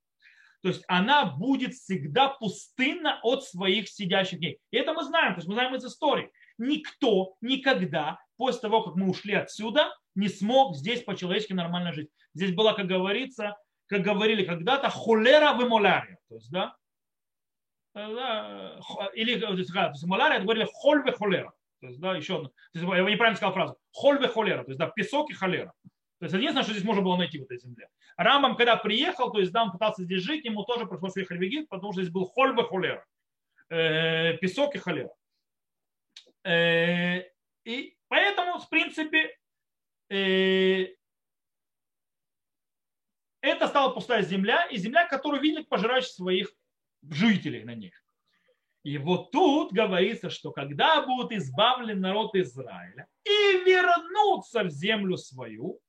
То 0.64 0.70
есть 0.70 0.84
она 0.88 1.24
будет 1.26 1.76
всегда 1.76 2.30
пустынна 2.30 3.20
от 3.22 3.44
своих 3.44 3.88
сидящих 3.90 4.40
дней. 4.40 4.58
И 4.72 4.78
это 4.78 4.94
мы 4.94 5.04
знаем, 5.04 5.34
то 5.34 5.38
есть 5.38 5.48
мы 5.48 5.54
знаем 5.54 5.76
из 5.76 5.86
истории. 5.86 6.32
Никто 6.58 7.36
никогда 7.42 8.20
после 8.38 8.62
того, 8.62 8.82
как 8.82 8.96
мы 8.96 9.08
ушли 9.08 9.36
отсюда, 9.36 9.96
не 10.16 10.30
смог 10.30 10.76
здесь 10.76 11.04
по-человечески 11.04 11.54
нормально 11.54 11.94
жить. 11.94 12.10
Здесь 12.34 12.56
было, 12.56 12.74
как 12.74 12.88
говорится, 12.88 13.56
как 13.86 14.02
говорили 14.02 14.44
когда-то, 14.44 14.90
холера 14.90 15.54
в 15.54 15.70
малярия. 15.70 16.18
То 16.28 16.36
есть, 16.36 16.52
да, 16.52 16.76
или 19.14 19.40
то 19.40 19.54
есть, 19.54 20.04
малярия, 20.06 20.38
это 20.38 20.46
говорили 20.46 20.68
холь 20.74 21.04
в 21.04 21.16
холера. 21.16 21.54
То 21.82 21.88
есть, 21.88 22.00
да, 22.00 22.16
еще. 22.16 22.44
То 22.44 22.52
есть, 22.74 22.86
я 22.86 23.04
неправильно 23.04 23.36
сказал 23.36 23.54
фразу. 23.54 23.78
Холь 23.92 24.20
в 24.20 24.28
холера. 24.28 24.64
То 24.64 24.72
есть, 24.72 24.80
да, 24.80 24.88
песок 24.88 25.30
и 25.32 25.34
холера. 25.34 25.74
То 26.20 26.26
есть, 26.26 26.34
единственное, 26.34 26.64
что 26.64 26.74
здесь 26.74 26.84
можно 26.84 27.02
было 27.02 27.16
найти 27.16 27.40
в 27.40 27.44
этой 27.44 27.58
земле. 27.58 27.90
Рамбам, 28.18 28.58
когда 28.58 28.76
приехал, 28.76 29.32
то 29.32 29.40
есть, 29.40 29.52
да, 29.52 29.64
он 29.64 29.72
пытался 29.72 30.04
здесь 30.04 30.22
жить, 30.22 30.44
ему 30.44 30.64
тоже 30.64 30.86
пришлось 30.86 31.16
ехать 31.16 31.38
в 31.38 31.42
Египет, 31.42 31.70
потому 31.70 31.94
что 31.94 32.02
здесь 32.02 32.14
был 32.14 32.26
холь 32.26 32.54
в 32.54 32.64
холера. 32.64 33.06
Э, 33.70 34.36
песок 34.38 34.76
и 34.76 34.80
холера. 34.80 35.14
Э, 36.44 37.24
и 37.64 37.96
поэтому, 38.08 38.60
в 38.60 38.68
принципе, 38.70 39.38
э, 40.10 40.88
это 43.42 43.68
стала 43.68 43.94
пустая 43.94 44.22
земля, 44.24 44.66
и 44.66 44.78
земля, 44.78 45.08
которую 45.08 45.42
видели 45.42 45.64
пожирающих 45.64 46.12
своих 46.12 46.54
жителей 47.10 47.64
на 47.64 47.76
них. 47.76 48.04
И 48.84 48.98
вот 48.98 49.32
тут 49.32 49.74
говорится, 49.74 50.30
что 50.30 50.52
когда 50.52 51.06
будет 51.06 51.32
избавлен 51.32 52.00
народ 52.00 52.36
Израиля 52.36 53.08
и 53.26 53.64
вернуться 53.66 54.64
в 54.64 54.70
землю 54.70 55.18
свою, 55.18 55.80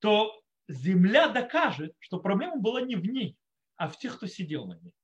то 0.00 0.42
земля 0.68 1.28
докажет, 1.28 1.94
что 2.00 2.18
проблема 2.18 2.56
была 2.56 2.80
не 2.80 2.96
в 2.96 3.04
ней, 3.04 3.36
а 3.76 3.88
в 3.88 3.96
тех, 3.98 4.16
кто 4.16 4.26
сидел 4.26 4.66
на 4.66 4.78
ней. 4.80 4.94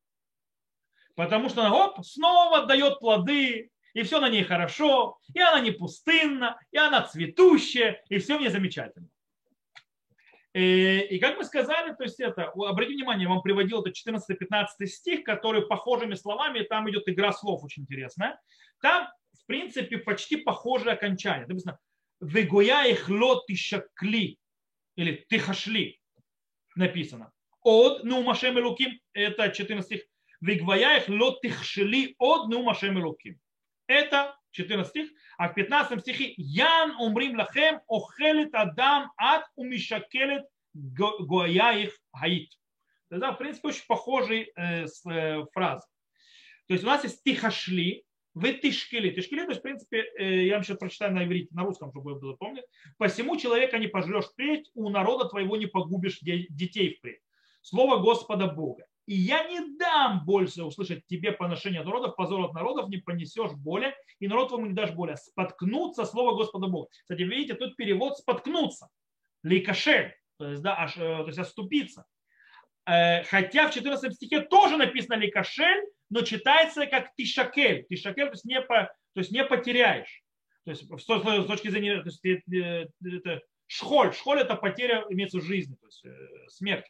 Потому 1.14 1.48
что 1.48 1.64
она 1.64 1.74
оп, 1.74 2.04
снова 2.04 2.66
дает 2.66 2.98
плоды, 2.98 3.70
и 3.94 4.02
все 4.02 4.20
на 4.20 4.28
ней 4.28 4.44
хорошо, 4.44 5.18
и 5.34 5.40
она 5.40 5.60
не 5.60 5.70
пустынна, 5.70 6.58
и 6.70 6.78
она 6.78 7.02
цветущая, 7.02 8.02
и 8.08 8.18
все 8.18 8.38
мне 8.38 8.50
замечательно. 8.50 9.08
И, 10.54 10.60
э, 10.60 11.06
и 11.06 11.18
как 11.18 11.36
мы 11.36 11.44
сказали, 11.44 11.94
то 11.94 12.04
есть 12.04 12.20
это, 12.20 12.50
обратите 12.50 12.96
внимание, 12.96 13.24
я 13.24 13.28
вам 13.28 13.42
приводил 13.42 13.82
это 13.82 13.90
14-15 13.90 14.86
стих, 14.86 15.24
который 15.24 15.66
похожими 15.66 16.14
словами, 16.14 16.60
там 16.60 16.88
идет 16.90 17.08
игра 17.08 17.32
слов 17.32 17.62
очень 17.64 17.82
интересная. 17.82 18.40
Там, 18.80 19.08
в 19.32 19.46
принципе, 19.46 19.98
почти 19.98 20.36
похожее 20.36 20.94
окончание. 20.94 21.46
Написано, 21.46 21.78
«Вегоя 22.20 22.86
их 22.86 23.08
ло 23.08 23.42
тишакли» 23.46 24.38
или 24.96 25.26
«тихашли» 25.28 26.00
написано. 26.74 27.32
От 27.62 28.04
нумашем 28.04 28.56
луким, 28.56 28.98
это 29.12 29.50
14 29.50 29.84
стих. 29.84 30.02
«Вегоя 30.40 30.98
их 30.98 31.08
ло 31.08 31.38
тихшли 31.42 32.14
от 32.18 32.48
нумашем 32.48 32.96
луким». 33.02 33.38
Это 33.86 34.38
14 34.50 34.90
стих, 34.90 35.10
а 35.36 35.48
в 35.48 35.54
15 35.54 36.00
стихе 36.00 36.34
Ян 36.36 36.96
умрим 36.98 37.36
лахем 37.36 37.80
охелит 37.88 38.54
адам 38.54 39.12
ад 39.16 39.44
умишакелет 39.56 40.44
гоя 40.74 41.72
их 41.72 41.98
гаит. 42.12 42.50
Это, 43.10 43.32
в 43.32 43.38
принципе, 43.38 43.68
очень 43.68 43.86
похожий 43.86 44.52
э, 44.54 44.84
э, 44.84 45.44
фраза. 45.52 45.86
То 46.66 46.74
есть 46.74 46.84
у 46.84 46.86
нас 46.86 47.04
есть 47.04 47.22
тихошли, 47.24 48.04
вы 48.34 48.52
тишкели. 48.52 49.10
Тишкели, 49.10 49.44
то 49.44 49.50
есть, 49.50 49.60
в 49.60 49.62
принципе, 49.62 50.04
э, 50.18 50.44
я 50.44 50.54
вам 50.54 50.64
сейчас 50.64 50.76
прочитаю 50.76 51.14
на 51.14 51.24
иврите, 51.24 51.48
на 51.52 51.64
русском, 51.64 51.90
чтобы 51.90 52.14
вы 52.14 52.20
запомнили. 52.20 52.64
Посему 52.98 53.36
человека 53.36 53.78
не 53.78 53.86
пожрешь 53.86 54.26
впредь, 54.26 54.70
у 54.74 54.90
народа 54.90 55.28
твоего 55.28 55.56
не 55.56 55.66
погубишь 55.66 56.18
детей 56.20 56.96
впредь. 56.96 57.20
Слово 57.62 57.98
Господа 57.98 58.46
Бога 58.46 58.87
и 59.08 59.14
я 59.14 59.48
не 59.48 59.78
дам 59.78 60.22
больше 60.26 60.62
услышать 60.64 61.06
тебе 61.06 61.32
поношение 61.32 61.82
народов, 61.82 62.14
позор 62.14 62.42
от 62.42 62.52
народов, 62.52 62.90
не 62.90 62.98
понесешь 62.98 63.52
боли, 63.52 63.94
и 64.20 64.28
народ 64.28 64.48
твоему 64.48 64.66
не 64.66 64.74
дашь 64.74 64.90
боли. 64.90 65.14
Споткнуться 65.14 66.04
слово 66.04 66.36
Господа 66.36 66.68
Бога. 66.68 66.90
Кстати, 66.90 67.22
видите, 67.22 67.54
тут 67.54 67.74
перевод 67.76 68.18
споткнуться. 68.18 68.90
Лейкашель, 69.42 70.14
то 70.36 70.50
есть, 70.50 70.60
да, 70.60 70.78
аж, 70.78 70.98
э, 70.98 71.00
то 71.00 71.26
есть 71.26 71.38
оступиться. 71.38 72.04
Э, 72.84 73.22
хотя 73.24 73.68
в 73.68 73.74
14 73.74 74.14
стихе 74.14 74.42
тоже 74.42 74.76
написано 74.76 75.14
лейкашель, 75.14 75.86
но 76.10 76.20
читается 76.20 76.86
как 76.86 77.14
тишакель. 77.14 77.86
Тишакель, 77.88 78.26
то 78.26 78.32
есть 78.32 78.44
не, 78.44 78.60
по, 78.60 78.92
то 79.14 79.20
есть 79.20 79.30
не 79.30 79.42
потеряешь. 79.42 80.22
То 80.64 80.72
есть 80.72 80.82
с 80.82 81.46
точки 81.46 81.68
зрения, 81.68 82.02
то 82.02 82.10
есть, 82.10 82.22
э, 82.26 82.88
это 83.02 83.40
шхоль. 83.68 84.12
Шхоль 84.12 84.40
это 84.40 84.54
потеря, 84.54 85.06
имеется 85.08 85.38
в 85.38 85.44
жизни, 85.44 85.76
то 85.76 85.86
есть 85.86 86.04
смерть. 86.48 86.84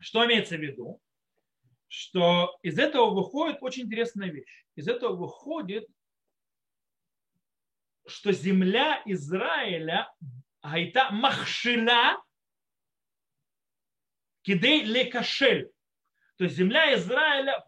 Что 0.00 0.24
имеется 0.24 0.56
в 0.56 0.60
виду? 0.60 1.00
Что 1.88 2.56
из 2.62 2.78
этого 2.78 3.10
выходит 3.10 3.58
очень 3.60 3.82
интересная 3.82 4.30
вещь. 4.30 4.66
Из 4.74 4.88
этого 4.88 5.14
выходит, 5.14 5.86
что 8.06 8.32
земля 8.32 9.02
Израиля 9.04 10.10
айта 10.62 11.10
махшила 11.10 12.22
кидей 14.42 14.84
лекашель. 14.84 15.70
То 16.36 16.44
есть 16.44 16.56
земля 16.56 16.94
Израиля 16.94 17.62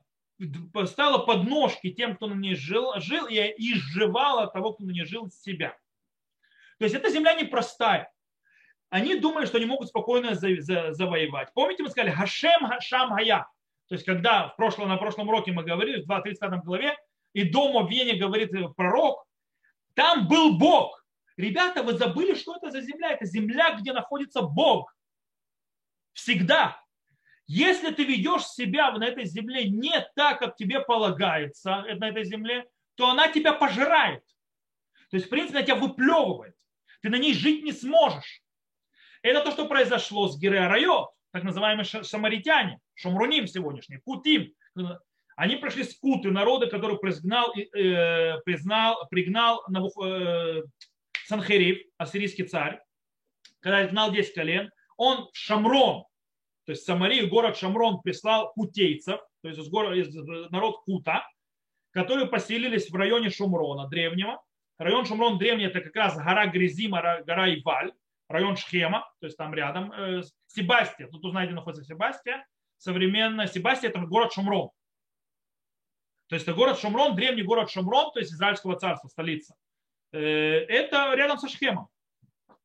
поставила 0.72 1.18
подножки 1.18 1.92
тем, 1.92 2.16
кто 2.16 2.28
на 2.28 2.34
ней 2.34 2.54
жил, 2.54 2.98
жил 2.98 3.26
и 3.26 3.36
изживала 3.36 4.46
того, 4.46 4.72
кто 4.72 4.84
на 4.84 4.92
ней 4.92 5.04
жил, 5.04 5.30
себя. 5.30 5.78
То 6.78 6.84
есть 6.84 6.94
эта 6.94 7.10
земля 7.10 7.34
непростая 7.34 8.10
они 8.92 9.14
думали, 9.14 9.46
что 9.46 9.56
они 9.56 9.64
могут 9.64 9.88
спокойно 9.88 10.34
завоевать. 10.34 11.48
Помните, 11.54 11.82
мы 11.82 11.88
сказали 11.88 12.10
Хашем 12.10 12.66
Хашам 12.66 13.08
Хая. 13.14 13.48
То 13.88 13.94
есть, 13.94 14.04
когда 14.04 14.48
в 14.48 14.56
прошлом, 14.56 14.90
на 14.90 14.98
прошлом 14.98 15.28
уроке 15.28 15.50
мы 15.50 15.64
говорили, 15.64 16.02
в 16.02 16.10
2.35 16.10 16.60
главе, 16.62 16.94
и 17.32 17.48
дома 17.48 17.86
в 17.86 17.90
Вене 17.90 18.16
говорит 18.16 18.50
пророк, 18.76 19.24
там 19.94 20.28
был 20.28 20.58
Бог. 20.58 21.06
Ребята, 21.38 21.82
вы 21.82 21.94
забыли, 21.94 22.34
что 22.34 22.54
это 22.56 22.70
за 22.70 22.82
земля? 22.82 23.12
Это 23.12 23.24
земля, 23.24 23.74
где 23.80 23.94
находится 23.94 24.42
Бог. 24.42 24.94
Всегда. 26.12 26.78
Если 27.46 27.92
ты 27.92 28.04
ведешь 28.04 28.44
себя 28.44 28.90
на 28.90 29.04
этой 29.04 29.24
земле 29.24 29.70
не 29.70 30.06
так, 30.14 30.38
как 30.38 30.54
тебе 30.54 30.80
полагается 30.80 31.82
на 31.96 32.10
этой 32.10 32.24
земле, 32.24 32.66
то 32.96 33.08
она 33.08 33.28
тебя 33.28 33.54
пожирает. 33.54 34.22
То 35.10 35.16
есть, 35.16 35.28
в 35.28 35.30
принципе, 35.30 35.60
она 35.60 35.66
тебя 35.66 35.76
выплевывает. 35.76 36.54
Ты 37.00 37.08
на 37.08 37.16
ней 37.16 37.32
жить 37.32 37.64
не 37.64 37.72
сможешь. 37.72 38.41
Это 39.22 39.44
то, 39.44 39.52
что 39.52 39.66
произошло 39.66 40.28
с 40.28 40.38
Гиреарайот, 40.38 41.10
так 41.30 41.44
называемые 41.44 41.84
самаритяне, 41.84 42.80
шумруним 42.94 43.46
сегодняшние, 43.46 44.00
кутим. 44.00 44.52
Они 45.36 45.56
прошли 45.56 45.84
с 45.84 45.96
куты 45.98 46.30
народа, 46.30 46.66
который 46.66 46.98
признал, 46.98 47.54
э, 47.56 48.38
признал, 48.44 49.08
пригнал 49.10 49.62
Навух, 49.68 49.92
э, 50.04 50.62
Санхериф, 51.24 51.78
ассирийский 51.96 52.44
царь, 52.44 52.80
когда 53.60 53.86
гнал 53.86 54.12
10 54.12 54.34
колен, 54.34 54.70
он 54.96 55.28
в 55.32 55.36
Шамрон, 55.36 56.04
то 56.66 56.72
есть 56.72 56.84
Самарию, 56.84 57.28
город 57.28 57.56
Шамрон 57.56 58.02
прислал 58.02 58.52
кутейцев, 58.52 59.20
то 59.40 59.48
есть 59.48 59.58
из 59.58 59.68
города, 59.68 59.94
из, 59.96 60.14
народ 60.50 60.82
Кута, 60.84 61.26
которые 61.92 62.26
поселились 62.26 62.90
в 62.90 62.94
районе 62.94 63.30
Шумрона 63.30 63.88
древнего. 63.88 64.42
Район 64.78 65.06
Шумрон 65.06 65.38
древний 65.38 65.64
это 65.64 65.80
как 65.80 65.94
раз 65.96 66.16
гора 66.16 66.46
Грязима, 66.46 67.22
гора 67.24 67.54
Иваль 67.54 67.92
район 68.32 68.56
Шхема, 68.56 69.00
то 69.20 69.26
есть 69.26 69.36
там 69.36 69.54
рядом, 69.54 69.92
э, 69.92 70.22
Себастия, 70.46 71.06
тут 71.08 71.24
узнаете, 71.24 71.52
находится 71.52 71.84
Себастия, 71.84 72.46
современная 72.78 73.46
Себастия 73.46 73.90
это 73.90 74.00
город 74.00 74.32
Шумрон. 74.32 74.70
То 76.28 76.36
есть 76.36 76.46
это 76.48 76.56
город 76.56 76.78
Шумрон, 76.78 77.14
древний 77.14 77.42
город 77.42 77.70
Шумрон, 77.70 78.12
то 78.12 78.18
есть 78.18 78.32
Израильского 78.32 78.76
царства, 78.76 79.08
столица. 79.08 79.54
Э, 80.12 80.18
это 80.18 81.14
рядом 81.14 81.38
со 81.38 81.48
Шхемом. 81.48 81.88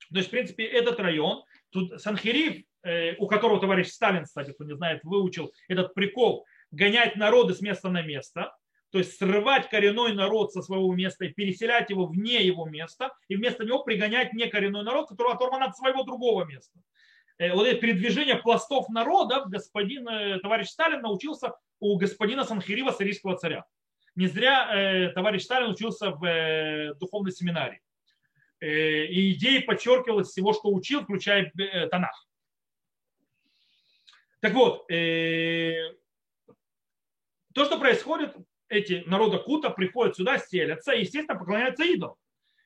То 0.09 0.17
есть, 0.17 0.29
в 0.29 0.31
принципе, 0.31 0.65
этот 0.65 0.99
район, 0.99 1.43
тут 1.69 2.01
Санхирив, 2.01 2.63
э, 2.83 3.15
у 3.17 3.27
которого 3.27 3.59
товарищ 3.59 3.87
Сталин, 3.87 4.23
кстати, 4.23 4.51
кто 4.53 4.63
не 4.63 4.75
знает, 4.75 5.03
выучил 5.03 5.51
этот 5.67 5.93
прикол, 5.93 6.45
гонять 6.71 7.15
народы 7.15 7.53
с 7.53 7.61
места 7.61 7.89
на 7.89 8.01
место, 8.01 8.55
то 8.91 8.99
есть 8.99 9.17
срывать 9.17 9.69
коренной 9.69 10.13
народ 10.13 10.53
со 10.53 10.61
своего 10.61 10.93
места 10.93 11.25
и 11.25 11.29
переселять 11.29 11.89
его 11.89 12.05
вне 12.05 12.43
его 12.45 12.65
места, 12.65 13.13
и 13.27 13.35
вместо 13.35 13.65
него 13.65 13.83
пригонять 13.83 14.33
не 14.33 14.47
коренной 14.47 14.83
народ, 14.83 15.09
который 15.09 15.33
оторван 15.33 15.63
от 15.63 15.75
своего 15.77 16.03
другого 16.03 16.45
места. 16.45 16.79
Э, 17.37 17.53
вот 17.53 17.67
это 17.67 17.79
передвижение 17.79 18.35
пластов 18.37 18.89
народов 18.89 19.49
господин, 19.49 20.07
э, 20.07 20.39
товарищ 20.39 20.67
Сталин 20.67 21.01
научился 21.01 21.53
у 21.79 21.97
господина 21.97 22.43
Санхирива, 22.43 22.93
сирийского 22.93 23.37
царя. 23.37 23.65
Не 24.15 24.27
зря 24.27 24.71
э, 24.73 25.09
товарищ 25.09 25.43
Сталин 25.43 25.69
учился 25.69 26.11
в 26.11 26.25
э, 26.25 26.93
духовной 26.95 27.31
семинарии. 27.31 27.81
Э, 28.59 29.05
и 29.05 29.33
идеи 29.33 29.59
подчеркивалось 29.59 30.29
всего, 30.29 30.53
что 30.53 30.73
учил, 30.73 31.01
включая 31.03 31.51
э, 31.59 31.87
Танах. 31.87 32.27
Так 34.39 34.53
вот, 34.53 34.89
э, 34.91 35.93
То, 37.53 37.65
что 37.65 37.79
происходит, 37.79 38.35
эти 38.69 39.03
народы 39.05 39.39
Кута 39.39 39.69
приходят 39.69 40.15
сюда, 40.15 40.37
селятся 40.37 40.93
и, 40.93 41.01
естественно, 41.01 41.39
поклоняются 41.39 41.83
идолам. 41.83 42.15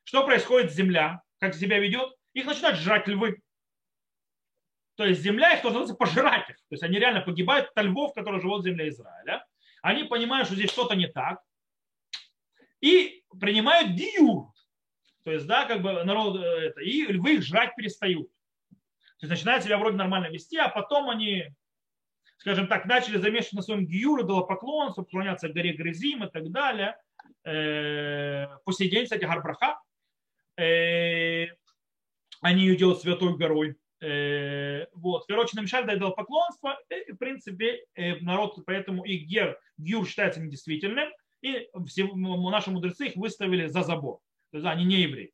Что 0.04 0.26
происходит 0.26 0.72
с 0.72 0.76
земля? 0.76 1.22
Как 1.40 1.56
себя 1.56 1.80
ведет? 1.80 2.14
Их 2.34 2.46
начинают 2.46 2.80
жрать 2.80 3.08
львы. 3.08 3.42
То 4.96 5.06
есть 5.06 5.22
земля 5.22 5.54
их 5.54 5.64
называется 5.64 5.96
пожирать 5.96 6.50
их. 6.50 6.58
То 6.58 6.72
есть 6.72 6.84
они 6.84 7.00
реально 7.00 7.22
погибают 7.22 7.72
от 7.74 7.86
львов, 7.86 8.14
которые 8.14 8.42
живут 8.42 8.62
в 8.62 8.66
земле 8.66 8.90
Израиля. 8.90 9.46
Они 9.82 10.04
понимают, 10.04 10.48
что 10.48 10.56
здесь 10.56 10.72
что-то 10.72 10.96
не 10.96 11.08
так. 11.08 11.42
И 12.82 13.24
принимают 13.40 13.96
диюр. 13.96 14.52
То 15.24 15.32
есть, 15.32 15.46
да, 15.46 15.66
как 15.66 15.82
бы 15.82 16.04
народ, 16.04 16.42
э, 16.42 16.68
это, 16.68 16.82
и 16.82 17.04
львы 17.04 17.36
их 17.36 17.44
жрать 17.44 17.76
перестают. 17.76 18.28
То 18.70 19.28
есть 19.28 19.32
начинают 19.32 19.64
себя 19.64 19.78
вроде 19.78 19.98
нормально 19.98 20.28
вести, 20.28 20.58
а 20.58 20.68
потом 20.68 21.10
они, 21.10 21.46
скажем 22.42 22.68
так, 22.68 22.86
начали 22.86 23.18
замешивать 23.18 23.54
на 23.54 23.62
своем 23.62 23.86
гиюре, 23.86 24.24
поклонство, 24.24 25.04
поклоняться 25.04 25.48
горе 25.48 25.74
Грызим 25.74 26.24
и 26.24 26.30
так 26.30 26.50
далее. 26.50 26.98
Э, 27.46 28.48
по 28.66 28.72
сей 28.72 28.90
день, 28.90 29.04
кстати, 29.04 29.26
Гарбраха, 29.26 29.80
э, 30.58 31.46
они 32.42 32.64
ее 32.64 32.76
делают 32.76 33.00
святой 33.00 33.38
горой. 33.38 33.78
Э, 34.02 34.88
вот. 34.94 35.28
Короче, 35.28 35.56
намешали 35.56 35.86
до 35.86 35.92
этого 35.94 36.10
поклонства. 36.10 36.80
И, 36.90 37.12
в 37.12 37.18
принципе, 37.18 37.86
народ, 38.22 38.58
поэтому 38.66 39.06
их 39.06 39.28
гер, 39.28 39.60
гюр 39.78 40.08
считается 40.08 40.42
недействительным. 40.42 41.10
И 41.44 41.70
все, 41.86 42.08
наши 42.16 42.72
мудрецы 42.72 43.10
их 43.10 43.18
выставили 43.18 43.68
за 43.68 43.84
забор. 43.84 44.18
То 44.50 44.58
есть 44.58 44.68
они 44.68 44.86
не 44.86 45.02
евреи. 45.02 45.32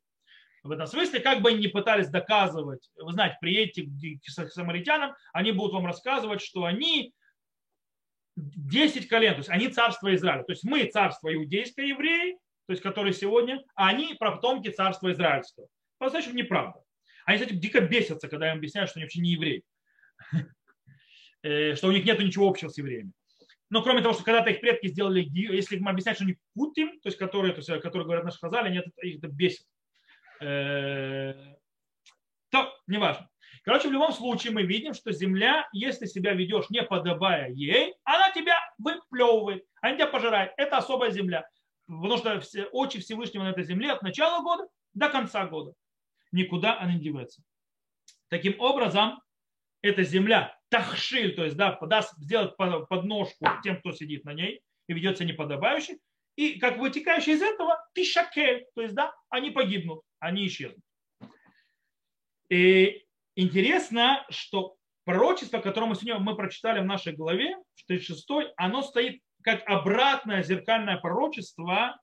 В 0.68 0.72
этом 0.72 0.86
смысле, 0.86 1.20
как 1.20 1.40
бы 1.40 1.48
они 1.48 1.60
не 1.60 1.68
пытались 1.68 2.08
доказывать, 2.08 2.90
вы 2.96 3.12
знаете, 3.12 3.38
приедете 3.40 3.88
к 4.20 4.50
самаритянам, 4.50 5.14
они 5.32 5.52
будут 5.52 5.72
вам 5.72 5.86
рассказывать, 5.86 6.42
что 6.42 6.64
они 6.64 7.14
10 8.36 9.08
колен, 9.08 9.32
то 9.32 9.38
есть 9.38 9.48
они 9.48 9.68
царство 9.68 10.14
Израиля. 10.14 10.42
То 10.44 10.52
есть 10.52 10.64
мы 10.64 10.84
царство 10.84 11.32
иудейское 11.32 11.86
евреи, 11.86 12.34
то 12.66 12.72
есть 12.72 12.82
которые 12.82 13.14
сегодня, 13.14 13.64
а 13.74 13.88
они 13.88 14.14
потомки 14.14 14.68
царства 14.68 15.10
израильского. 15.10 15.68
По-настоящему 15.96 16.34
неправда. 16.34 16.82
Они, 17.24 17.38
кстати, 17.38 17.56
дико 17.56 17.80
бесятся, 17.80 18.28
когда 18.28 18.50
им 18.50 18.58
объясняют, 18.58 18.90
что 18.90 18.98
они 18.98 19.04
вообще 19.06 19.20
не 19.20 19.32
евреи. 19.32 19.62
Э, 21.44 21.76
что 21.76 21.86
у 21.86 21.92
них 21.92 22.04
нет 22.04 22.18
ничего 22.18 22.48
общего 22.48 22.68
с 22.68 22.78
евреями. 22.78 23.12
Но 23.70 23.80
кроме 23.84 24.02
того, 24.02 24.12
что 24.12 24.24
когда-то 24.24 24.50
их 24.50 24.60
предки 24.60 24.88
сделали, 24.88 25.24
если 25.30 25.78
мы 25.78 25.92
объяснять, 25.92 26.16
что 26.16 26.24
они 26.24 26.36
путим, 26.52 26.98
то 27.00 27.06
есть 27.06 27.16
которые, 27.16 27.54
то 27.54 27.60
есть, 27.60 27.80
которые 27.80 28.06
говорят 28.06 28.24
наши 28.24 28.40
хазали, 28.40 28.72
нет, 28.72 28.86
их 29.02 29.18
это 29.18 29.28
бесит. 29.28 29.64
Э, 30.40 31.34
то, 32.50 32.74
неважно. 32.86 33.28
Короче, 33.64 33.88
в 33.88 33.92
любом 33.92 34.12
случае 34.12 34.52
мы 34.52 34.62
видим, 34.62 34.94
что 34.94 35.12
земля, 35.12 35.68
если 35.72 36.06
себя 36.06 36.32
ведешь 36.32 36.70
не 36.70 36.82
подобая 36.82 37.50
ей, 37.50 37.94
она 38.04 38.30
тебя 38.32 38.56
выплевывает, 38.78 39.64
она 39.82 39.94
тебя 39.94 40.06
пожирает. 40.06 40.52
Это 40.56 40.78
особая 40.78 41.10
земля. 41.10 41.46
Потому 41.86 42.16
что 42.18 42.40
все, 42.40 42.64
очи 42.66 43.00
Всевышнего 43.00 43.44
на 43.44 43.50
этой 43.50 43.64
земле 43.64 43.92
от 43.92 44.02
начала 44.02 44.42
года 44.42 44.68
до 44.94 45.08
конца 45.08 45.46
года. 45.46 45.74
Никуда 46.32 46.78
она 46.78 46.94
не 46.94 47.00
девается. 47.00 47.42
Таким 48.28 48.60
образом, 48.60 49.20
эта 49.82 50.02
земля 50.02 50.56
тахшиль, 50.68 51.34
то 51.34 51.44
есть 51.44 51.56
да, 51.56 51.72
подаст, 51.72 52.14
сделать 52.18 52.56
подножку 52.56 53.46
тем, 53.62 53.78
кто 53.78 53.92
сидит 53.92 54.24
на 54.24 54.34
ней 54.34 54.60
и 54.86 54.92
ведется 54.92 55.24
неподобающе. 55.24 55.98
И 56.36 56.58
как 56.58 56.78
вытекающий 56.78 57.32
из 57.32 57.42
этого 57.42 57.76
тишакель, 57.94 58.66
то 58.74 58.82
есть 58.82 58.94
да, 58.94 59.12
они 59.28 59.50
погибнут, 59.50 60.02
они 60.20 60.46
исчезнут. 60.46 60.82
И 62.48 63.04
интересно, 63.36 64.24
что 64.30 64.76
пророчество, 65.04 65.58
которое 65.58 65.86
мы 65.86 65.94
сегодня 65.94 66.18
мы 66.18 66.36
прочитали 66.36 66.80
в 66.80 66.86
нашей 66.86 67.14
главе, 67.14 67.56
36, 67.86 68.28
оно 68.56 68.82
стоит 68.82 69.22
как 69.42 69.62
обратное 69.66 70.42
зеркальное 70.42 70.98
пророчество, 70.98 72.00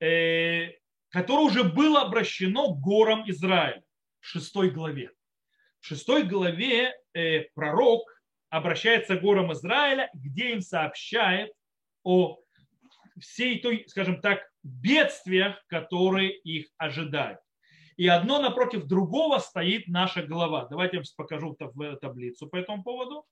э, 0.00 0.72
которое 1.10 1.44
уже 1.44 1.64
было 1.64 2.02
обращено 2.02 2.74
к 2.74 2.80
горам 2.80 3.28
Израиля 3.30 3.82
в 4.20 4.26
6 4.26 4.72
главе. 4.72 5.10
В 5.80 5.86
6 5.86 6.26
главе 6.26 6.94
э, 7.14 7.42
пророк 7.54 8.02
обращается 8.50 9.16
к 9.16 9.22
горам 9.22 9.52
Израиля, 9.52 10.10
где 10.14 10.52
им 10.52 10.60
сообщает 10.60 11.52
о 12.02 12.38
всей 13.20 13.60
той, 13.60 13.84
скажем 13.88 14.20
так, 14.20 14.42
бедствиях, 14.62 15.62
которые 15.68 16.36
их 16.36 16.68
ожидают. 16.78 17.40
И 17.96 18.08
одно 18.08 18.40
напротив 18.40 18.86
другого 18.86 19.38
стоит 19.38 19.86
наша 19.88 20.22
глава. 20.22 20.66
Давайте 20.66 20.96
я 20.96 21.02
вам 21.02 21.06
покажу 21.16 21.54
таблицу 22.00 22.48
по 22.48 22.56
этому 22.56 22.82
поводу. 22.82 23.26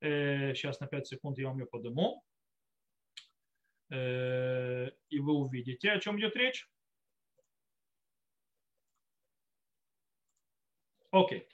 Э, 0.00 0.54
сейчас 0.54 0.80
на 0.80 0.86
5 0.86 1.06
секунд 1.06 1.38
я 1.38 1.48
вам 1.48 1.58
ее 1.58 1.66
подниму. 1.66 2.24
Э, 3.90 4.90
и 5.10 5.20
вы 5.20 5.32
увидите, 5.34 5.92
о 5.92 6.00
чем 6.00 6.18
идет 6.18 6.34
речь. 6.36 6.68
Окей. 11.10 11.48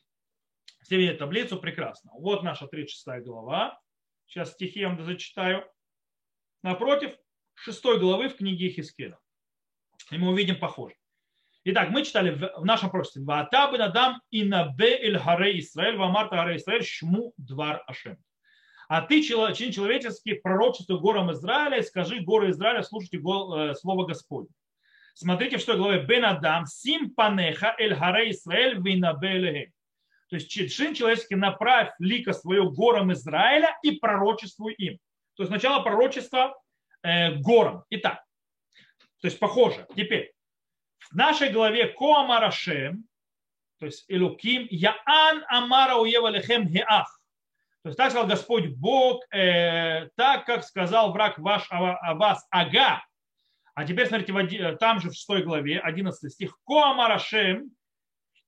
Все 0.82 0.96
видят 0.96 1.18
таблицу, 1.18 1.60
прекрасно. 1.60 2.10
Вот 2.14 2.42
наша 2.42 2.66
36 2.66 3.24
глава. 3.24 3.78
Сейчас 4.26 4.52
стихи 4.52 4.80
я 4.80 4.88
вам 4.88 5.04
зачитаю. 5.04 5.70
Напротив, 6.62 7.16
6 7.54 7.82
главы 7.98 8.30
в 8.30 8.36
книге 8.36 8.70
Хискеля. 8.70 9.18
И 10.10 10.16
мы 10.16 10.30
увидим 10.30 10.58
похоже. 10.58 10.99
Итак, 11.62 11.90
мы 11.90 12.04
читали 12.04 12.30
в 12.30 12.64
нашем 12.64 12.88
пророчестве. 12.88 13.22
Ваатабы 13.22 13.76
надам 13.76 14.22
и 14.30 14.44
набе 14.44 14.96
эль 14.96 15.18
харе 15.18 15.58
Исраэль, 15.58 15.96
вамарта 15.96 16.36
харе 16.36 16.56
Исраэль, 16.56 16.84
шму 16.84 17.34
двар 17.36 17.82
Ашем. 17.86 18.16
А 18.88 19.02
ты, 19.02 19.22
чин 19.22 19.70
человеческий, 19.70 20.34
пророчествуй 20.34 20.98
горам 20.98 21.30
Израиля 21.32 21.78
и 21.78 21.82
скажи 21.82 22.20
горы 22.20 22.50
Израиля, 22.50 22.82
слушайте 22.82 23.18
э, 23.18 23.74
слово 23.74 24.06
Господне. 24.06 24.48
Смотрите, 25.12 25.58
в 25.58 25.60
6 25.60 25.76
главе 25.76 26.02
Бен 26.02 26.24
Адам, 26.24 26.64
сим 26.64 27.10
панеха 27.10 27.74
эль 27.78 27.94
харе 27.94 28.30
Исраэль, 28.30 28.80
винабе 28.80 29.70
То 30.30 30.36
есть 30.36 30.48
чин 30.48 30.94
человеческий, 30.94 31.34
направь 31.34 31.92
лика 31.98 32.32
свое 32.32 32.68
горам 32.70 33.12
Израиля 33.12 33.78
и 33.82 33.92
пророчествуй 33.92 34.72
им. 34.74 34.98
То 35.36 35.42
есть 35.42 35.50
сначала 35.50 35.82
пророчество 35.82 36.58
э, 37.02 37.34
горам. 37.34 37.84
Итак, 37.90 38.24
то 39.20 39.26
есть 39.26 39.38
похоже. 39.38 39.86
Теперь, 39.94 40.32
в 41.10 41.16
нашей 41.16 41.50
главе 41.50 41.88
Коамарашем, 41.88 43.04
то 43.78 43.86
есть 43.86 44.04
Элуким, 44.08 44.66
Яан 44.70 45.44
Амара 45.48 45.96
Уева 45.96 46.32
Хеах. 46.40 47.20
То 47.82 47.88
есть 47.88 47.96
так 47.96 48.10
сказал 48.10 48.28
Господь 48.28 48.68
Бог, 48.76 49.24
э, 49.32 50.08
так 50.16 50.44
как 50.44 50.64
сказал 50.64 51.12
враг 51.12 51.38
ваш 51.38 51.66
о 51.70 52.14
вас, 52.14 52.46
ага. 52.50 53.02
А 53.74 53.86
теперь 53.86 54.06
смотрите, 54.06 54.76
там 54.76 55.00
же 55.00 55.10
в 55.10 55.14
6 55.14 55.44
главе, 55.44 55.80
11 55.80 56.30
стих, 56.32 56.58
Коамарашем, 56.66 57.70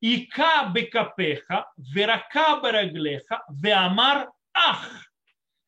Ика 0.01 0.71
бекапеха, 0.75 1.71
верака 1.77 2.61
бераглеха, 2.61 3.43
веамар 3.49 4.31
ах, 4.53 4.91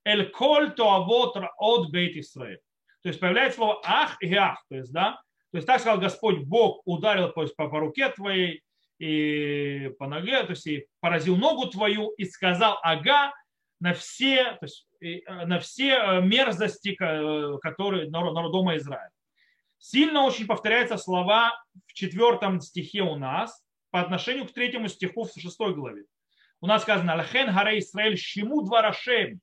эль 0.04 0.30
коль 0.30 0.74
тоавот 0.74 1.36
от 1.56 1.90
бейт 1.90 2.16
Исраэль. 2.16 2.60
То 3.02 3.08
есть 3.08 3.20
появляется 3.20 3.56
слово 3.56 3.80
ах 3.84 4.16
и 4.20 4.34
ах, 4.34 4.62
то 4.68 4.76
есть, 4.76 4.92
да, 4.92 5.22
то 5.54 5.58
есть 5.58 5.68
так 5.68 5.80
сказал 5.80 6.00
Господь 6.00 6.40
Бог, 6.40 6.82
ударил 6.84 7.28
по, 7.28 7.46
по, 7.46 7.78
руке 7.78 8.08
твоей 8.08 8.64
и 8.98 9.88
по 10.00 10.08
ноге, 10.08 10.42
то 10.42 10.50
есть 10.50 10.66
и 10.66 10.88
поразил 10.98 11.36
ногу 11.36 11.68
твою 11.68 12.08
и 12.16 12.24
сказал 12.24 12.76
ага 12.82 13.32
на 13.78 13.94
все, 13.94 14.54
то 14.54 14.58
есть, 14.62 14.88
э, 15.00 15.20
на 15.46 15.60
все 15.60 15.90
э, 15.90 16.20
мерзости, 16.22 16.96
э, 17.00 17.58
которые 17.62 18.10
народ, 18.10 18.34
дома 18.50 18.76
Израиля. 18.78 19.12
Сильно 19.78 20.24
очень 20.24 20.48
повторяются 20.48 20.96
слова 20.96 21.52
в 21.86 21.92
четвертом 21.92 22.60
стихе 22.60 23.02
у 23.02 23.14
нас 23.14 23.64
по 23.92 24.00
отношению 24.00 24.48
к 24.48 24.52
третьему 24.52 24.88
стиху 24.88 25.22
в 25.22 25.40
шестой 25.40 25.72
главе. 25.72 26.02
У 26.60 26.66
нас 26.66 26.82
сказано 26.82 27.14
«Лахен 27.14 27.52
харе 27.52 27.78
Исраэль 27.78 28.18
шиму 28.18 28.62
дварашем 28.62 29.38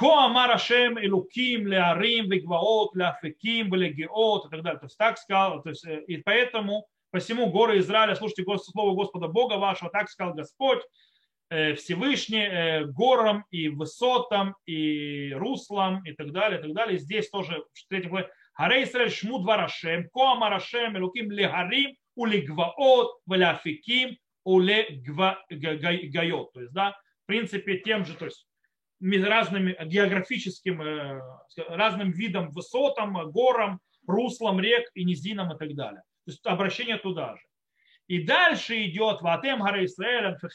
Ко 0.00 0.24
амар 0.24 0.50
Ашем 0.52 0.98
Элуким 0.98 1.66
Леарим 1.66 2.30
Вегваот 2.30 2.96
Ляфеким 2.96 3.70
Велегеот 3.70 4.46
и 4.46 4.48
так 4.48 4.62
далее. 4.62 4.80
То 4.80 4.86
есть 4.86 4.96
так 4.96 5.18
сказал, 5.18 5.62
то 5.62 5.68
есть, 5.68 5.84
и 5.84 6.16
поэтому 6.16 6.86
посему 7.10 7.50
горы 7.50 7.80
Израиля, 7.80 8.14
слушайте 8.14 8.44
слово 8.64 8.94
Господа 8.94 9.28
Бога 9.28 9.58
вашего, 9.58 9.90
так 9.90 10.08
сказал 10.08 10.32
Господь, 10.32 10.80
Всевышний 11.50 12.86
горам 12.94 13.44
и 13.50 13.68
высотам 13.68 14.56
и 14.64 15.34
руслам 15.34 16.02
и 16.06 16.12
так 16.12 16.32
далее, 16.32 16.60
и 16.60 16.62
так 16.62 16.72
далее. 16.72 16.96
И 16.96 17.00
здесь 17.00 17.28
тоже 17.28 17.62
в 17.74 17.88
третьем 17.90 18.12
главе 18.12 18.30
Харе 18.54 18.84
Исраэль 18.84 19.10
шму 19.10 19.40
дварашем, 19.40 20.08
ко 20.14 20.32
амар 20.32 20.54
Ашем 20.54 20.96
Элуким 20.96 21.30
Легарим 21.30 21.94
улегваот 22.14 23.18
Веляфеким 23.26 24.16
улегайот. 24.44 26.54
То 26.54 26.60
есть, 26.62 26.72
да, 26.72 26.96
в 27.24 27.26
принципе, 27.26 27.80
тем 27.80 28.06
же, 28.06 28.14
то 28.14 28.24
есть 28.24 28.46
разным 29.00 29.74
географическим, 29.84 30.82
э, 30.82 31.20
разным 31.68 32.10
видом 32.10 32.50
высотам, 32.50 33.30
горам, 33.30 33.80
руслам 34.06 34.60
рек 34.60 34.90
и 34.94 35.04
низинам 35.04 35.52
и 35.52 35.58
так 35.58 35.74
далее. 35.74 36.02
То 36.24 36.30
есть 36.30 36.46
обращение 36.46 36.98
туда 36.98 37.36
же. 37.36 37.42
И 38.06 38.24
дальше 38.24 38.84
идет 38.86 39.22
Ватем 39.22 39.60
Гара 39.60 39.84
Исраэль, 39.84 40.36
то 40.36 40.48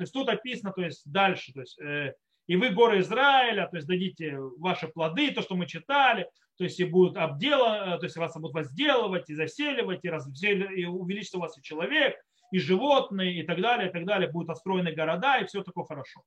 есть 0.00 0.12
тут 0.12 0.28
описано, 0.28 0.72
то 0.72 0.82
есть 0.82 1.10
дальше, 1.10 1.52
то 1.54 1.60
есть, 1.60 1.80
э, 1.80 2.14
и 2.46 2.56
вы, 2.56 2.68
горы 2.70 3.00
Израиля, 3.00 3.66
то 3.66 3.76
есть 3.76 3.88
дадите 3.88 4.36
ваши 4.58 4.88
плоды, 4.88 5.30
то, 5.30 5.40
что 5.40 5.54
мы 5.54 5.66
читали, 5.66 6.28
то 6.58 6.64
есть 6.64 6.78
и 6.80 6.84
будут 6.84 7.16
обдела, 7.16 7.96
то 7.98 8.04
есть 8.04 8.16
вас 8.16 8.36
будут 8.36 8.52
возделывать 8.52 9.30
и 9.30 9.34
заселивать, 9.34 10.04
и, 10.04 10.10
разсел... 10.10 10.70
и 10.70 10.84
увеличится 10.84 11.38
у 11.38 11.40
вас 11.40 11.56
и 11.56 11.62
человек, 11.62 12.14
и 12.50 12.58
животные, 12.58 13.40
и 13.40 13.42
так 13.42 13.60
далее, 13.60 13.88
и 13.88 13.92
так 13.92 14.04
далее, 14.04 14.30
будут 14.30 14.50
отстроены 14.50 14.92
города, 14.92 15.38
и 15.38 15.46
все 15.46 15.62
такое 15.62 15.84
хорошо. 15.84 16.22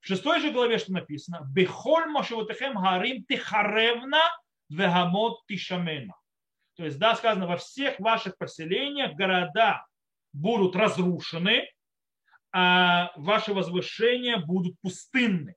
В 0.00 0.06
шестой 0.06 0.40
же 0.40 0.50
главе 0.50 0.78
что 0.78 0.92
написано? 0.92 1.46
Бехоль 1.52 2.06
машевотехем 2.06 2.74
гарим 2.74 3.24
тихаревна 3.24 4.22
вегамот 4.68 5.46
тишамена. 5.46 6.14
То 6.76 6.84
есть, 6.84 6.98
да, 6.98 7.14
сказано, 7.14 7.46
во 7.46 7.58
всех 7.58 8.00
ваших 8.00 8.38
поселениях 8.38 9.14
города 9.14 9.86
будут 10.32 10.74
разрушены, 10.76 11.68
а 12.52 13.12
ваши 13.16 13.52
возвышения 13.52 14.38
будут 14.38 14.80
пустынны. 14.80 15.54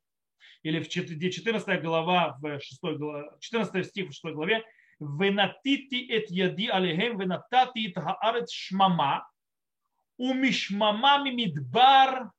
Или 0.63 0.79
в 0.81 0.89
14 0.89 1.81
глава, 1.81 2.37
в 2.39 2.59
6 2.59 2.81
главе, 2.81 3.29
14 3.39 3.85
стих 3.85 4.09
в 4.09 4.13
6 4.13 4.35
главе, 4.35 4.65
«Венатити 4.99 6.07
эт 6.09 6.29
яди 6.29 6.67
алихем, 6.67 7.17
венатати 7.17 7.87
эт 7.87 7.97
хаарет 7.97 8.49
шмама, 8.49 9.27
умишмама 10.17 11.23
мимидбар 11.23 12.31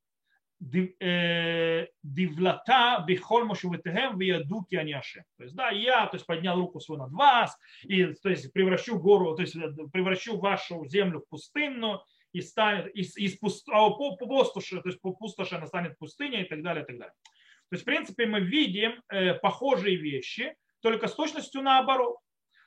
дивлата 2.02 3.04
бихоль 3.06 3.44
мошуветехем 3.44 4.18
вияду 4.18 4.64
кианяше. 4.64 5.24
То 5.36 5.44
есть, 5.44 5.54
да, 5.54 5.70
я 5.70 6.06
то 6.06 6.16
есть, 6.16 6.26
поднял 6.26 6.58
руку 6.58 6.80
свою 6.80 7.02
над 7.02 7.12
вас, 7.12 7.56
и 7.82 8.04
то 8.06 8.30
есть, 8.30 8.52
превращу 8.52 8.98
гору, 8.98 9.34
то 9.34 9.42
есть, 9.42 9.54
превращу 9.92 10.38
вашу 10.38 10.84
землю 10.86 11.20
в 11.20 11.28
пустынную, 11.28 12.00
и 12.32 12.40
станет 12.40 12.88
из, 12.96 13.16
из 13.16 13.36
пуст, 13.38 13.68
а 13.68 13.90
по, 13.90 14.16
по 14.16 14.26
пустоши, 14.26 14.82
то 14.82 14.88
есть 14.88 15.00
по 15.00 15.12
пустоши 15.12 15.54
она 15.54 15.66
станет 15.66 15.96
пустыней 15.98 16.42
и 16.42 16.48
так 16.48 16.62
далее, 16.62 16.82
и 16.82 16.86
так 16.86 16.98
далее. 16.98 17.14
То 17.70 17.76
есть, 17.76 17.82
в 17.82 17.86
принципе, 17.86 18.26
мы 18.26 18.40
видим 18.40 19.00
э, 19.08 19.34
похожие 19.34 19.96
вещи, 19.96 20.54
только 20.80 21.06
с 21.06 21.14
точностью 21.14 21.62
наоборот. 21.62 22.18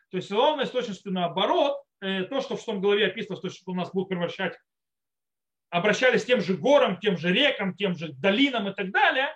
То 0.09 0.17
есть, 0.17 0.31
ровно 0.31 0.65
с 0.65 0.71
точностью 0.71 1.11
наоборот, 1.11 1.77
э, 1.99 2.23
то, 2.23 2.39
что 2.39 2.55
в 2.55 2.63
том 2.63 2.79
главе 2.79 3.07
описано, 3.07 3.39
то, 3.39 3.49
что 3.49 3.71
у 3.71 3.75
нас 3.75 3.91
будут 3.91 4.09
превращать, 4.09 4.57
обращались 5.69 6.23
к 6.23 6.27
тем 6.27 6.41
же 6.41 6.55
горам, 6.55 6.99
тем 6.99 7.17
же 7.17 7.31
рекам, 7.31 7.75
тем 7.75 7.95
же 7.95 8.13
долинам 8.13 8.69
и 8.69 8.73
так 8.73 8.91
далее, 8.91 9.35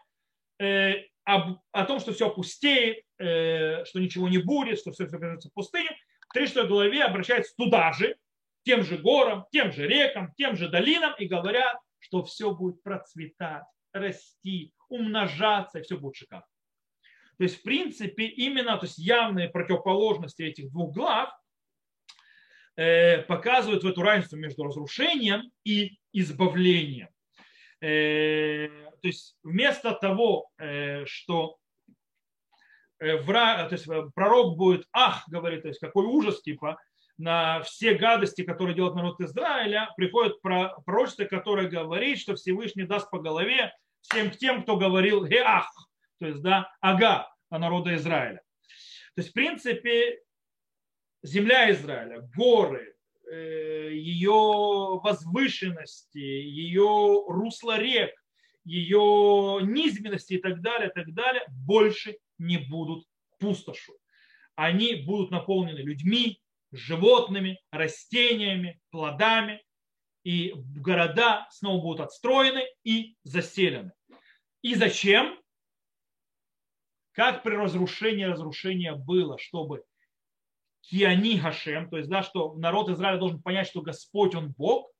э, 0.59 1.05
об, 1.23 1.59
о 1.71 1.85
том, 1.85 1.99
что 1.99 2.13
все 2.13 2.27
опустеет, 2.27 3.03
э, 3.19 3.85
что 3.85 3.99
ничего 3.99 4.29
не 4.29 4.39
будет, 4.39 4.79
что 4.79 4.91
все 4.91 5.07
превратится 5.07 5.49
в 5.49 5.53
пустыню. 5.53 5.91
В 6.29 6.33
36 6.33 6.67
главе 6.67 7.03
обращается 7.03 7.53
туда 7.55 7.91
же, 7.93 8.15
тем 8.63 8.83
же 8.83 8.97
горам, 8.97 9.45
тем 9.51 9.71
же 9.71 9.87
рекам, 9.87 10.33
тем 10.37 10.55
же 10.55 10.69
долинам 10.69 11.13
и 11.17 11.25
говорят, 11.25 11.77
что 11.99 12.23
все 12.23 12.51
будет 12.53 12.81
процветать, 12.83 13.63
расти, 13.91 14.73
умножаться, 14.89 15.79
и 15.79 15.81
все 15.83 15.97
будет 15.97 16.15
шикарно. 16.15 16.45
То 17.37 17.43
есть, 17.43 17.59
в 17.59 17.63
принципе, 17.63 18.25
именно 18.25 18.77
то 18.77 18.85
есть 18.85 18.99
явные 18.99 19.49
противоположности 19.49 20.43
этих 20.43 20.71
двух 20.71 20.93
глав 20.93 21.31
показывают 22.75 23.83
в 23.83 23.87
эту 23.87 24.01
разницу 24.01 24.37
между 24.37 24.63
разрушением 24.63 25.51
и 25.63 25.97
избавлением. 26.13 27.09
Э, 27.81 28.67
то 29.01 29.07
есть, 29.07 29.35
вместо 29.43 29.93
того, 29.93 30.49
э, 30.59 31.05
что 31.05 31.57
э, 32.99 33.17
враг, 33.17 33.69
то 33.69 33.75
есть, 33.75 33.87
пророк 34.13 34.55
будет, 34.55 34.87
ах, 34.93 35.23
говорит, 35.27 35.63
то 35.63 35.69
есть, 35.69 35.79
какой 35.79 36.05
ужас, 36.05 36.41
типа, 36.41 36.77
на 37.17 37.61
все 37.61 37.95
гадости, 37.95 38.43
которые 38.43 38.75
делает 38.75 38.95
народ 38.95 39.19
Израиля, 39.19 39.89
приходит 39.97 40.41
пророчество, 40.41 41.25
которое 41.25 41.69
говорит, 41.69 42.19
что 42.19 42.35
Всевышний 42.35 42.83
даст 42.83 43.09
по 43.09 43.19
голове 43.19 43.73
всем 44.01 44.31
тем, 44.31 44.63
кто 44.63 44.77
говорил 44.77 45.25
«Геах», 45.25 45.69
то 46.19 46.27
есть 46.27 46.41
да, 46.41 46.71
«Ага» 46.81 47.31
о 47.49 47.59
народа 47.59 47.95
Израиля. 47.95 48.41
То 49.15 49.21
есть, 49.21 49.29
в 49.29 49.33
принципе, 49.33 50.19
земля 51.23 51.71
Израиля, 51.71 52.21
горы, 52.35 52.95
э, 53.29 53.89
ее 53.93 54.99
возвышенности, 55.03 56.17
ее 56.17 57.23
русло 57.27 57.77
рек, 57.77 58.11
ее 58.63 59.59
низменности 59.63 60.33
и 60.33 60.37
так 60.37 60.61
далее, 60.61 60.89
так 60.89 61.13
далее, 61.13 61.43
больше 61.49 62.17
не 62.37 62.57
будут 62.57 63.05
пустошью. 63.39 63.95
Они 64.55 64.95
будут 64.95 65.31
наполнены 65.31 65.79
людьми, 65.79 66.41
животными, 66.71 67.59
растениями, 67.71 68.79
плодами, 68.91 69.63
и 70.23 70.53
города 70.55 71.47
снова 71.49 71.81
будут 71.81 72.01
отстроены 72.01 72.63
и 72.83 73.15
заселены. 73.23 73.91
И 74.61 74.75
зачем? 74.75 75.39
Как 77.13 77.43
при 77.43 77.55
разрушении 77.55 78.23
разрушения 78.23 78.93
было, 78.93 79.37
чтобы 79.37 79.83
Киани 80.81 81.37
Хашем, 81.37 81.89
то 81.89 81.97
есть, 81.97 82.09
да, 82.09 82.23
что 82.23 82.53
народ 82.55 82.89
Израиля 82.89 83.17
должен 83.17 83.41
понять, 83.41 83.67
что 83.67 83.81
Господь, 83.81 84.35
Он 84.35 84.51
Бог, 84.51 84.91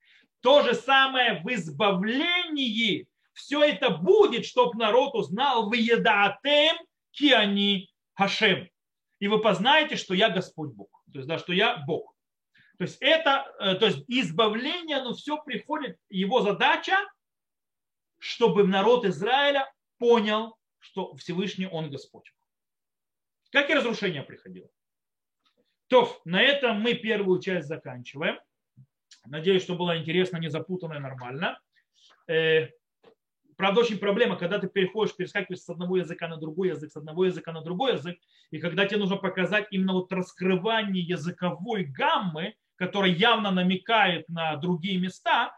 то 0.41 0.63
же 0.63 0.73
самое 0.73 1.41
в 1.43 1.53
избавлении 1.53 3.07
все 3.33 3.63
это 3.63 3.89
будет, 3.89 4.45
чтобы 4.45 4.77
народ 4.77 5.15
узнал 5.15 5.69
в 5.69 5.73
Едаатем 5.73 6.77
Киани 7.11 7.89
Хашем. 8.13 8.69
И 9.19 9.27
вы 9.27 9.39
познаете, 9.39 9.95
что 9.95 10.13
я 10.13 10.29
Господь 10.29 10.71
Бог. 10.71 10.89
То 11.11 11.19
есть, 11.19 11.27
да, 11.27 11.37
что 11.37 11.53
я 11.53 11.77
Бог. 11.85 12.13
То 12.77 12.85
есть 12.85 12.97
это, 12.99 13.53
э, 13.59 13.75
то 13.75 13.85
есть 13.85 14.03
избавление, 14.07 15.03
но 15.03 15.13
все 15.13 15.37
приходит, 15.43 15.97
его 16.09 16.41
задача, 16.41 16.97
чтобы 18.17 18.65
народ 18.65 19.05
Израиля 19.05 19.71
понял, 19.99 20.57
что 20.79 21.15
Всевышний 21.15 21.67
Он 21.67 21.91
Господь. 21.91 22.33
Как 23.51 23.69
и 23.69 23.75
разрушение 23.75 24.23
приходило. 24.23 24.69
То, 25.91 26.21
на 26.23 26.41
этом 26.41 26.79
мы 26.79 26.93
первую 26.93 27.41
часть 27.41 27.67
заканчиваем. 27.67 28.39
Надеюсь, 29.25 29.61
что 29.61 29.75
было 29.75 29.97
интересно, 29.97 30.37
не 30.37 30.49
запутанно 30.49 30.93
и 30.93 30.99
нормально. 30.99 31.59
Э, 32.27 32.69
Правда, 33.57 33.81
очень 33.81 33.99
проблема, 33.99 34.37
когда 34.37 34.57
ты 34.57 34.67
переходишь, 34.67 35.15
перескакиваешь 35.15 35.61
с 35.61 35.69
одного 35.69 35.97
языка 35.97 36.27
на 36.29 36.37
другой 36.37 36.69
язык, 36.69 36.91
с 36.91 36.95
одного 36.95 37.25
языка 37.25 37.51
на 37.51 37.61
другой 37.61 37.93
язык, 37.93 38.17
и 38.49 38.57
когда 38.57 38.87
тебе 38.87 39.01
нужно 39.01 39.17
показать 39.17 39.67
именно 39.69 39.93
вот 39.93 40.11
раскрывание 40.11 41.03
языковой 41.03 41.83
гаммы, 41.83 42.55
которая 42.77 43.11
явно 43.11 43.51
намекает 43.51 44.27
на 44.29 44.55
другие 44.55 44.97
места, 44.97 45.55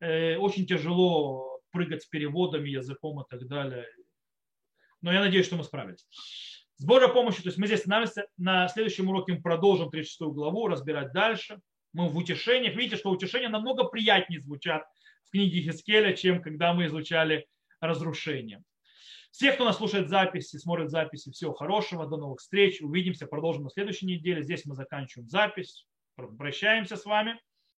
э, 0.00 0.36
очень 0.36 0.64
тяжело 0.64 1.60
прыгать 1.72 2.04
с 2.04 2.06
переводами, 2.06 2.70
языком 2.70 3.20
и 3.20 3.24
так 3.28 3.46
далее. 3.48 3.86
Но 5.02 5.12
я 5.12 5.20
надеюсь, 5.20 5.44
что 5.44 5.56
мы 5.56 5.64
справились. 5.64 6.06
С 6.82 6.84
Божьей 6.84 7.12
помощью, 7.12 7.44
то 7.44 7.48
есть 7.50 7.58
мы 7.58 7.68
здесь 7.68 7.78
останавливаемся, 7.78 8.26
на 8.36 8.66
следующем 8.66 9.08
уроке 9.08 9.34
мы 9.34 9.40
продолжим 9.40 9.88
36 9.88 10.20
главу, 10.34 10.66
разбирать 10.66 11.12
дальше. 11.12 11.60
Мы 11.92 12.08
в 12.08 12.16
утешениях. 12.16 12.74
Видите, 12.74 12.96
что 12.96 13.10
утешения 13.10 13.48
намного 13.48 13.84
приятнее 13.84 14.40
звучат, 14.40 14.82
книге 15.30 15.60
Хискеля, 15.60 16.12
чем 16.12 16.42
когда 16.42 16.74
мы 16.74 16.86
изучали 16.86 17.46
разрушение. 17.80 18.64
Всех, 19.30 19.54
кто 19.54 19.64
нас 19.64 19.76
слушает 19.76 20.08
записи, 20.08 20.56
смотрит 20.56 20.90
записи, 20.90 21.30
всего 21.30 21.52
хорошего, 21.52 22.04
до 22.04 22.16
новых 22.16 22.40
встреч, 22.40 22.82
увидимся, 22.82 23.28
продолжим 23.28 23.62
на 23.62 23.70
следующей 23.70 24.06
неделе. 24.06 24.42
Здесь 24.42 24.64
мы 24.64 24.74
заканчиваем 24.74 25.28
запись, 25.28 25.86
прощаемся 26.36 26.96
с 26.96 27.04
вами. 27.04 27.38